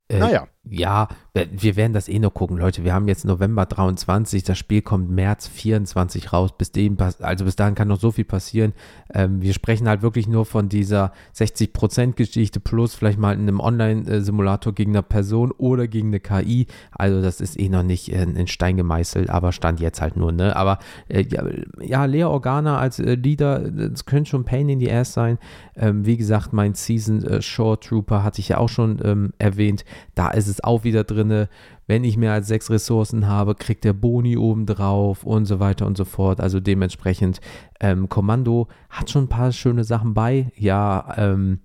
Äh, 0.09 0.19
naja. 0.19 0.49
Ja, 0.63 1.09
wir 1.33 1.77
werden 1.77 1.95
das 1.95 2.09
eh 2.09 2.19
noch 2.19 2.35
gucken, 2.35 2.59
Leute. 2.59 2.85
Wir 2.85 2.93
haben 2.93 3.09
jetzt 3.09 3.25
November 3.25 3.65
23, 3.65 4.45
das 4.45 4.59
Spiel 4.59 4.83
kommt 4.83 5.11
März 5.11 5.49
24 5.49 6.35
raus. 6.35 6.51
Bis 6.57 6.71
dem, 6.71 6.99
also 7.21 7.47
bis 7.47 7.57
dahin 7.57 7.75
kann 7.75 7.89
noch 7.89 7.99
so 7.99 8.11
viel 8.11 8.27
passieren. 8.27 8.75
Ähm, 9.15 9.41
wir 9.41 9.55
sprechen 9.55 9.89
halt 9.89 10.03
wirklich 10.03 10.29
nur 10.29 10.45
von 10.45 10.69
dieser 10.69 11.13
60% 11.35 12.13
Geschichte 12.13 12.61
plus 12.61 12.95
vielleicht 12.95 13.19
mal 13.19 13.33
in 13.33 13.41
einem 13.41 13.59
Online-Simulator 13.59 14.75
gegen 14.75 14.91
eine 14.91 15.03
Person 15.03 15.51
oder 15.53 15.89
gegen 15.89 16.09
eine 16.09 16.21
KI. 16.21 16.67
Also 16.93 17.23
das 17.23 17.41
ist 17.41 17.59
eh 17.59 17.71
noch 17.71 17.83
nicht 17.83 18.13
in, 18.13 18.37
in 18.37 18.47
Stein 18.47 18.77
gemeißelt, 18.77 19.31
aber 19.31 19.53
stand 19.53 19.81
jetzt 19.81 20.03
halt 20.03 20.17
nur, 20.17 20.31
ne? 20.31 20.55
Aber 20.57 20.79
äh, 21.09 21.25
ja, 21.27 21.45
ja, 21.81 22.05
Lea 22.05 22.25
Organa 22.25 22.79
als 22.79 22.99
äh, 22.99 23.15
Leader, 23.15 23.61
das 23.61 24.05
könnte 24.05 24.29
schon 24.29 24.45
Pain 24.45 24.69
in 24.69 24.79
the 24.79 24.93
Ass 24.93 25.15
sein. 25.15 25.39
Ähm, 25.75 26.05
wie 26.05 26.19
gesagt, 26.19 26.53
mein 26.53 26.75
Season 26.75 27.25
äh, 27.25 27.41
Shore 27.41 27.81
Trooper 27.81 28.23
hatte 28.23 28.41
ich 28.41 28.51
ja 28.51 28.59
auch 28.59 28.69
schon 28.69 29.01
ähm, 29.03 29.33
erwähnt. 29.39 29.85
Da 30.15 30.29
ist 30.29 30.50
es 30.51 30.63
auch 30.63 30.85
wieder 30.85 31.05
drin, 31.05 31.47
wenn 31.87 32.05
ich 32.05 32.17
mehr 32.17 32.33
als 32.33 32.49
sechs 32.49 32.71
Ressourcen 32.71 33.27
habe, 33.27 33.55
kriegt 33.55 33.85
der 33.85 33.93
Boni 33.93 34.37
obendrauf 34.37 35.25
und 35.25 35.47
so 35.47 35.61
weiter 35.61 35.87
und 35.87 35.97
so 35.97 36.05
fort. 36.05 36.41
Also 36.41 36.61
dementsprechend, 36.61 37.41
ähm, 37.81 38.09
Kommando 38.09 38.69
hat 38.89 39.11
schon 39.11 39.25
ein 39.25 39.29
paar 39.29 39.53
schöne 39.53 39.85
Sachen 39.85 40.15
bei. 40.15 40.53
Ja, 40.57 41.15
ähm, 41.17 41.61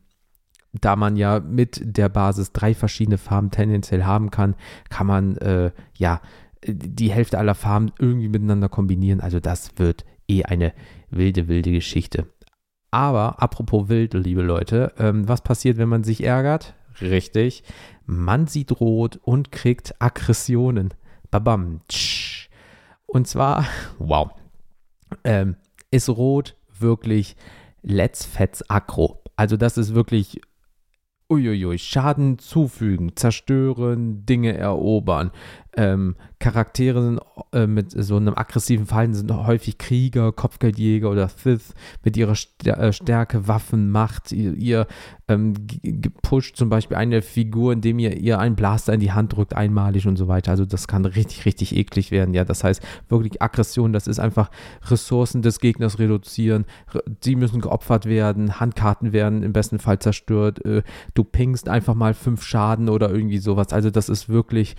da 0.81 0.95
man 0.95 1.15
ja 1.15 1.39
mit 1.39 1.81
der 1.83 2.09
Basis 2.09 2.51
drei 2.51 2.73
verschiedene 2.73 3.17
Farben 3.17 3.51
tendenziell 3.51 4.03
haben 4.03 4.31
kann, 4.31 4.55
kann 4.89 5.07
man 5.07 5.37
äh, 5.37 5.71
ja 5.97 6.21
die 6.67 7.11
Hälfte 7.11 7.37
aller 7.37 7.55
Farben 7.55 7.91
irgendwie 7.99 8.29
miteinander 8.29 8.69
kombinieren. 8.69 9.21
Also 9.21 9.39
das 9.39 9.71
wird 9.77 10.05
eh 10.27 10.43
eine 10.43 10.73
wilde, 11.09 11.47
wilde 11.47 11.71
Geschichte. 11.71 12.27
Aber 12.91 13.41
apropos 13.41 13.89
wild, 13.89 14.13
liebe 14.13 14.41
Leute, 14.41 14.93
ähm, 14.97 15.27
was 15.27 15.41
passiert, 15.41 15.77
wenn 15.77 15.89
man 15.89 16.03
sich 16.03 16.23
ärgert? 16.23 16.75
Richtig. 17.01 17.63
Man 18.05 18.47
sieht 18.47 18.79
rot 18.79 19.19
und 19.23 19.51
kriegt 19.51 19.99
Aggressionen. 19.99 20.93
Babam. 21.31 21.81
Tsch. 21.89 22.49
Und 23.05 23.27
zwar, 23.27 23.65
wow, 23.99 24.31
ähm, 25.23 25.55
ist 25.91 26.09
rot 26.09 26.55
wirklich 26.79 27.35
Let's 27.81 28.25
Fets 28.25 28.69
Aggro. 28.69 29.21
Also 29.35 29.57
das 29.57 29.77
ist 29.77 29.93
wirklich 29.93 30.41
uiuiui, 31.29 31.77
Schaden 31.77 32.37
zufügen, 32.39 33.15
zerstören, 33.15 34.25
Dinge 34.25 34.57
erobern, 34.57 35.31
ähm, 35.77 36.15
Charaktere 36.39 37.01
sind, 37.01 37.19
äh, 37.53 37.67
mit 37.67 37.91
so 37.91 38.17
einem 38.17 38.35
aggressiven 38.35 38.85
Verhalten 38.85 39.13
sind 39.13 39.31
häufig 39.31 39.77
Krieger, 39.77 40.31
Kopfgeldjäger 40.31 41.09
oder 41.09 41.29
Sith 41.29 41.73
mit 42.03 42.17
ihrer 42.17 42.35
äh, 42.65 42.91
Stärke, 42.91 43.47
Waffen, 43.47 43.89
Macht. 43.89 44.31
Ihr, 44.31 44.53
ihr 44.53 44.87
ähm, 45.27 45.53
pusht 46.21 46.55
zum 46.55 46.69
Beispiel 46.69 46.97
eine 46.97 47.21
Figur, 47.21 47.73
indem 47.73 47.99
ihr 47.99 48.17
ihr 48.17 48.39
einen 48.39 48.55
Blaster 48.55 48.93
in 48.93 48.99
die 48.99 49.11
Hand 49.11 49.35
drückt, 49.35 49.55
einmalig 49.55 50.07
und 50.07 50.17
so 50.17 50.27
weiter. 50.27 50.51
Also 50.51 50.65
das 50.65 50.87
kann 50.87 51.05
richtig, 51.05 51.45
richtig 51.45 51.75
eklig 51.75 52.11
werden. 52.11 52.33
Ja, 52.33 52.43
das 52.43 52.63
heißt 52.63 52.81
wirklich 53.09 53.41
Aggression, 53.41 53.93
das 53.93 54.07
ist 54.07 54.19
einfach 54.19 54.49
Ressourcen 54.87 55.41
des 55.41 55.59
Gegners 55.59 55.99
reduzieren. 55.99 56.65
Sie 57.23 57.35
müssen 57.35 57.61
geopfert 57.61 58.05
werden, 58.05 58.59
Handkarten 58.59 59.13
werden 59.13 59.43
im 59.43 59.53
besten 59.53 59.79
Fall 59.79 59.99
zerstört. 59.99 60.63
Äh, 60.65 60.83
du 61.13 61.23
pingst 61.23 61.69
einfach 61.69 61.95
mal 61.95 62.13
fünf 62.13 62.43
Schaden 62.43 62.89
oder 62.89 63.09
irgendwie 63.09 63.39
sowas. 63.39 63.73
Also 63.73 63.89
das 63.89 64.09
ist 64.09 64.29
wirklich 64.29 64.75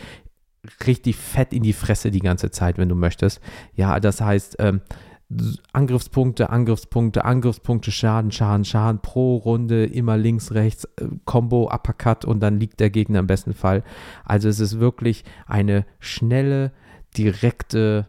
richtig 0.87 1.17
fett 1.17 1.53
in 1.53 1.63
die 1.63 1.73
Fresse 1.73 2.11
die 2.11 2.21
ganze 2.21 2.51
Zeit, 2.51 2.79
wenn 2.79 2.89
du 2.89 2.95
möchtest. 2.95 3.41
Ja, 3.75 4.01
das 4.01 4.21
heißt, 4.21 4.57
ähm, 4.59 4.81
Angriffspunkte, 5.73 6.51
Angriffspunkte, 6.51 7.25
Angriffspunkte, 7.25 7.91
Schaden, 7.91 8.31
Schaden, 8.31 8.65
Schaden 8.65 9.01
pro 9.01 9.37
Runde, 9.37 9.85
immer 9.85 10.17
links, 10.17 10.53
rechts, 10.53 10.85
äh, 11.01 11.07
Combo, 11.25 11.69
Uppercut 11.73 12.25
und 12.25 12.41
dann 12.41 12.61
liegt 12.61 12.79
der 12.79 12.91
Gegner 12.91 13.19
im 13.19 13.27
besten 13.27 13.53
Fall. 13.53 13.83
Also 14.25 14.49
es 14.49 14.61
ist 14.61 14.79
wirklich 14.79 15.25
eine 15.47 15.85
schnelle, 15.99 16.73
direkte 17.17 18.07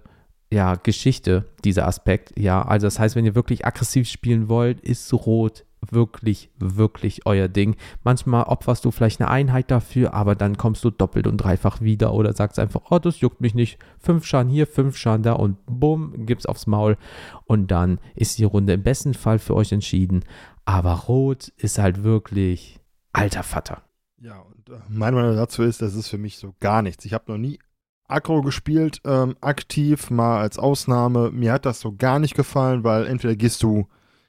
ja, 0.52 0.76
Geschichte, 0.76 1.46
dieser 1.64 1.88
Aspekt. 1.88 2.38
Ja, 2.38 2.62
also 2.62 2.88
das 2.88 3.00
heißt, 3.00 3.16
wenn 3.16 3.26
ihr 3.26 3.36
wirklich 3.36 3.66
aggressiv 3.66 4.08
spielen 4.08 4.48
wollt, 4.48 4.80
ist 4.80 5.12
Rot 5.14 5.66
wirklich, 5.82 6.50
wirklich 6.58 7.26
euer 7.26 7.48
Ding. 7.48 7.76
Manchmal 8.04 8.44
opferst 8.44 8.86
du 8.86 8.92
vielleicht 8.92 9.22
eine 9.22 9.30
Einheit 9.30 9.72
dafür, 9.72 10.14
aber 10.14 10.36
dann 10.36 10.58
kommst 10.58 10.84
du 10.84 10.90
doppelt 10.90 11.28
und 11.28 11.38
dreifach 11.38 11.82
wieder 11.82 12.14
oder 12.14 12.34
sagst 12.34 12.60
einfach, 12.60 12.82
oh, 12.90 13.00
das 13.00 13.20
juckt 13.20 13.42
mich 13.42 13.54
nicht. 13.54 13.80
Fünf 14.00 14.26
Schaden 14.26 14.52
hier, 14.52 14.68
fünf 14.68 14.98
Schaden 14.98 15.24
da 15.24 15.34
und 15.34 15.58
bumm, 15.66 16.26
gibt's 16.26 16.46
aufs 16.46 16.68
Maul. 16.68 16.98
Und 17.46 17.72
dann 17.72 18.00
ist 18.16 18.38
die 18.38 18.44
Runde 18.44 18.74
im 18.74 18.84
besten 18.84 19.14
Fall 19.14 19.40
für 19.40 19.56
euch 19.56 19.72
entschieden. 19.72 20.24
Aber 20.66 20.94
Rot 20.94 21.50
ist 21.58 21.80
halt 21.80 22.04
wirklich 22.04 22.80
alter 23.14 23.44
Vater. 23.44 23.84
Ja, 24.20 24.40
und 24.40 24.70
äh, 24.70 24.80
meine 24.90 25.16
Meinung 25.16 25.36
dazu 25.36 25.64
ist, 25.64 25.82
das 25.82 25.96
ist 25.96 26.10
für 26.10 26.18
mich 26.18 26.38
so 26.38 26.56
gar 26.60 26.82
nichts. 26.82 27.06
Ich 27.06 27.14
habe 27.14 27.32
noch 27.32 27.38
nie 27.38 27.60
Aggro 28.08 28.42
gespielt, 28.42 29.02
ähm, 29.06 29.36
aktiv, 29.42 30.10
mal 30.10 30.40
als 30.40 30.58
Ausnahme. 30.58 31.32
Mir 31.32 31.52
hat 31.52 31.66
das 31.66 31.80
so 31.80 31.94
gar 31.96 32.20
nicht 32.20 32.36
gefallen, 32.36 32.84
weil 32.84 33.06
entweder 33.06 33.36
gehst 33.36 33.62
du 33.64 33.88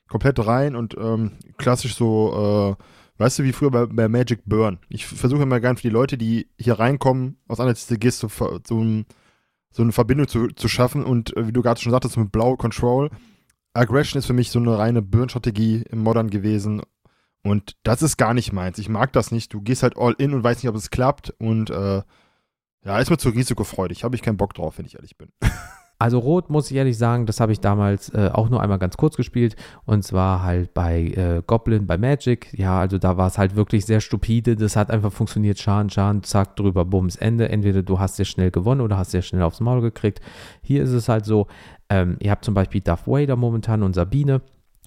komplett 0.09 0.45
rein 0.45 0.77
und 0.77 0.97
ähm, 0.99 1.33
klassisch 1.57 1.95
so, 1.95 2.77
äh, 2.79 3.23
weißt 3.23 3.39
du, 3.39 3.43
wie 3.45 3.53
früher 3.53 3.71
bei, 3.71 3.87
bei 3.87 4.09
Magic 4.09 4.43
Burn. 4.45 4.79
Ich 4.89 5.07
versuche 5.07 5.43
immer 5.43 5.61
gerne 5.61 5.77
für 5.77 5.83
die 5.83 5.93
Leute, 5.95 6.19
die 6.19 6.49
hier 6.59 6.79
reinkommen, 6.79 7.37
aus 7.47 7.61
einer 7.61 7.75
Gist 7.75 8.21
so, 8.21 8.29
so, 8.29 8.81
ein, 8.81 9.07
so 9.71 9.83
eine 9.83 9.93
Verbindung 9.93 10.29
zu, 10.29 10.49
zu 10.49 10.69
schaffen 10.69 11.05
und 11.05 11.37
äh, 11.37 11.47
wie 11.47 11.53
du 11.53 11.63
gerade 11.63 11.81
schon 11.81 11.93
sagtest, 11.93 12.17
mit 12.17 12.33
Blau 12.33 12.57
Control. 12.57 13.11
Aggression 13.75 14.19
ist 14.19 14.27
für 14.27 14.33
mich 14.33 14.51
so 14.51 14.59
eine 14.59 14.79
reine 14.79 15.03
Burn-Strategie 15.03 15.85
im 15.91 16.01
Modern 16.01 16.31
gewesen 16.31 16.83
und 17.43 17.77
das 17.83 18.03
ist 18.03 18.17
gar 18.17 18.35
nicht 18.35 18.53
meins. 18.53 18.79
Ich 18.79 18.89
mag 18.89 19.13
das 19.13 19.31
nicht. 19.31 19.53
Du 19.55 19.61
gehst 19.61 19.83
halt 19.83 19.97
all 19.97 20.15
in 20.19 20.35
und 20.35 20.43
weißt 20.43 20.63
nicht, 20.63 20.71
ob 20.71 20.77
es 20.77 20.91
klappt 20.91 21.31
und 21.39 21.71
äh, 21.71 22.03
ja, 22.85 22.99
ist 22.99 23.11
mir 23.11 23.19
zu 23.19 23.31
risikofreudig. 23.31 24.05
Habe 24.05 24.17
ich 24.17 24.23
keinen 24.23 24.37
Bock 24.37 24.55
drauf, 24.55 24.79
wenn 24.79 24.87
ich 24.87 24.95
ehrlich 24.95 25.17
bin. 25.17 25.31
Also 26.01 26.21
Rot 26.21 26.49
muss 26.49 26.71
ich 26.71 26.77
ehrlich 26.77 26.97
sagen, 26.97 27.27
das 27.27 27.41
habe 27.41 27.51
ich 27.51 27.59
damals 27.59 28.09
äh, 28.11 28.31
auch 28.33 28.49
nur 28.51 28.63
einmal 28.63 28.79
ganz 28.79 28.97
kurz 28.97 29.17
gespielt 29.17 29.57
und 29.85 30.05
zwar 30.05 30.45
halt 30.45 30.73
bei 30.73 31.07
äh, 31.07 31.43
Goblin, 31.45 31.89
bei 31.89 31.99
Magic. 31.99 32.57
Ja, 32.57 32.79
also 32.79 32.99
da 32.99 33.17
war 33.17 33.27
es 33.27 33.37
halt 33.37 33.57
wirklich 33.57 33.85
sehr 33.85 34.01
stupide. 34.01 34.55
Das 34.55 34.77
hat 34.77 34.93
einfach 34.93 35.13
funktioniert. 35.13 35.59
Schaden, 35.59 35.91
Schaden, 35.91 36.23
zack, 36.23 36.55
drüber, 36.55 36.85
bums, 36.85 37.17
Ende. 37.17 37.49
Entweder 37.49 37.83
du 37.83 37.99
hast 37.99 38.15
sehr 38.15 38.27
schnell 38.27 38.53
gewonnen 38.53 38.81
oder 38.81 38.97
hast 38.97 39.11
sehr 39.11 39.23
schnell 39.23 39.43
aufs 39.43 39.61
Maul 39.61 39.81
gekriegt. 39.81 40.21
Hier 40.63 40.85
ist 40.85 40.93
es 40.93 41.09
halt 41.09 41.25
so, 41.25 41.49
ähm, 41.89 42.17
ihr 42.21 42.31
habt 42.31 42.45
zum 42.45 42.55
Beispiel 42.55 42.81
Darth 42.81 43.09
Vader 43.09 43.35
momentan 43.35 43.83
und 43.83 43.95
Sabine. 43.95 44.41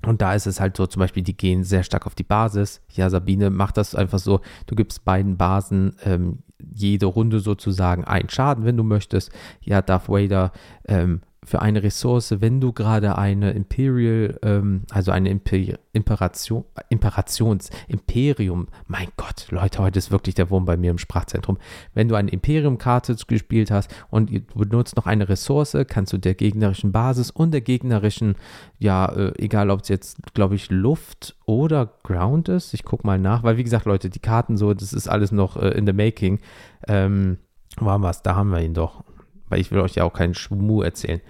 Und 0.05 0.21
da 0.21 0.33
ist 0.33 0.47
es 0.47 0.59
halt 0.59 0.77
so, 0.77 0.87
zum 0.87 1.01
Beispiel, 1.01 1.23
die 1.23 1.35
gehen 1.35 1.63
sehr 1.63 1.83
stark 1.83 2.07
auf 2.07 2.15
die 2.15 2.23
Basis. 2.23 2.81
Ja, 2.89 3.09
Sabine 3.09 3.49
macht 3.49 3.77
das 3.77 3.95
einfach 3.95 4.19
so, 4.19 4.39
du 4.65 4.75
gibst 4.75 5.05
beiden 5.05 5.37
Basen 5.37 5.95
ähm, 6.05 6.39
jede 6.73 7.05
Runde 7.05 7.39
sozusagen 7.39 8.03
einen 8.03 8.29
Schaden, 8.29 8.65
wenn 8.65 8.77
du 8.77 8.83
möchtest. 8.83 9.31
Ja, 9.61 9.81
Darth 9.81 10.09
Vader 10.09 10.51
ähm, 10.87 11.21
für 11.43 11.61
eine 11.61 11.81
Ressource, 11.81 12.35
wenn 12.39 12.61
du 12.61 12.71
gerade 12.71 13.17
eine 13.17 13.51
Imperial, 13.51 14.37
ähm, 14.43 14.83
also 14.91 15.11
eine 15.11 15.29
Imper 15.29 15.75
Imperation, 15.93 16.63
Imperations, 16.89 17.69
Imperium, 17.87 18.67
mein 18.87 19.07
Gott, 19.17 19.47
Leute, 19.49 19.79
heute 19.79 19.99
ist 19.99 20.11
wirklich 20.11 20.35
der 20.35 20.49
Wurm 20.51 20.65
bei 20.65 20.77
mir 20.77 20.91
im 20.91 20.99
Sprachzentrum. 20.99 21.57
Wenn 21.93 22.07
du 22.07 22.15
eine 22.15 22.29
Imperium-Karte 22.29 23.15
gespielt 23.27 23.71
hast 23.71 23.93
und 24.09 24.29
du 24.29 24.39
benutzt 24.53 24.95
noch 24.95 25.07
eine 25.07 25.27
Ressource, 25.27 25.75
kannst 25.87 26.13
du 26.13 26.17
der 26.17 26.35
gegnerischen 26.35 26.91
Basis 26.91 27.31
und 27.31 27.51
der 27.51 27.61
gegnerischen, 27.61 28.35
ja, 28.77 29.05
äh, 29.07 29.33
egal 29.37 29.71
ob 29.71 29.81
es 29.81 29.89
jetzt, 29.89 30.33
glaube 30.33 30.55
ich, 30.55 30.69
Luft 30.69 31.35
oder 31.45 31.91
Ground 32.03 32.49
ist, 32.49 32.73
ich 32.73 32.85
gucke 32.85 33.05
mal 33.05 33.19
nach, 33.19 33.43
weil 33.43 33.57
wie 33.57 33.63
gesagt, 33.63 33.85
Leute, 33.85 34.09
die 34.09 34.19
Karten 34.19 34.57
so, 34.57 34.73
das 34.75 34.93
ist 34.93 35.09
alles 35.09 35.31
noch 35.31 35.57
äh, 35.57 35.69
in 35.69 35.87
the 35.87 35.93
making. 35.93 36.39
Ähm, 36.87 37.37
war 37.77 38.01
was, 38.01 38.21
da 38.21 38.35
haben 38.35 38.51
wir 38.51 38.61
ihn 38.61 38.73
doch 38.73 39.03
weil 39.51 39.59
ich 39.59 39.71
will 39.71 39.79
euch 39.79 39.95
ja 39.95 40.03
auch 40.03 40.13
keinen 40.13 40.33
Schmu 40.33 40.81
erzählen. 40.81 41.21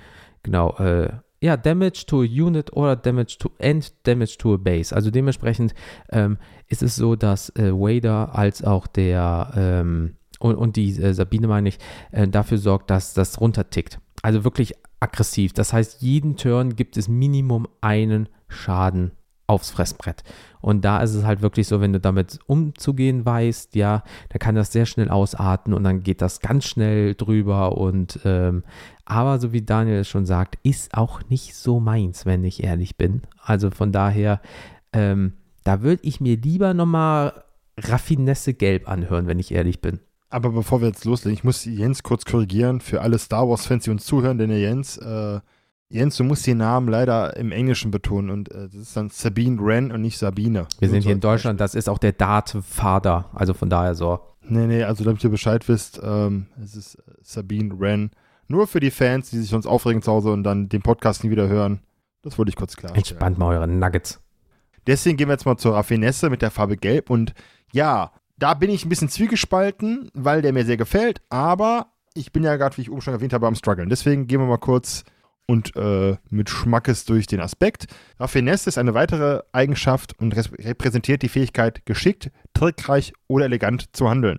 Genau, 0.43 0.75
äh, 0.77 1.09
ja, 1.41 1.57
Damage 1.57 2.05
to 2.05 2.21
a 2.21 2.25
Unit 2.25 2.71
oder 2.73 2.95
Damage 2.95 3.37
to 3.39 3.51
and 3.59 3.91
Damage 4.03 4.37
to 4.37 4.53
a 4.53 4.57
Base. 4.57 4.95
Also 4.95 5.09
dementsprechend 5.09 5.73
ähm, 6.11 6.37
ist 6.67 6.83
es 6.83 6.95
so, 6.95 7.15
dass 7.15 7.49
äh, 7.55 7.71
Wader 7.73 8.35
als 8.35 8.63
auch 8.63 8.87
der 8.87 9.51
ähm, 9.55 10.15
und, 10.39 10.55
und, 10.55 10.75
die 10.75 10.91
äh, 11.01 11.13
Sabine 11.13 11.47
meine 11.47 11.69
ich, 11.69 11.77
äh, 12.11 12.27
dafür 12.27 12.57
sorgt, 12.57 12.89
dass 12.89 13.13
das 13.13 13.39
runtertickt. 13.41 13.99
Also 14.21 14.43
wirklich 14.43 14.73
aggressiv. 14.99 15.53
Das 15.53 15.73
heißt, 15.73 16.01
jeden 16.01 16.37
Turn 16.37 16.75
gibt 16.75 16.97
es 16.97 17.07
Minimum 17.07 17.67
einen 17.81 18.29
Schaden 18.47 19.11
aufs 19.51 19.69
Fressbrett. 19.69 20.23
Und 20.61 20.85
da 20.85 21.01
ist 21.01 21.13
es 21.13 21.25
halt 21.25 21.41
wirklich 21.41 21.67
so, 21.67 21.81
wenn 21.81 21.93
du 21.93 21.99
damit 21.99 22.39
umzugehen 22.47 23.25
weißt, 23.25 23.75
ja, 23.75 24.03
da 24.29 24.37
kann 24.37 24.55
das 24.55 24.71
sehr 24.71 24.85
schnell 24.85 25.09
ausarten 25.09 25.73
und 25.73 25.83
dann 25.83 26.03
geht 26.03 26.21
das 26.21 26.39
ganz 26.39 26.65
schnell 26.65 27.15
drüber. 27.15 27.77
Und 27.77 28.19
ähm, 28.23 28.63
aber 29.05 29.39
so 29.39 29.51
wie 29.51 29.61
Daniel 29.61 30.05
schon 30.05 30.25
sagt, 30.25 30.57
ist 30.63 30.95
auch 30.95 31.21
nicht 31.29 31.55
so 31.55 31.79
meins, 31.79 32.25
wenn 32.25 32.43
ich 32.43 32.63
ehrlich 32.63 32.95
bin. 32.95 33.23
Also 33.43 33.71
von 33.71 33.91
daher, 33.91 34.39
ähm, 34.93 35.33
da 35.63 35.81
würde 35.81 36.03
ich 36.03 36.21
mir 36.21 36.37
lieber 36.37 36.73
nochmal 36.73 37.43
Raffinesse 37.77 38.53
Gelb 38.53 38.87
anhören, 38.87 39.27
wenn 39.27 39.39
ich 39.39 39.51
ehrlich 39.51 39.81
bin. 39.81 39.99
Aber 40.29 40.51
bevor 40.51 40.79
wir 40.79 40.87
jetzt 40.87 41.03
loslegen, 41.03 41.33
ich 41.33 41.43
muss 41.43 41.65
Jens 41.65 42.03
kurz 42.03 42.23
korrigieren 42.23 42.79
für 42.79 43.01
alle 43.01 43.19
Star 43.19 43.49
Wars-Fans, 43.49 43.83
die 43.83 43.89
uns 43.89 44.05
zuhören, 44.05 44.37
denn 44.37 44.49
der 44.49 44.59
Jens 44.59 44.97
äh, 44.97 45.41
Jens, 45.91 46.15
du 46.15 46.23
musst 46.23 46.47
den 46.47 46.57
Namen 46.57 46.87
leider 46.87 47.35
im 47.35 47.51
Englischen 47.51 47.91
betonen 47.91 48.29
und 48.29 48.49
äh, 48.49 48.69
das 48.69 48.75
ist 48.75 48.95
dann 48.95 49.09
Sabine 49.09 49.61
Wren 49.61 49.91
und 49.91 50.01
nicht 50.01 50.17
Sabine. 50.17 50.65
Wir 50.79 50.89
sind 50.89 51.03
hier 51.03 51.11
in 51.11 51.19
Deutschland, 51.19 51.59
das 51.59 51.75
ist 51.75 51.89
auch 51.89 51.97
der 51.97 52.13
Dart-Vater, 52.13 53.29
also 53.33 53.53
von 53.53 53.69
daher 53.69 53.93
so. 53.93 54.21
Nee, 54.41 54.67
nee, 54.67 54.83
also 54.83 55.03
damit 55.03 55.21
ihr 55.21 55.29
Bescheid 55.29 55.67
wisst, 55.67 55.99
ähm, 56.01 56.47
es 56.63 56.77
ist 56.77 56.95
äh, 56.95 57.01
Sabine 57.21 57.77
Wren. 57.77 58.11
Nur 58.47 58.67
für 58.67 58.79
die 58.79 58.89
Fans, 58.89 59.31
die 59.31 59.39
sich 59.39 59.49
sonst 59.49 59.65
aufregen 59.65 60.01
zu 60.01 60.11
Hause 60.11 60.31
und 60.31 60.43
dann 60.43 60.69
den 60.69 60.81
Podcast 60.81 61.25
nie 61.25 61.29
wieder 61.29 61.49
hören. 61.49 61.81
Das 62.21 62.37
wollte 62.37 62.49
ich 62.49 62.55
kurz 62.55 62.77
klarstellen. 62.77 63.03
Entspannt 63.03 63.37
mal 63.37 63.53
eure 63.55 63.67
Nuggets. 63.67 64.21
Deswegen 64.87 65.17
gehen 65.17 65.27
wir 65.27 65.33
jetzt 65.33 65.45
mal 65.45 65.57
zur 65.57 65.73
Raffinesse 65.75 66.29
mit 66.29 66.41
der 66.41 66.51
Farbe 66.51 66.77
Gelb 66.77 67.09
und 67.09 67.33
ja, 67.73 68.11
da 68.37 68.53
bin 68.53 68.69
ich 68.69 68.85
ein 68.85 68.89
bisschen 68.89 69.09
zwiegespalten, 69.09 70.09
weil 70.13 70.41
der 70.41 70.53
mir 70.53 70.65
sehr 70.65 70.77
gefällt, 70.77 71.21
aber 71.29 71.87
ich 72.13 72.31
bin 72.31 72.43
ja 72.43 72.55
gerade, 72.55 72.77
wie 72.77 72.81
ich 72.81 72.91
oben 72.91 73.01
schon 73.01 73.13
erwähnt 73.13 73.33
habe, 73.33 73.45
am 73.45 73.55
struggeln. 73.55 73.89
Deswegen 73.89 74.27
gehen 74.27 74.39
wir 74.39 74.47
mal 74.47 74.57
kurz 74.57 75.03
und 75.51 75.75
äh, 75.75 76.15
mit 76.29 76.49
Schmackes 76.49 77.03
durch 77.03 77.27
den 77.27 77.41
Aspekt. 77.41 77.87
Raffinesse 78.21 78.69
ist 78.69 78.77
eine 78.77 78.93
weitere 78.93 79.41
Eigenschaft 79.51 80.17
und 80.17 80.33
repräsentiert 80.33 81.23
die 81.23 81.27
Fähigkeit, 81.27 81.85
geschickt, 81.85 82.31
trickreich 82.53 83.11
oder 83.27 83.45
elegant 83.45 83.89
zu 83.91 84.09
handeln. 84.09 84.37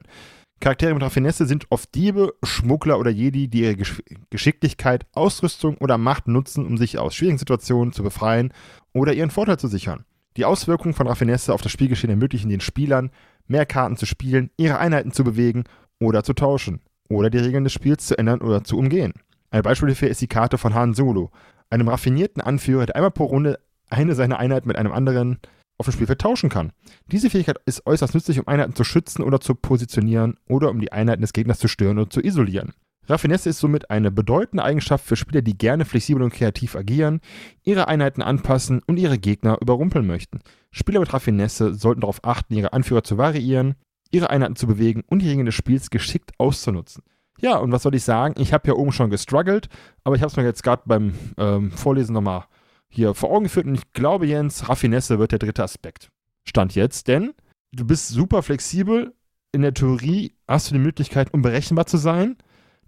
Charaktere 0.60 0.94
mit 0.94 1.02
Raffinesse 1.02 1.44
sind 1.44 1.66
oft 1.68 1.94
Diebe, 1.94 2.32
Schmuggler 2.42 2.98
oder 2.98 3.10
Jedi, 3.10 3.48
die 3.48 3.60
ihre 3.60 3.76
Gesch 3.76 4.02
Geschicklichkeit, 4.30 5.04
Ausrüstung 5.12 5.76
oder 5.78 5.98
Macht 5.98 6.28
nutzen, 6.28 6.64
um 6.64 6.78
sich 6.78 6.98
aus 6.98 7.14
schwierigen 7.14 7.36
Situationen 7.36 7.92
zu 7.92 8.02
befreien 8.02 8.54
oder 8.94 9.12
ihren 9.12 9.30
Vorteil 9.30 9.58
zu 9.58 9.68
sichern. 9.68 10.06
Die 10.38 10.46
Auswirkungen 10.46 10.94
von 10.94 11.08
Raffinesse 11.08 11.52
auf 11.52 11.60
das 11.60 11.72
Spielgeschehen 11.72 12.10
ermöglichen 12.10 12.48
den 12.48 12.60
Spielern, 12.60 13.10
mehr 13.48 13.66
Karten 13.66 13.98
zu 13.98 14.06
spielen, 14.06 14.48
ihre 14.56 14.78
Einheiten 14.78 15.12
zu 15.12 15.24
bewegen 15.24 15.64
oder 16.00 16.24
zu 16.24 16.32
tauschen 16.32 16.80
oder 17.10 17.28
die 17.28 17.38
Regeln 17.38 17.64
des 17.64 17.74
Spiels 17.74 18.06
zu 18.06 18.16
ändern 18.16 18.40
oder 18.40 18.64
zu 18.64 18.78
umgehen. 18.78 19.12
Ein 19.52 19.62
Beispiel 19.62 19.88
hierfür 19.88 20.08
ist 20.08 20.22
die 20.22 20.28
Karte 20.28 20.56
von 20.56 20.72
Han 20.72 20.94
Solo, 20.94 21.30
einem 21.68 21.88
raffinierten 21.88 22.42
Anführer, 22.42 22.86
der 22.86 22.96
einmal 22.96 23.10
pro 23.10 23.24
Runde 23.24 23.60
eine 23.90 24.14
seiner 24.14 24.38
Einheiten 24.38 24.66
mit 24.66 24.78
einem 24.78 24.92
anderen 24.92 25.40
auf 25.76 25.84
dem 25.84 25.92
Spielfeld 25.92 26.22
tauschen 26.22 26.48
kann. 26.48 26.72
Diese 27.06 27.28
Fähigkeit 27.28 27.58
ist 27.66 27.86
äußerst 27.86 28.14
nützlich, 28.14 28.38
um 28.38 28.48
Einheiten 28.48 28.74
zu 28.74 28.82
schützen 28.82 29.22
oder 29.22 29.40
zu 29.40 29.54
positionieren 29.54 30.38
oder 30.48 30.70
um 30.70 30.80
die 30.80 30.90
Einheiten 30.90 31.20
des 31.20 31.34
Gegners 31.34 31.58
zu 31.58 31.68
stören 31.68 31.98
oder 31.98 32.08
zu 32.08 32.22
isolieren. 32.22 32.72
Raffinesse 33.06 33.50
ist 33.50 33.58
somit 33.58 33.90
eine 33.90 34.10
bedeutende 34.10 34.64
Eigenschaft 34.64 35.04
für 35.04 35.16
Spieler, 35.16 35.42
die 35.42 35.58
gerne 35.58 35.84
flexibel 35.84 36.22
und 36.22 36.32
kreativ 36.32 36.74
agieren, 36.74 37.20
ihre 37.62 37.88
Einheiten 37.88 38.22
anpassen 38.22 38.80
und 38.86 38.96
ihre 38.96 39.18
Gegner 39.18 39.58
überrumpeln 39.60 40.06
möchten. 40.06 40.40
Spieler 40.70 41.00
mit 41.00 41.12
Raffinesse 41.12 41.74
sollten 41.74 42.00
darauf 42.00 42.24
achten, 42.24 42.54
ihre 42.54 42.72
Anführer 42.72 43.04
zu 43.04 43.18
variieren, 43.18 43.74
ihre 44.10 44.30
Einheiten 44.30 44.56
zu 44.56 44.66
bewegen 44.66 45.02
und 45.08 45.20
die 45.20 45.28
Regeln 45.28 45.46
des 45.46 45.54
Spiels 45.54 45.90
geschickt 45.90 46.30
auszunutzen. 46.38 47.02
Ja, 47.40 47.56
und 47.56 47.72
was 47.72 47.82
soll 47.82 47.94
ich 47.94 48.04
sagen? 48.04 48.34
Ich 48.40 48.52
habe 48.52 48.68
ja 48.68 48.74
oben 48.74 48.92
schon 48.92 49.10
gestruggelt, 49.10 49.68
aber 50.04 50.16
ich 50.16 50.22
habe 50.22 50.30
es 50.30 50.36
mir 50.36 50.44
jetzt 50.44 50.62
gerade 50.62 50.82
beim 50.86 51.14
ähm, 51.38 51.72
Vorlesen 51.72 52.14
nochmal 52.14 52.44
hier 52.88 53.14
vor 53.14 53.30
Augen 53.30 53.44
geführt 53.44 53.66
und 53.66 53.74
ich 53.74 53.92
glaube, 53.92 54.26
Jens, 54.26 54.68
Raffinesse 54.68 55.18
wird 55.18 55.32
der 55.32 55.38
dritte 55.38 55.62
Aspekt. 55.62 56.10
Stand 56.46 56.74
jetzt, 56.74 57.08
denn 57.08 57.32
du 57.72 57.86
bist 57.86 58.08
super 58.08 58.42
flexibel. 58.42 59.14
In 59.52 59.62
der 59.62 59.74
Theorie 59.74 60.34
hast 60.46 60.70
du 60.70 60.74
die 60.74 60.80
Möglichkeit, 60.80 61.32
unberechenbar 61.32 61.86
zu 61.86 61.96
sein. 61.96 62.36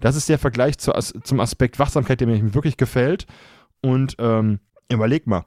Das 0.01 0.17
ist 0.17 0.29
der 0.29 0.39
Vergleich 0.39 0.79
zu, 0.79 0.93
zum 0.93 1.41
Aspekt 1.41 1.79
Wachsamkeit, 1.79 2.21
der 2.21 2.27
mir 2.27 2.55
wirklich 2.55 2.77
gefällt. 2.77 3.27
Und 3.81 4.17
ähm, 4.19 4.61
überleg 4.91 5.27
mal, 5.27 5.45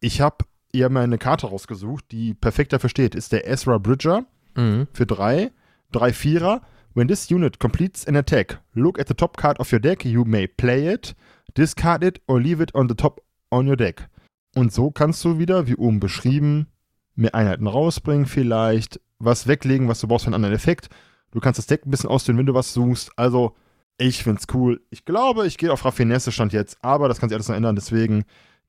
ich 0.00 0.20
habe 0.20 0.44
ihr 0.72 0.88
mal 0.88 1.04
eine 1.04 1.18
Karte 1.18 1.46
rausgesucht, 1.46 2.04
die 2.10 2.34
perfekt 2.34 2.72
dafür 2.72 2.90
steht. 2.90 3.14
Ist 3.14 3.32
der 3.32 3.48
Ezra 3.48 3.78
Bridger 3.78 4.24
mhm. 4.56 4.88
für 4.92 5.06
drei, 5.06 5.50
drei 5.92 6.12
Vierer. 6.12 6.62
When 6.98 7.06
this 7.06 7.30
unit 7.30 7.60
completes 7.60 8.04
an 8.08 8.16
attack, 8.16 8.58
look 8.74 8.98
at 8.98 9.06
the 9.06 9.14
top 9.14 9.36
card 9.36 9.60
of 9.60 9.70
your 9.70 9.78
deck. 9.78 10.04
You 10.04 10.24
may 10.24 10.48
play 10.48 10.88
it, 10.88 11.14
discard 11.54 12.02
it 12.02 12.20
or 12.26 12.40
leave 12.40 12.60
it 12.60 12.74
on 12.74 12.88
the 12.88 12.96
top 12.96 13.20
on 13.52 13.68
your 13.68 13.76
deck. 13.76 14.08
Und 14.56 14.72
so 14.72 14.90
kannst 14.90 15.24
du 15.24 15.38
wieder, 15.38 15.68
wie 15.68 15.76
oben 15.76 16.00
beschrieben, 16.00 16.66
mehr 17.14 17.36
Einheiten 17.36 17.68
rausbringen, 17.68 18.26
vielleicht 18.26 19.00
was 19.20 19.46
weglegen, 19.46 19.86
was 19.86 20.00
du 20.00 20.08
brauchst 20.08 20.24
für 20.24 20.30
einen 20.30 20.34
anderen 20.34 20.56
Effekt. 20.56 20.88
Du 21.30 21.38
kannst 21.38 21.58
das 21.58 21.68
Deck 21.68 21.86
ein 21.86 21.90
bisschen 21.92 22.10
ausdehnen, 22.10 22.36
wenn 22.36 22.46
du 22.46 22.54
was 22.54 22.74
suchst. 22.74 23.12
Also, 23.14 23.54
ich 23.96 24.24
find's 24.24 24.48
cool. 24.52 24.80
Ich 24.90 25.04
glaube, 25.04 25.46
ich 25.46 25.56
gehe 25.56 25.72
auf 25.72 25.84
Raffinesse 25.84 26.32
Stand 26.32 26.52
jetzt, 26.52 26.78
aber 26.82 27.06
das 27.06 27.20
kann 27.20 27.28
sich 27.28 27.36
alles 27.36 27.46
noch 27.46 27.54
ändern. 27.54 27.76
Deswegen 27.76 28.24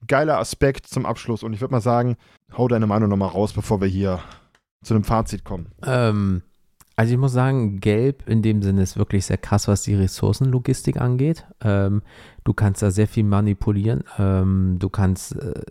geiler 0.05 0.37
Aspekt 0.37 0.85
zum 0.85 1.07
Abschluss. 1.07 1.41
Und 1.41 1.53
ich 1.53 1.61
würde 1.61 1.71
mal 1.71 1.81
sagen, 1.81 2.15
hau 2.55 2.67
deine 2.67 2.85
Meinung 2.85 3.09
nochmal 3.09 3.29
raus, 3.29 3.53
bevor 3.53 3.81
wir 3.81 3.87
hier 3.87 4.19
zu 4.83 4.93
einem 4.93 5.03
Fazit 5.03 5.43
kommen. 5.43 5.71
Ähm, 5.83 6.43
also 6.99 7.13
ich 7.13 7.17
muss 7.17 7.31
sagen, 7.31 7.79
Gelb 7.79 8.27
in 8.27 8.41
dem 8.41 8.61
Sinne 8.61 8.81
ist 8.81 8.97
wirklich 8.97 9.25
sehr 9.25 9.37
krass, 9.37 9.69
was 9.69 9.83
die 9.83 9.95
Ressourcenlogistik 9.95 10.99
angeht. 10.99 11.45
Ähm, 11.61 12.01
du 12.43 12.53
kannst 12.53 12.81
da 12.81 12.91
sehr 12.91 13.07
viel 13.07 13.23
manipulieren. 13.23 14.03
Ähm, 14.17 14.75
du 14.79 14.89
kannst 14.89 15.33
äh, 15.37 15.61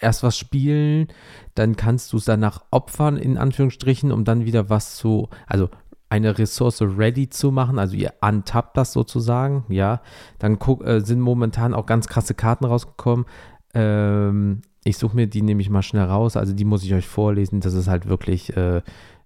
erst 0.00 0.22
was 0.22 0.38
spielen, 0.38 1.08
dann 1.54 1.76
kannst 1.76 2.14
du 2.14 2.16
es 2.16 2.24
danach 2.24 2.64
opfern, 2.70 3.18
in 3.18 3.36
Anführungsstrichen, 3.36 4.10
um 4.10 4.24
dann 4.24 4.46
wieder 4.46 4.70
was 4.70 4.96
zu, 4.96 5.28
also 5.46 5.68
eine 6.08 6.38
Ressource 6.38 6.80
ready 6.80 7.28
zu 7.28 7.50
machen, 7.50 7.78
also 7.78 7.94
ihr 7.94 8.14
untappt 8.22 8.78
das 8.78 8.94
sozusagen, 8.94 9.66
ja. 9.68 10.00
Dann 10.38 10.58
guck, 10.58 10.82
äh, 10.82 11.00
sind 11.00 11.20
momentan 11.20 11.74
auch 11.74 11.84
ganz 11.84 12.08
krasse 12.08 12.32
Karten 12.32 12.64
rausgekommen. 12.64 13.26
Ähm, 13.74 14.62
ich 14.82 14.96
suche 14.96 15.14
mir 15.14 15.26
die 15.26 15.42
nämlich 15.42 15.68
mal 15.68 15.82
schnell 15.82 16.04
raus, 16.04 16.38
also 16.38 16.54
die 16.54 16.64
muss 16.64 16.84
ich 16.84 16.94
euch 16.94 17.06
vorlesen, 17.06 17.60
das 17.60 17.74
ist 17.74 17.88
halt 17.88 18.06
wirklich, 18.06 18.56
äh, 18.56 18.80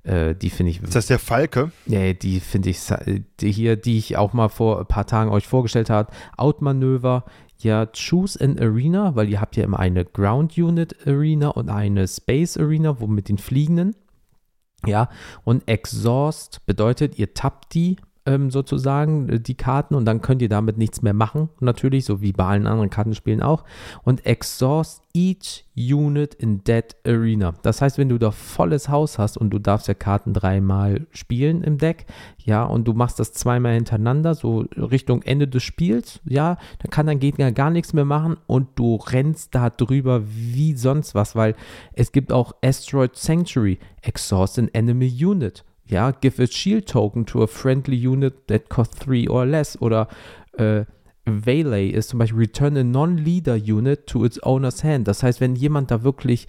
äh, 0.08 0.34
die 0.34 0.50
finde 0.50 0.70
ich. 0.70 0.82
Ist 0.82 0.94
das 0.94 1.06
der 1.06 1.18
Falke? 1.18 1.70
Nee, 1.86 2.14
die 2.14 2.40
finde 2.40 2.70
ich, 2.70 2.80
die 3.40 3.52
hier, 3.52 3.76
die 3.76 3.98
ich 3.98 4.16
auch 4.16 4.32
mal 4.32 4.48
vor 4.48 4.80
ein 4.80 4.86
paar 4.86 5.06
Tagen 5.06 5.30
euch 5.30 5.46
vorgestellt 5.46 5.90
habe. 5.90 6.10
Outmanöver, 6.36 7.24
ja, 7.58 7.86
choose 7.86 8.42
an 8.42 8.58
Arena, 8.58 9.14
weil 9.16 9.28
ihr 9.28 9.40
habt 9.40 9.56
ja 9.56 9.64
immer 9.64 9.78
eine 9.78 10.04
Ground 10.04 10.56
Unit 10.56 11.06
Arena 11.06 11.48
und 11.48 11.68
eine 11.68 12.08
Space 12.08 12.56
Arena, 12.56 13.00
wo 13.00 13.06
mit 13.06 13.28
den 13.28 13.38
Fliegenden. 13.38 13.94
Ja, 14.86 15.08
und 15.44 15.68
Exhaust 15.68 16.64
bedeutet, 16.64 17.18
ihr 17.18 17.34
tappt 17.34 17.74
die 17.74 17.96
ähm, 18.28 18.50
sozusagen, 18.50 19.28
äh, 19.28 19.40
die 19.40 19.56
Karten, 19.56 19.94
und 19.94 20.04
dann 20.04 20.20
könnt 20.20 20.42
ihr 20.42 20.48
damit 20.48 20.76
nichts 20.76 21.00
mehr 21.00 21.14
machen, 21.14 21.48
natürlich, 21.60 22.04
so 22.04 22.20
wie 22.20 22.32
bei 22.32 22.44
allen 22.44 22.66
anderen 22.66 22.90
Kartenspielen 22.90 23.42
auch. 23.42 23.64
Und 24.04 24.26
exhaust 24.26 25.02
each 25.14 25.64
unit 25.74 26.34
in 26.34 26.62
that 26.64 26.94
arena. 27.06 27.54
Das 27.62 27.80
heißt, 27.80 27.96
wenn 27.96 28.10
du 28.10 28.18
da 28.18 28.30
volles 28.30 28.88
Haus 28.90 29.18
hast 29.18 29.38
und 29.38 29.50
du 29.50 29.58
darfst 29.58 29.88
ja 29.88 29.94
Karten 29.94 30.34
dreimal 30.34 31.06
spielen 31.10 31.62
im 31.62 31.78
Deck, 31.78 32.06
ja, 32.44 32.64
und 32.64 32.86
du 32.86 32.92
machst 32.92 33.18
das 33.18 33.32
zweimal 33.32 33.74
hintereinander, 33.74 34.34
so 34.34 34.66
Richtung 34.76 35.22
Ende 35.22 35.48
des 35.48 35.62
Spiels, 35.62 36.20
ja, 36.24 36.58
dann 36.80 36.90
kann 36.90 37.06
dein 37.06 37.20
Gegner 37.20 37.50
gar 37.52 37.70
nichts 37.70 37.94
mehr 37.94 38.04
machen 38.04 38.36
und 38.46 38.68
du 38.74 38.96
rennst 38.96 39.54
da 39.54 39.70
drüber 39.70 40.22
wie 40.26 40.76
sonst 40.76 41.14
was, 41.14 41.34
weil 41.34 41.54
es 41.94 42.12
gibt 42.12 42.32
auch 42.32 42.52
Asteroid 42.62 43.16
Sanctuary, 43.16 43.78
exhaust 44.02 44.58
an 44.58 44.68
enemy 44.74 45.12
unit. 45.24 45.64
Ja, 45.88 46.10
give 46.10 46.42
a 46.42 46.46
shield 46.46 46.88
token 46.88 47.26
to 47.26 47.42
a 47.42 47.46
friendly 47.46 47.96
unit 47.96 48.46
that 48.48 48.68
costs 48.68 48.98
3 49.00 49.28
or 49.28 49.46
less. 49.46 49.80
Oder 49.80 50.08
äh, 50.52 50.84
Valet 51.24 51.90
ist 51.90 52.10
zum 52.10 52.18
Beispiel 52.18 52.38
return 52.38 52.76
a 52.76 52.84
non-leader 52.84 53.56
unit 53.56 54.06
to 54.06 54.24
its 54.24 54.42
owner's 54.42 54.84
hand. 54.84 55.08
Das 55.08 55.22
heißt, 55.22 55.40
wenn 55.40 55.56
jemand 55.56 55.90
da 55.90 56.02
wirklich 56.02 56.46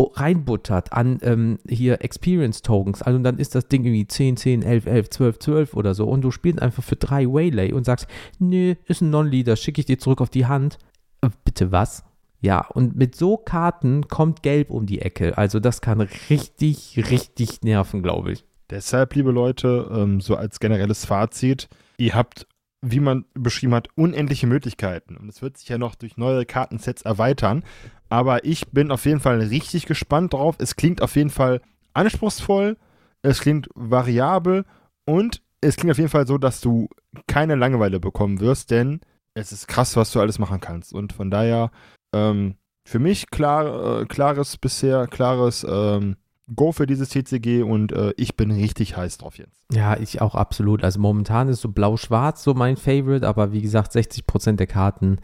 reinbuttert 0.00 0.92
an 0.92 1.18
ähm, 1.22 1.58
hier 1.68 2.02
Experience 2.02 2.62
Tokens, 2.62 3.02
also 3.02 3.18
dann 3.18 3.38
ist 3.38 3.56
das 3.56 3.66
Ding 3.66 3.84
irgendwie 3.84 4.06
10, 4.06 4.36
10, 4.36 4.62
11, 4.62 4.86
11, 4.86 5.10
12, 5.10 5.38
12 5.40 5.74
oder 5.74 5.94
so 5.94 6.06
und 6.06 6.22
du 6.22 6.30
spielst 6.30 6.62
einfach 6.62 6.84
für 6.84 6.94
drei 6.94 7.26
Waylay 7.26 7.72
und 7.72 7.84
sagst, 7.84 8.06
nö, 8.38 8.76
ist 8.86 9.00
ein 9.00 9.10
Non-Leader, 9.10 9.56
schicke 9.56 9.80
ich 9.80 9.86
dir 9.86 9.98
zurück 9.98 10.20
auf 10.20 10.30
die 10.30 10.46
Hand. 10.46 10.78
Äh, 11.20 11.30
bitte 11.44 11.72
was? 11.72 12.04
Ja, 12.40 12.64
und 12.68 12.94
mit 12.94 13.16
so 13.16 13.36
Karten 13.36 14.06
kommt 14.06 14.44
Gelb 14.44 14.70
um 14.70 14.86
die 14.86 15.00
Ecke. 15.00 15.36
Also 15.36 15.58
das 15.58 15.80
kann 15.80 16.00
richtig, 16.30 17.10
richtig 17.10 17.62
nerven, 17.62 18.02
glaube 18.02 18.32
ich. 18.32 18.44
Deshalb, 18.70 19.14
liebe 19.14 19.30
Leute, 19.30 19.90
ähm, 19.92 20.20
so 20.20 20.36
als 20.36 20.60
generelles 20.60 21.04
Fazit, 21.04 21.68
ihr 21.96 22.14
habt, 22.14 22.46
wie 22.82 23.00
man 23.00 23.24
beschrieben 23.34 23.74
hat, 23.74 23.88
unendliche 23.94 24.46
Möglichkeiten. 24.46 25.16
Und 25.16 25.28
es 25.28 25.42
wird 25.42 25.56
sich 25.56 25.68
ja 25.68 25.78
noch 25.78 25.94
durch 25.94 26.16
neue 26.16 26.44
Kartensets 26.44 27.02
erweitern. 27.02 27.64
Aber 28.08 28.44
ich 28.44 28.68
bin 28.68 28.90
auf 28.90 29.04
jeden 29.04 29.20
Fall 29.20 29.40
richtig 29.40 29.86
gespannt 29.86 30.32
drauf. 30.32 30.56
Es 30.58 30.76
klingt 30.76 31.02
auf 31.02 31.16
jeden 31.16 31.30
Fall 31.30 31.60
anspruchsvoll, 31.94 32.76
es 33.22 33.40
klingt 33.40 33.68
variabel 33.74 34.64
und 35.04 35.42
es 35.60 35.76
klingt 35.76 35.92
auf 35.92 35.98
jeden 35.98 36.10
Fall 36.10 36.26
so, 36.26 36.38
dass 36.38 36.60
du 36.60 36.88
keine 37.26 37.56
Langeweile 37.56 37.98
bekommen 37.98 38.40
wirst, 38.40 38.70
denn 38.70 39.00
es 39.34 39.52
ist 39.52 39.66
krass, 39.66 39.96
was 39.96 40.12
du 40.12 40.20
alles 40.20 40.38
machen 40.38 40.60
kannst. 40.60 40.92
Und 40.92 41.12
von 41.12 41.30
daher, 41.30 41.70
ähm, 42.14 42.54
für 42.84 42.98
mich 42.98 43.30
klar, 43.30 44.00
äh, 44.00 44.06
klares 44.06 44.56
bisher, 44.56 45.06
klares 45.06 45.66
ähm, 45.68 46.16
Go 46.54 46.72
für 46.72 46.86
dieses 46.86 47.10
TCG 47.10 47.62
und 47.62 47.92
äh, 47.92 48.12
ich 48.16 48.36
bin 48.36 48.50
richtig 48.50 48.96
heiß 48.96 49.18
drauf 49.18 49.38
jetzt. 49.38 49.64
Ja, 49.72 49.96
ich 49.98 50.20
auch 50.20 50.34
absolut. 50.34 50.82
Also 50.82 51.00
momentan 51.00 51.48
ist 51.48 51.60
so 51.60 51.68
blau-schwarz 51.68 52.42
so 52.42 52.54
mein 52.54 52.76
Favorite, 52.76 53.26
aber 53.26 53.52
wie 53.52 53.60
gesagt, 53.60 53.92
60% 53.92 54.56
der 54.56 54.66
Karten 54.66 55.18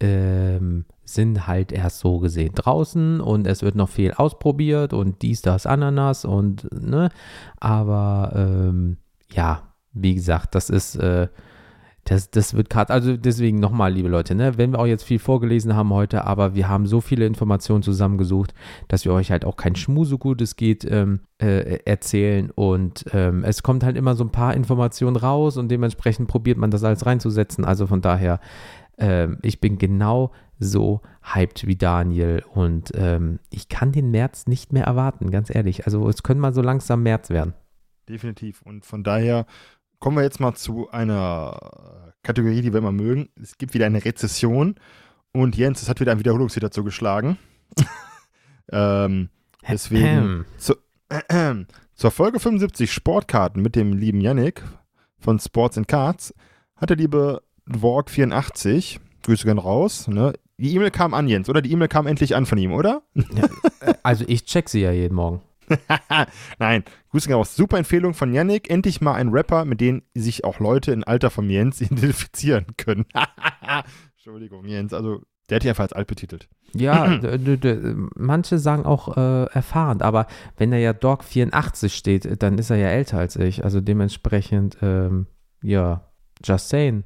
ähm, 0.00 0.84
sind 1.04 1.46
halt 1.46 1.72
erst 1.72 2.00
so 2.00 2.18
gesehen 2.18 2.54
draußen 2.54 3.20
und 3.20 3.46
es 3.46 3.62
wird 3.62 3.74
noch 3.74 3.88
viel 3.88 4.12
ausprobiert 4.12 4.92
und 4.92 5.22
dies, 5.22 5.42
das, 5.42 5.66
Ananas 5.66 6.24
und 6.24 6.68
ne, 6.72 7.08
aber 7.58 8.32
ähm, 8.34 8.98
ja, 9.32 9.74
wie 9.92 10.14
gesagt, 10.14 10.54
das 10.54 10.70
ist 10.70 10.96
äh, 10.96 11.28
das, 12.08 12.30
das 12.30 12.54
wird 12.54 12.70
gerade, 12.70 12.90
also 12.92 13.18
deswegen 13.18 13.60
nochmal, 13.60 13.92
liebe 13.92 14.08
Leute, 14.08 14.34
ne, 14.34 14.56
wenn 14.56 14.72
wir 14.72 14.78
auch 14.78 14.86
jetzt 14.86 15.04
viel 15.04 15.18
vorgelesen 15.18 15.76
haben 15.76 15.92
heute, 15.92 16.24
aber 16.24 16.54
wir 16.54 16.66
haben 16.66 16.86
so 16.86 17.02
viele 17.02 17.26
Informationen 17.26 17.82
zusammengesucht, 17.82 18.54
dass 18.88 19.04
wir 19.04 19.12
euch 19.12 19.30
halt 19.30 19.44
auch 19.44 19.56
kein 19.56 19.76
Schmu 19.76 20.06
so 20.06 20.16
gut 20.16 20.40
es 20.40 20.56
geht 20.56 20.86
ähm, 20.90 21.20
äh, 21.38 21.80
erzählen 21.84 22.50
und 22.50 23.04
ähm, 23.12 23.44
es 23.44 23.62
kommt 23.62 23.84
halt 23.84 23.98
immer 23.98 24.14
so 24.14 24.24
ein 24.24 24.32
paar 24.32 24.54
Informationen 24.54 25.16
raus 25.16 25.58
und 25.58 25.68
dementsprechend 25.68 26.28
probiert 26.28 26.56
man 26.56 26.70
das 26.70 26.82
alles 26.82 27.04
reinzusetzen. 27.04 27.66
Also 27.66 27.86
von 27.86 28.00
daher, 28.00 28.40
ähm, 28.96 29.36
ich 29.42 29.60
bin 29.60 29.76
genau 29.76 30.32
so 30.58 31.02
hyped 31.34 31.66
wie 31.66 31.76
Daniel 31.76 32.42
und 32.54 32.90
ähm, 32.94 33.38
ich 33.50 33.68
kann 33.68 33.92
den 33.92 34.10
März 34.10 34.46
nicht 34.46 34.72
mehr 34.72 34.84
erwarten, 34.84 35.30
ganz 35.30 35.54
ehrlich. 35.54 35.84
Also 35.84 36.08
es 36.08 36.22
können 36.22 36.40
mal 36.40 36.54
so 36.54 36.62
langsam 36.62 37.02
März 37.02 37.28
werden. 37.28 37.52
Definitiv 38.08 38.62
und 38.62 38.86
von 38.86 39.04
daher 39.04 39.44
kommen 39.98 40.16
wir 40.16 40.22
jetzt 40.22 40.40
mal 40.40 40.54
zu 40.54 40.90
einer 40.90 42.12
Kategorie, 42.22 42.62
die 42.62 42.72
wir 42.72 42.78
immer 42.78 42.92
mögen. 42.92 43.28
Es 43.40 43.58
gibt 43.58 43.74
wieder 43.74 43.86
eine 43.86 44.04
Rezession 44.04 44.76
und 45.32 45.56
Jens, 45.56 45.82
es 45.82 45.88
hat 45.88 46.00
wieder 46.00 46.12
ein 46.12 46.18
Wiederholungslied 46.18 46.72
zugeschlagen. 46.72 47.38
ähm, 48.72 49.30
deswegen 49.68 50.44
zu, 50.56 50.74
äh, 51.08 51.54
zur 51.94 52.10
Folge 52.10 52.40
75 52.40 52.92
Sportkarten 52.92 53.62
mit 53.62 53.76
dem 53.76 53.92
lieben 53.92 54.20
Yannick 54.20 54.62
von 55.18 55.38
Sports 55.38 55.78
and 55.78 55.88
Cards 55.88 56.34
hat 56.76 56.90
der 56.90 56.96
liebe 56.96 57.42
Dwork84, 57.68 58.98
Grüße 59.22 59.44
gern 59.44 59.58
raus, 59.58 60.08
ne? 60.08 60.32
Die 60.60 60.74
E-Mail 60.74 60.90
kam 60.90 61.14
an, 61.14 61.28
Jens, 61.28 61.48
oder? 61.48 61.62
Die 61.62 61.70
E-Mail 61.70 61.88
kam 61.88 62.06
endlich 62.06 62.34
an 62.34 62.46
von 62.46 62.58
ihm, 62.58 62.72
oder? 62.72 63.02
Ja, 63.14 63.44
äh, 63.80 63.94
also 64.02 64.24
ich 64.26 64.44
check 64.44 64.68
sie 64.68 64.80
ja 64.80 64.90
jeden 64.90 65.14
Morgen. 65.14 65.42
Nein, 66.58 66.84
Grüße 67.10 67.32
raus. 67.32 67.56
Super 67.56 67.78
Empfehlung 67.78 68.14
von 68.14 68.32
Yannick. 68.32 68.70
Endlich 68.70 69.00
mal 69.00 69.14
ein 69.14 69.28
Rapper, 69.28 69.64
mit 69.64 69.80
dem 69.80 70.02
sich 70.14 70.44
auch 70.44 70.60
Leute 70.60 70.92
in 70.92 71.04
Alter 71.04 71.30
von 71.30 71.48
Jens 71.48 71.80
identifizieren 71.80 72.66
können. 72.76 73.06
Entschuldigung, 74.16 74.66
Jens. 74.66 74.92
Also, 74.92 75.22
der 75.48 75.56
hat 75.56 75.62
dich 75.62 75.70
einfach 75.70 75.84
als 75.84 75.92
alt 75.92 76.06
betitelt. 76.06 76.48
Ja, 76.74 77.18
manche 78.14 78.58
sagen 78.58 78.84
auch 78.84 79.16
äh, 79.16 79.44
erfahren, 79.46 80.02
aber 80.02 80.26
wenn 80.58 80.72
er 80.72 80.78
ja 80.78 80.92
Dog 80.92 81.24
84 81.24 81.94
steht, 81.94 82.42
dann 82.42 82.58
ist 82.58 82.70
er 82.70 82.76
ja 82.76 82.88
älter 82.88 83.18
als 83.18 83.36
ich. 83.36 83.64
Also 83.64 83.80
dementsprechend, 83.80 84.76
ähm, 84.82 85.26
ja, 85.62 86.10
just 86.44 86.68
saying. 86.68 87.04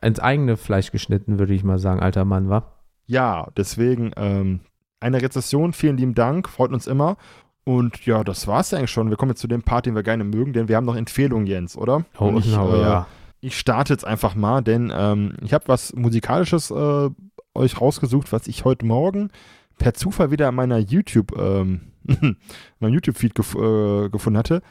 Ins 0.00 0.18
eigene 0.18 0.56
Fleisch 0.56 0.90
geschnitten, 0.90 1.38
würde 1.38 1.54
ich 1.54 1.62
mal 1.62 1.78
sagen, 1.78 2.00
alter 2.00 2.24
Mann, 2.24 2.48
wa? 2.48 2.72
Ja, 3.06 3.48
deswegen 3.56 4.12
ähm, 4.16 4.60
eine 4.98 5.20
Rezession, 5.20 5.72
vielen 5.72 5.96
lieben 5.96 6.14
Dank, 6.14 6.48
freut 6.48 6.72
uns 6.72 6.86
immer. 6.86 7.16
Und 7.64 8.04
ja, 8.06 8.24
das 8.24 8.46
war's 8.46 8.74
eigentlich 8.74 8.90
schon. 8.90 9.10
Wir 9.10 9.16
kommen 9.16 9.30
jetzt 9.30 9.40
zu 9.40 9.48
dem 9.48 9.62
Part, 9.62 9.86
den 9.86 9.94
wir 9.94 10.02
gerne 10.02 10.24
mögen, 10.24 10.52
denn 10.52 10.68
wir 10.68 10.76
haben 10.76 10.84
noch 10.84 10.96
Empfehlungen, 10.96 11.46
Jens, 11.46 11.76
oder? 11.76 12.04
Oh, 12.18 12.26
Und 12.26 12.38
ich, 12.38 12.46
genau, 12.46 12.74
äh, 12.74 12.82
ja. 12.82 13.06
ich 13.40 13.56
starte 13.56 13.92
jetzt 13.92 14.04
einfach 14.04 14.34
mal, 14.34 14.62
denn 14.62 14.92
ähm, 14.94 15.34
ich 15.42 15.52
habe 15.52 15.68
was 15.68 15.94
Musikalisches 15.94 16.70
äh, 16.70 17.10
euch 17.54 17.80
rausgesucht, 17.80 18.32
was 18.32 18.48
ich 18.48 18.64
heute 18.64 18.84
Morgen 18.84 19.30
per 19.78 19.94
Zufall 19.94 20.30
wieder 20.30 20.48
in 20.48 20.54
meiner 20.54 20.78
YouTube, 20.78 21.38
ähm, 21.38 21.92
meinem 22.80 22.94
YouTube-Feed 22.94 23.34
gef 23.34 23.54
äh, 23.54 24.08
gefunden 24.08 24.38
hatte. 24.38 24.62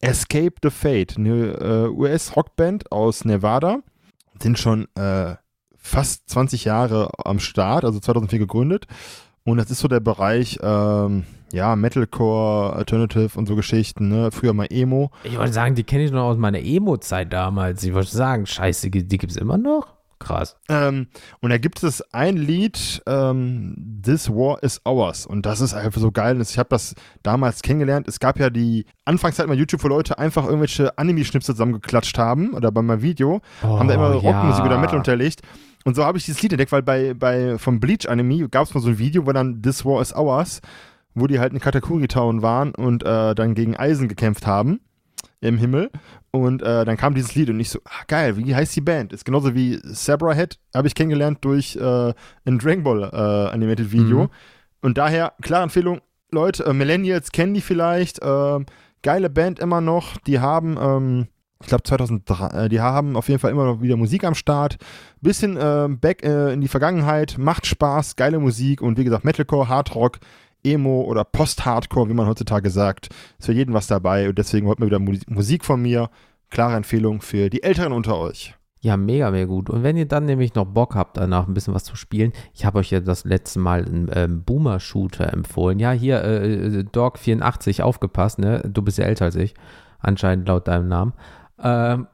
Escape 0.00 0.54
the 0.62 0.70
Fate, 0.70 1.18
eine 1.18 1.52
äh, 1.60 1.88
US-Rockband 1.88 2.90
aus 2.90 3.24
Nevada, 3.24 3.80
sind 4.40 4.58
schon 4.58 4.88
äh, 4.96 5.36
fast 5.76 6.28
20 6.30 6.64
Jahre 6.64 7.10
am 7.24 7.38
Start, 7.38 7.84
also 7.84 8.00
2004 8.00 8.38
gegründet. 8.38 8.86
Und 9.44 9.58
das 9.58 9.70
ist 9.70 9.80
so 9.80 9.88
der 9.88 10.00
Bereich, 10.00 10.58
ähm, 10.62 11.24
ja, 11.52 11.76
Metalcore, 11.76 12.74
Alternative 12.74 13.38
und 13.38 13.46
so 13.46 13.56
Geschichten, 13.56 14.08
ne? 14.08 14.30
Früher 14.30 14.52
mal 14.52 14.66
Emo. 14.70 15.10
Ich 15.24 15.36
wollte 15.36 15.52
sagen, 15.52 15.74
die 15.74 15.84
kenne 15.84 16.04
ich 16.04 16.10
noch 16.10 16.24
aus 16.24 16.36
meiner 16.36 16.60
Emo-Zeit 16.60 17.32
damals. 17.32 17.82
Ich 17.82 17.94
wollte 17.94 18.10
sagen, 18.10 18.46
scheiße, 18.46 18.90
die 18.90 19.18
gibt 19.18 19.30
es 19.30 19.36
immer 19.36 19.58
noch? 19.58 20.00
Krass. 20.20 20.56
Ähm, 20.68 21.06
und 21.40 21.48
da 21.48 21.56
gibt 21.56 21.82
es 21.82 22.02
ein 22.12 22.36
Lied, 22.36 23.02
ähm, 23.06 24.02
This 24.04 24.28
War 24.28 24.62
is 24.62 24.80
Ours. 24.84 25.24
Und 25.24 25.46
das 25.46 25.62
ist 25.62 25.72
einfach 25.72 26.00
so 26.00 26.12
geil. 26.12 26.38
Ich 26.42 26.58
habe 26.58 26.68
das 26.68 26.94
damals 27.22 27.62
kennengelernt. 27.62 28.06
Es 28.06 28.20
gab 28.20 28.38
ja 28.38 28.50
die 28.50 28.84
Anfangszeit 29.06 29.46
mal 29.46 29.56
YouTube, 29.56 29.82
wo 29.82 29.88
Leute 29.88 30.18
einfach 30.18 30.44
irgendwelche 30.44 30.96
Anime-Schnipsel 30.98 31.54
zusammengeklatscht 31.54 32.18
haben 32.18 32.52
oder 32.52 32.70
bei 32.70 32.82
meinem 32.82 33.00
Video. 33.00 33.40
Oh, 33.62 33.78
haben 33.78 33.88
da 33.88 33.94
immer 33.94 34.12
Rockmusik 34.12 34.60
ja. 34.60 34.66
oder 34.66 34.78
Metal 34.78 34.98
unterlegt. 34.98 35.40
Und 35.84 35.96
so 35.96 36.04
habe 36.04 36.18
ich 36.18 36.26
dieses 36.26 36.42
Lied 36.42 36.52
entdeckt, 36.52 36.72
weil 36.72 36.82
bei, 36.82 37.14
bei 37.14 37.56
vom 37.56 37.80
Bleach 37.80 38.06
Anime 38.06 38.46
gab 38.50 38.66
es 38.66 38.74
mal 38.74 38.80
so 38.80 38.90
ein 38.90 38.98
Video, 38.98 39.26
wo 39.26 39.32
dann 39.32 39.62
This 39.62 39.86
War 39.86 40.02
is 40.02 40.14
Ours, 40.14 40.60
wo 41.20 41.26
die 41.26 41.38
halt 41.38 41.52
in 41.52 41.60
Katakuri 41.60 42.08
Town 42.08 42.42
waren 42.42 42.74
und 42.74 43.04
äh, 43.04 43.34
dann 43.34 43.54
gegen 43.54 43.76
Eisen 43.76 44.08
gekämpft 44.08 44.46
haben 44.46 44.80
im 45.40 45.58
Himmel. 45.58 45.90
Und 46.30 46.62
äh, 46.62 46.84
dann 46.84 46.96
kam 46.96 47.14
dieses 47.14 47.34
Lied 47.34 47.50
und 47.50 47.58
ich 47.58 47.70
so, 47.70 47.80
ah, 47.84 48.04
geil, 48.06 48.36
wie 48.36 48.54
heißt 48.54 48.74
die 48.76 48.80
Band? 48.80 49.12
Ist 49.12 49.24
genauso 49.24 49.54
wie 49.54 49.80
Sabra 49.82 50.32
Head, 50.32 50.58
habe 50.74 50.86
ich 50.86 50.94
kennengelernt 50.94 51.38
durch 51.40 51.76
äh, 51.76 52.12
ein 52.44 52.58
Dragon 52.58 52.84
Ball 52.84 53.02
äh, 53.12 53.52
Animated 53.52 53.90
Video. 53.90 54.24
Mhm. 54.24 54.30
Und 54.82 54.98
daher, 54.98 55.32
klare 55.42 55.64
Empfehlung, 55.64 56.00
Leute, 56.30 56.64
äh, 56.64 56.72
Millennials 56.72 57.32
kennen 57.32 57.54
die 57.54 57.60
vielleicht. 57.60 58.22
Äh, 58.22 58.60
geile 59.02 59.30
Band 59.30 59.58
immer 59.58 59.80
noch. 59.80 60.16
Die 60.18 60.38
haben, 60.38 60.76
ähm, 60.80 61.26
ich 61.60 61.66
glaube 61.66 61.82
2003, 61.82 62.46
äh, 62.46 62.68
die 62.68 62.80
haben 62.80 63.16
auf 63.16 63.28
jeden 63.28 63.40
Fall 63.40 63.50
immer 63.50 63.64
noch 63.64 63.82
wieder 63.82 63.96
Musik 63.96 64.24
am 64.24 64.34
Start. 64.34 64.76
Bisschen 65.20 65.56
äh, 65.56 65.88
back 65.90 66.22
äh, 66.22 66.52
in 66.52 66.60
die 66.60 66.68
Vergangenheit, 66.68 67.36
macht 67.38 67.66
Spaß, 67.66 68.14
geile 68.14 68.38
Musik 68.38 68.82
und 68.82 68.98
wie 68.98 69.04
gesagt, 69.04 69.24
Metalcore, 69.24 69.68
Hardrock 69.68 70.20
Emo 70.64 71.02
oder 71.02 71.24
Post-Hardcore, 71.24 72.08
wie 72.08 72.14
man 72.14 72.26
heutzutage 72.26 72.70
sagt. 72.70 73.08
Ist 73.38 73.46
für 73.46 73.52
jeden 73.52 73.74
was 73.74 73.86
dabei 73.86 74.28
und 74.28 74.38
deswegen 74.38 74.66
heute 74.66 74.80
mal 74.80 74.86
wieder 74.86 74.98
Musik 75.28 75.64
von 75.64 75.82
mir. 75.82 76.10
Klare 76.50 76.76
Empfehlung 76.76 77.20
für 77.20 77.48
die 77.48 77.62
Älteren 77.62 77.92
unter 77.92 78.18
euch. 78.18 78.54
Ja, 78.82 78.96
mega, 78.96 79.30
mega 79.30 79.44
gut. 79.44 79.68
Und 79.68 79.82
wenn 79.82 79.98
ihr 79.98 80.08
dann 80.08 80.24
nämlich 80.24 80.54
noch 80.54 80.64
Bock 80.64 80.94
habt, 80.94 81.18
danach 81.18 81.46
ein 81.46 81.52
bisschen 81.52 81.74
was 81.74 81.84
zu 81.84 81.96
spielen, 81.96 82.32
ich 82.54 82.64
habe 82.64 82.78
euch 82.78 82.90
ja 82.90 83.00
das 83.00 83.24
letzte 83.24 83.58
Mal 83.58 83.84
einen 83.84 84.10
ähm, 84.14 84.42
Boomer-Shooter 84.42 85.30
empfohlen. 85.32 85.78
Ja, 85.78 85.92
hier, 85.92 86.24
äh, 86.24 86.54
äh 86.54 86.84
Dog84, 86.84 87.82
aufgepasst, 87.82 88.38
ne? 88.38 88.62
Du 88.66 88.80
bist 88.80 88.96
ja 88.96 89.04
älter 89.04 89.26
als 89.26 89.36
ich, 89.36 89.54
anscheinend 89.98 90.48
laut 90.48 90.66
deinem 90.66 90.88
Namen. 90.88 91.12
Ähm, 91.62 92.06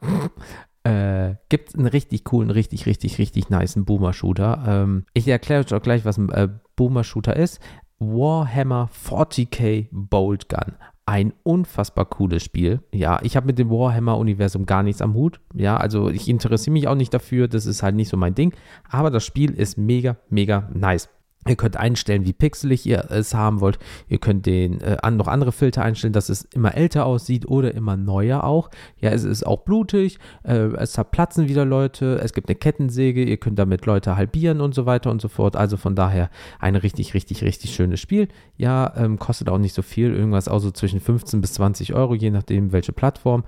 äh, 0.82 1.36
gibt 1.48 1.76
einen 1.76 1.86
richtig 1.86 2.24
coolen, 2.24 2.50
richtig, 2.50 2.86
richtig, 2.86 3.18
richtig 3.18 3.48
niceen 3.48 3.84
Boomer-Shooter. 3.84 4.64
Ähm, 4.66 5.04
ich 5.14 5.28
erkläre 5.28 5.64
euch 5.64 5.72
auch 5.72 5.82
gleich, 5.82 6.04
was 6.04 6.18
ein 6.18 6.30
äh, 6.30 6.48
Boomer-Shooter 6.74 7.36
ist. 7.36 7.60
Warhammer 7.98 8.90
40k 8.92 9.88
Bolt 9.90 10.48
Gun. 10.48 10.74
Ein 11.06 11.32
unfassbar 11.44 12.04
cooles 12.04 12.42
Spiel. 12.42 12.80
Ja, 12.92 13.20
ich 13.22 13.36
habe 13.36 13.46
mit 13.46 13.58
dem 13.58 13.70
Warhammer-Universum 13.70 14.66
gar 14.66 14.82
nichts 14.82 15.00
am 15.00 15.14
Hut. 15.14 15.40
Ja, 15.54 15.76
also 15.76 16.10
ich 16.10 16.28
interessiere 16.28 16.72
mich 16.72 16.88
auch 16.88 16.96
nicht 16.96 17.14
dafür. 17.14 17.46
Das 17.46 17.64
ist 17.64 17.82
halt 17.82 17.94
nicht 17.94 18.08
so 18.08 18.16
mein 18.16 18.34
Ding. 18.34 18.52
Aber 18.90 19.10
das 19.10 19.24
Spiel 19.24 19.52
ist 19.52 19.78
mega, 19.78 20.16
mega 20.28 20.68
nice. 20.74 21.08
Ihr 21.46 21.56
könnt 21.56 21.76
einstellen, 21.76 22.24
wie 22.24 22.32
pixelig 22.32 22.86
ihr 22.86 23.10
es 23.10 23.34
haben 23.34 23.60
wollt. 23.60 23.78
Ihr 24.08 24.18
könnt 24.18 24.46
den 24.46 24.80
äh, 24.80 24.96
an, 25.02 25.16
noch 25.16 25.28
andere 25.28 25.52
Filter 25.52 25.82
einstellen, 25.82 26.12
dass 26.12 26.28
es 26.28 26.42
immer 26.42 26.74
älter 26.74 27.06
aussieht 27.06 27.46
oder 27.46 27.74
immer 27.74 27.96
neuer 27.96 28.44
auch. 28.44 28.70
Ja, 29.00 29.10
es 29.10 29.24
ist 29.24 29.46
auch 29.46 29.62
blutig, 29.62 30.18
äh, 30.44 30.54
es 30.54 30.92
zerplatzen 30.92 31.48
wieder 31.48 31.64
Leute, 31.64 32.20
es 32.22 32.32
gibt 32.32 32.48
eine 32.48 32.56
Kettensäge, 32.56 33.22
ihr 33.22 33.36
könnt 33.36 33.58
damit 33.58 33.86
Leute 33.86 34.16
halbieren 34.16 34.60
und 34.60 34.74
so 34.74 34.86
weiter 34.86 35.10
und 35.10 35.20
so 35.20 35.28
fort. 35.28 35.56
Also 35.56 35.76
von 35.76 35.94
daher 35.94 36.30
ein 36.58 36.76
richtig, 36.76 37.14
richtig, 37.14 37.42
richtig 37.42 37.74
schönes 37.74 38.00
Spiel. 38.00 38.28
Ja, 38.56 38.92
ähm, 38.96 39.18
kostet 39.18 39.48
auch 39.48 39.58
nicht 39.58 39.74
so 39.74 39.82
viel, 39.82 40.12
irgendwas 40.14 40.48
auch 40.48 40.58
so 40.58 40.70
zwischen 40.70 41.00
15 41.00 41.40
bis 41.40 41.54
20 41.54 41.94
Euro, 41.94 42.14
je 42.14 42.30
nachdem 42.30 42.72
welche 42.72 42.92
Plattform. 42.92 43.44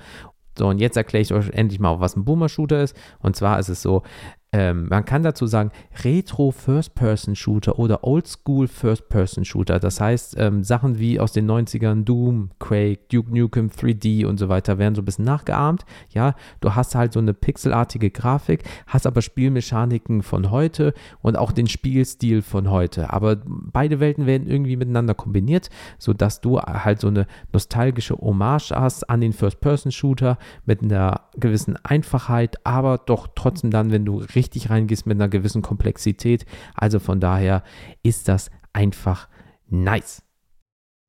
So, 0.59 0.67
und 0.67 0.79
jetzt 0.79 0.97
erkläre 0.97 1.23
ich 1.23 1.33
euch 1.33 1.51
endlich 1.51 1.79
mal, 1.79 2.01
was 2.01 2.17
ein 2.17 2.25
Boomer-Shooter 2.25 2.83
ist. 2.83 2.97
Und 3.21 3.37
zwar 3.37 3.61
ist 3.61 3.69
es 3.69 3.81
so, 3.81 4.03
ähm, 4.51 4.87
man 4.89 5.05
kann 5.05 5.23
dazu 5.23 5.47
sagen 5.47 5.71
Retro 6.03 6.53
First-Person-Shooter 6.53 7.79
oder 7.79 8.03
Oldschool 8.03 8.67
First-Person-Shooter. 8.67 9.79
Das 9.79 10.01
heißt, 10.01 10.37
ähm, 10.39 10.65
Sachen 10.65 10.99
wie 10.99 11.21
aus 11.21 11.33
den 11.33 11.51
90ern, 11.51 12.05
Doom, 12.05 12.51
Quake, 12.59 13.01
Duke 13.13 13.31
Nukem 13.31 13.69
3D 13.69 14.25
und 14.25 14.39
so 14.39 14.49
weiter 14.49 14.79
werden 14.79 14.95
so 14.95 15.03
ein 15.03 15.05
bisschen 15.05 15.27
nachgeahmt. 15.27 15.85
Ja, 16.15 16.35
du 16.61 16.75
hast 16.75 16.95
halt 16.95 17.13
so 17.13 17.21
eine 17.21 17.35
pixelartige 17.35 18.11
Grafik, 18.11 18.65
hast 18.87 19.07
aber 19.07 19.21
Spielmechaniken 19.21 20.23
von 20.23 20.51
heute 20.51 20.95
und 21.21 21.37
auch 21.37 21.53
den 21.53 21.67
Spielstil 21.67 22.41
von 22.41 22.71
heute. 22.71 23.13
Aber 23.13 23.37
beide 23.45 24.01
Welten 24.01 24.25
werden 24.25 24.49
irgendwie 24.49 24.77
miteinander 24.77 25.13
kombiniert, 25.13 25.69
sodass 25.99 26.41
du 26.41 26.59
halt 26.59 27.01
so 27.01 27.09
eine 27.09 27.27
nostalgische 27.53 28.17
Hommage 28.17 28.71
hast 28.71 29.11
an 29.11 29.21
den 29.21 29.35
First-Person-Shooter 29.35 30.39
mit 30.65 30.83
einer 30.83 31.29
gewissen 31.37 31.77
Einfachheit, 31.85 32.57
aber 32.65 32.97
doch 32.97 33.29
trotzdem 33.35 33.71
dann, 33.71 33.93
wenn 33.93 34.07
du 34.07 34.21
richtig 34.39 34.71
reingehst 34.71 35.07
mit 35.07 35.17
einer 35.17 35.29
gewissen 35.29 35.63
Komplexität. 35.63 36.47
Also 36.75 37.01
von 37.01 37.19
daher 37.19 37.65
ist 38.05 38.29
das 38.29 38.51
einfach 38.73 39.29
nice. 39.67 40.23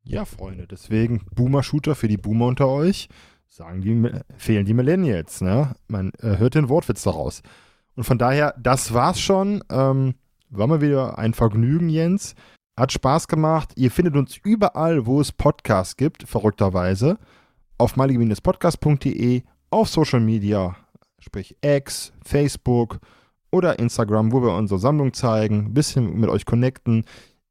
Ja, 0.04 0.26
Freunde, 0.26 0.66
deswegen 0.66 1.22
Boomer-Shooter 1.36 1.94
für 1.94 2.08
die 2.08 2.18
Boomer 2.18 2.48
unter 2.48 2.68
euch. 2.68 3.10
Sagen 3.48 3.82
die, 3.82 4.12
fehlen 4.38 4.66
die 4.66 4.74
Millennials, 4.74 5.42
ne? 5.42 5.76
Man 5.88 6.12
äh, 6.22 6.38
hört 6.38 6.56
den 6.56 6.68
Wortwitz 6.70 7.04
daraus. 7.04 7.44
Und 7.96 8.06
von 8.06 8.18
daher, 8.18 8.56
das 8.60 8.94
war's 8.94 9.20
schon. 9.20 9.64
Ähm, 9.70 10.16
war 10.50 10.66
mal 10.66 10.82
wieder 10.82 11.20
ein 11.20 11.34
Vergnügen, 11.34 11.90
Jens. 11.90 12.34
Hat 12.76 12.92
Spaß 12.92 13.28
gemacht. 13.28 13.74
Ihr 13.76 13.92
findet 13.92 14.16
uns 14.16 14.38
überall, 14.38 15.06
wo 15.06 15.22
es 15.22 15.32
Podcasts 15.32 15.96
gibt, 15.96 16.24
verrückterweise. 16.28 17.20
Auf 17.78 17.96
malige-podcast.de, 17.96 19.44
auf 19.70 19.90
Social 19.90 20.22
Media, 20.22 20.76
sprich 21.20 21.56
X, 21.62 22.14
Facebook 22.26 23.00
oder 23.52 23.80
Instagram, 23.80 24.32
wo 24.32 24.42
wir 24.42 24.54
unsere 24.56 24.80
Sammlung 24.80 25.14
zeigen, 25.14 25.66
ein 25.68 25.74
bisschen 25.74 26.20
mit 26.20 26.30
euch 26.30 26.46
connecten. 26.46 27.06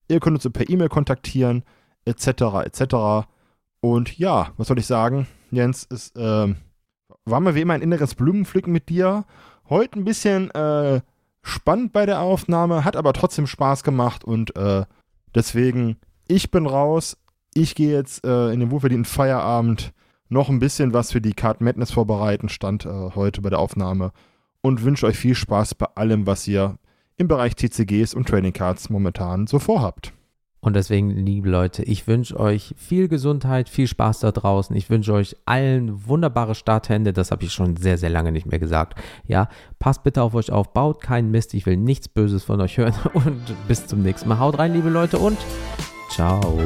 Ihr 0.08 0.20
könnt 0.20 0.36
uns 0.36 0.52
per 0.52 0.68
E-Mail 0.68 0.88
kontaktieren, 0.88 1.64
etc., 2.04 2.64
etc. 2.64 3.26
Und 3.80 4.18
ja, 4.18 4.52
was 4.56 4.68
soll 4.68 4.78
ich 4.78 4.86
sagen? 4.86 5.26
Jens, 5.50 5.86
es 5.90 6.14
äh, 6.16 6.54
war 7.24 7.40
mal 7.40 7.54
wie 7.54 7.60
immer 7.60 7.74
ein 7.74 7.82
inneres 7.82 8.14
Blumenpflücken 8.14 8.72
mit 8.72 8.88
dir. 8.88 9.24
Heute 9.68 9.98
ein 9.98 10.04
bisschen 10.04 10.50
äh, 10.52 11.00
spannend 11.42 11.92
bei 11.92 12.06
der 12.06 12.20
Aufnahme, 12.20 12.84
hat 12.84 12.96
aber 12.96 13.12
trotzdem 13.12 13.46
Spaß 13.46 13.84
gemacht 13.84 14.24
und 14.24 14.56
äh, 14.56 14.84
deswegen, 15.34 15.96
ich 16.26 16.50
bin 16.50 16.66
raus. 16.66 17.16
Ich 17.54 17.74
gehe 17.74 17.92
jetzt 17.92 18.24
äh, 18.24 18.50
in 18.50 18.60
den 18.60 18.70
wohlverdienten 18.70 19.04
Feierabend 19.04 19.92
noch 20.28 20.48
ein 20.48 20.58
bisschen 20.58 20.92
was 20.92 21.12
für 21.12 21.20
die 21.20 21.32
Card 21.32 21.60
Madness 21.60 21.90
vorbereiten, 21.90 22.48
stand 22.48 22.84
äh, 22.84 23.10
heute 23.14 23.40
bei 23.40 23.50
der 23.50 23.58
Aufnahme. 23.58 24.12
Und 24.60 24.84
wünsche 24.84 25.06
euch 25.06 25.16
viel 25.16 25.34
Spaß 25.34 25.74
bei 25.74 25.86
allem, 25.94 26.26
was 26.26 26.46
ihr 26.48 26.78
im 27.16 27.28
Bereich 27.28 27.54
TCGs 27.54 28.14
und 28.14 28.28
Trading 28.28 28.52
Cards 28.52 28.90
momentan 28.90 29.46
so 29.46 29.58
vorhabt. 29.58 30.12
Und 30.60 30.74
deswegen, 30.74 31.10
liebe 31.10 31.48
Leute, 31.48 31.84
ich 31.84 32.08
wünsche 32.08 32.38
euch 32.38 32.74
viel 32.76 33.06
Gesundheit, 33.06 33.68
viel 33.68 33.86
Spaß 33.86 34.20
da 34.20 34.32
draußen. 34.32 34.74
Ich 34.74 34.90
wünsche 34.90 35.12
euch 35.12 35.36
allen 35.46 36.06
wunderbare 36.08 36.56
Starthände. 36.56 37.12
Das 37.12 37.30
habe 37.30 37.44
ich 37.44 37.52
schon 37.52 37.76
sehr, 37.76 37.96
sehr 37.96 38.10
lange 38.10 38.32
nicht 38.32 38.46
mehr 38.46 38.58
gesagt. 38.58 38.98
Ja, 39.26 39.48
passt 39.78 40.02
bitte 40.02 40.22
auf 40.22 40.34
euch 40.34 40.50
auf, 40.50 40.72
baut 40.72 41.00
keinen 41.00 41.30
Mist. 41.30 41.54
Ich 41.54 41.64
will 41.64 41.76
nichts 41.76 42.08
Böses 42.08 42.42
von 42.42 42.60
euch 42.60 42.76
hören. 42.76 42.94
Und 43.14 43.40
bis 43.68 43.86
zum 43.86 44.02
nächsten 44.02 44.28
Mal. 44.28 44.40
Haut 44.40 44.58
rein, 44.58 44.72
liebe 44.72 44.90
Leute, 44.90 45.18
und 45.18 45.38
ciao. 46.10 46.58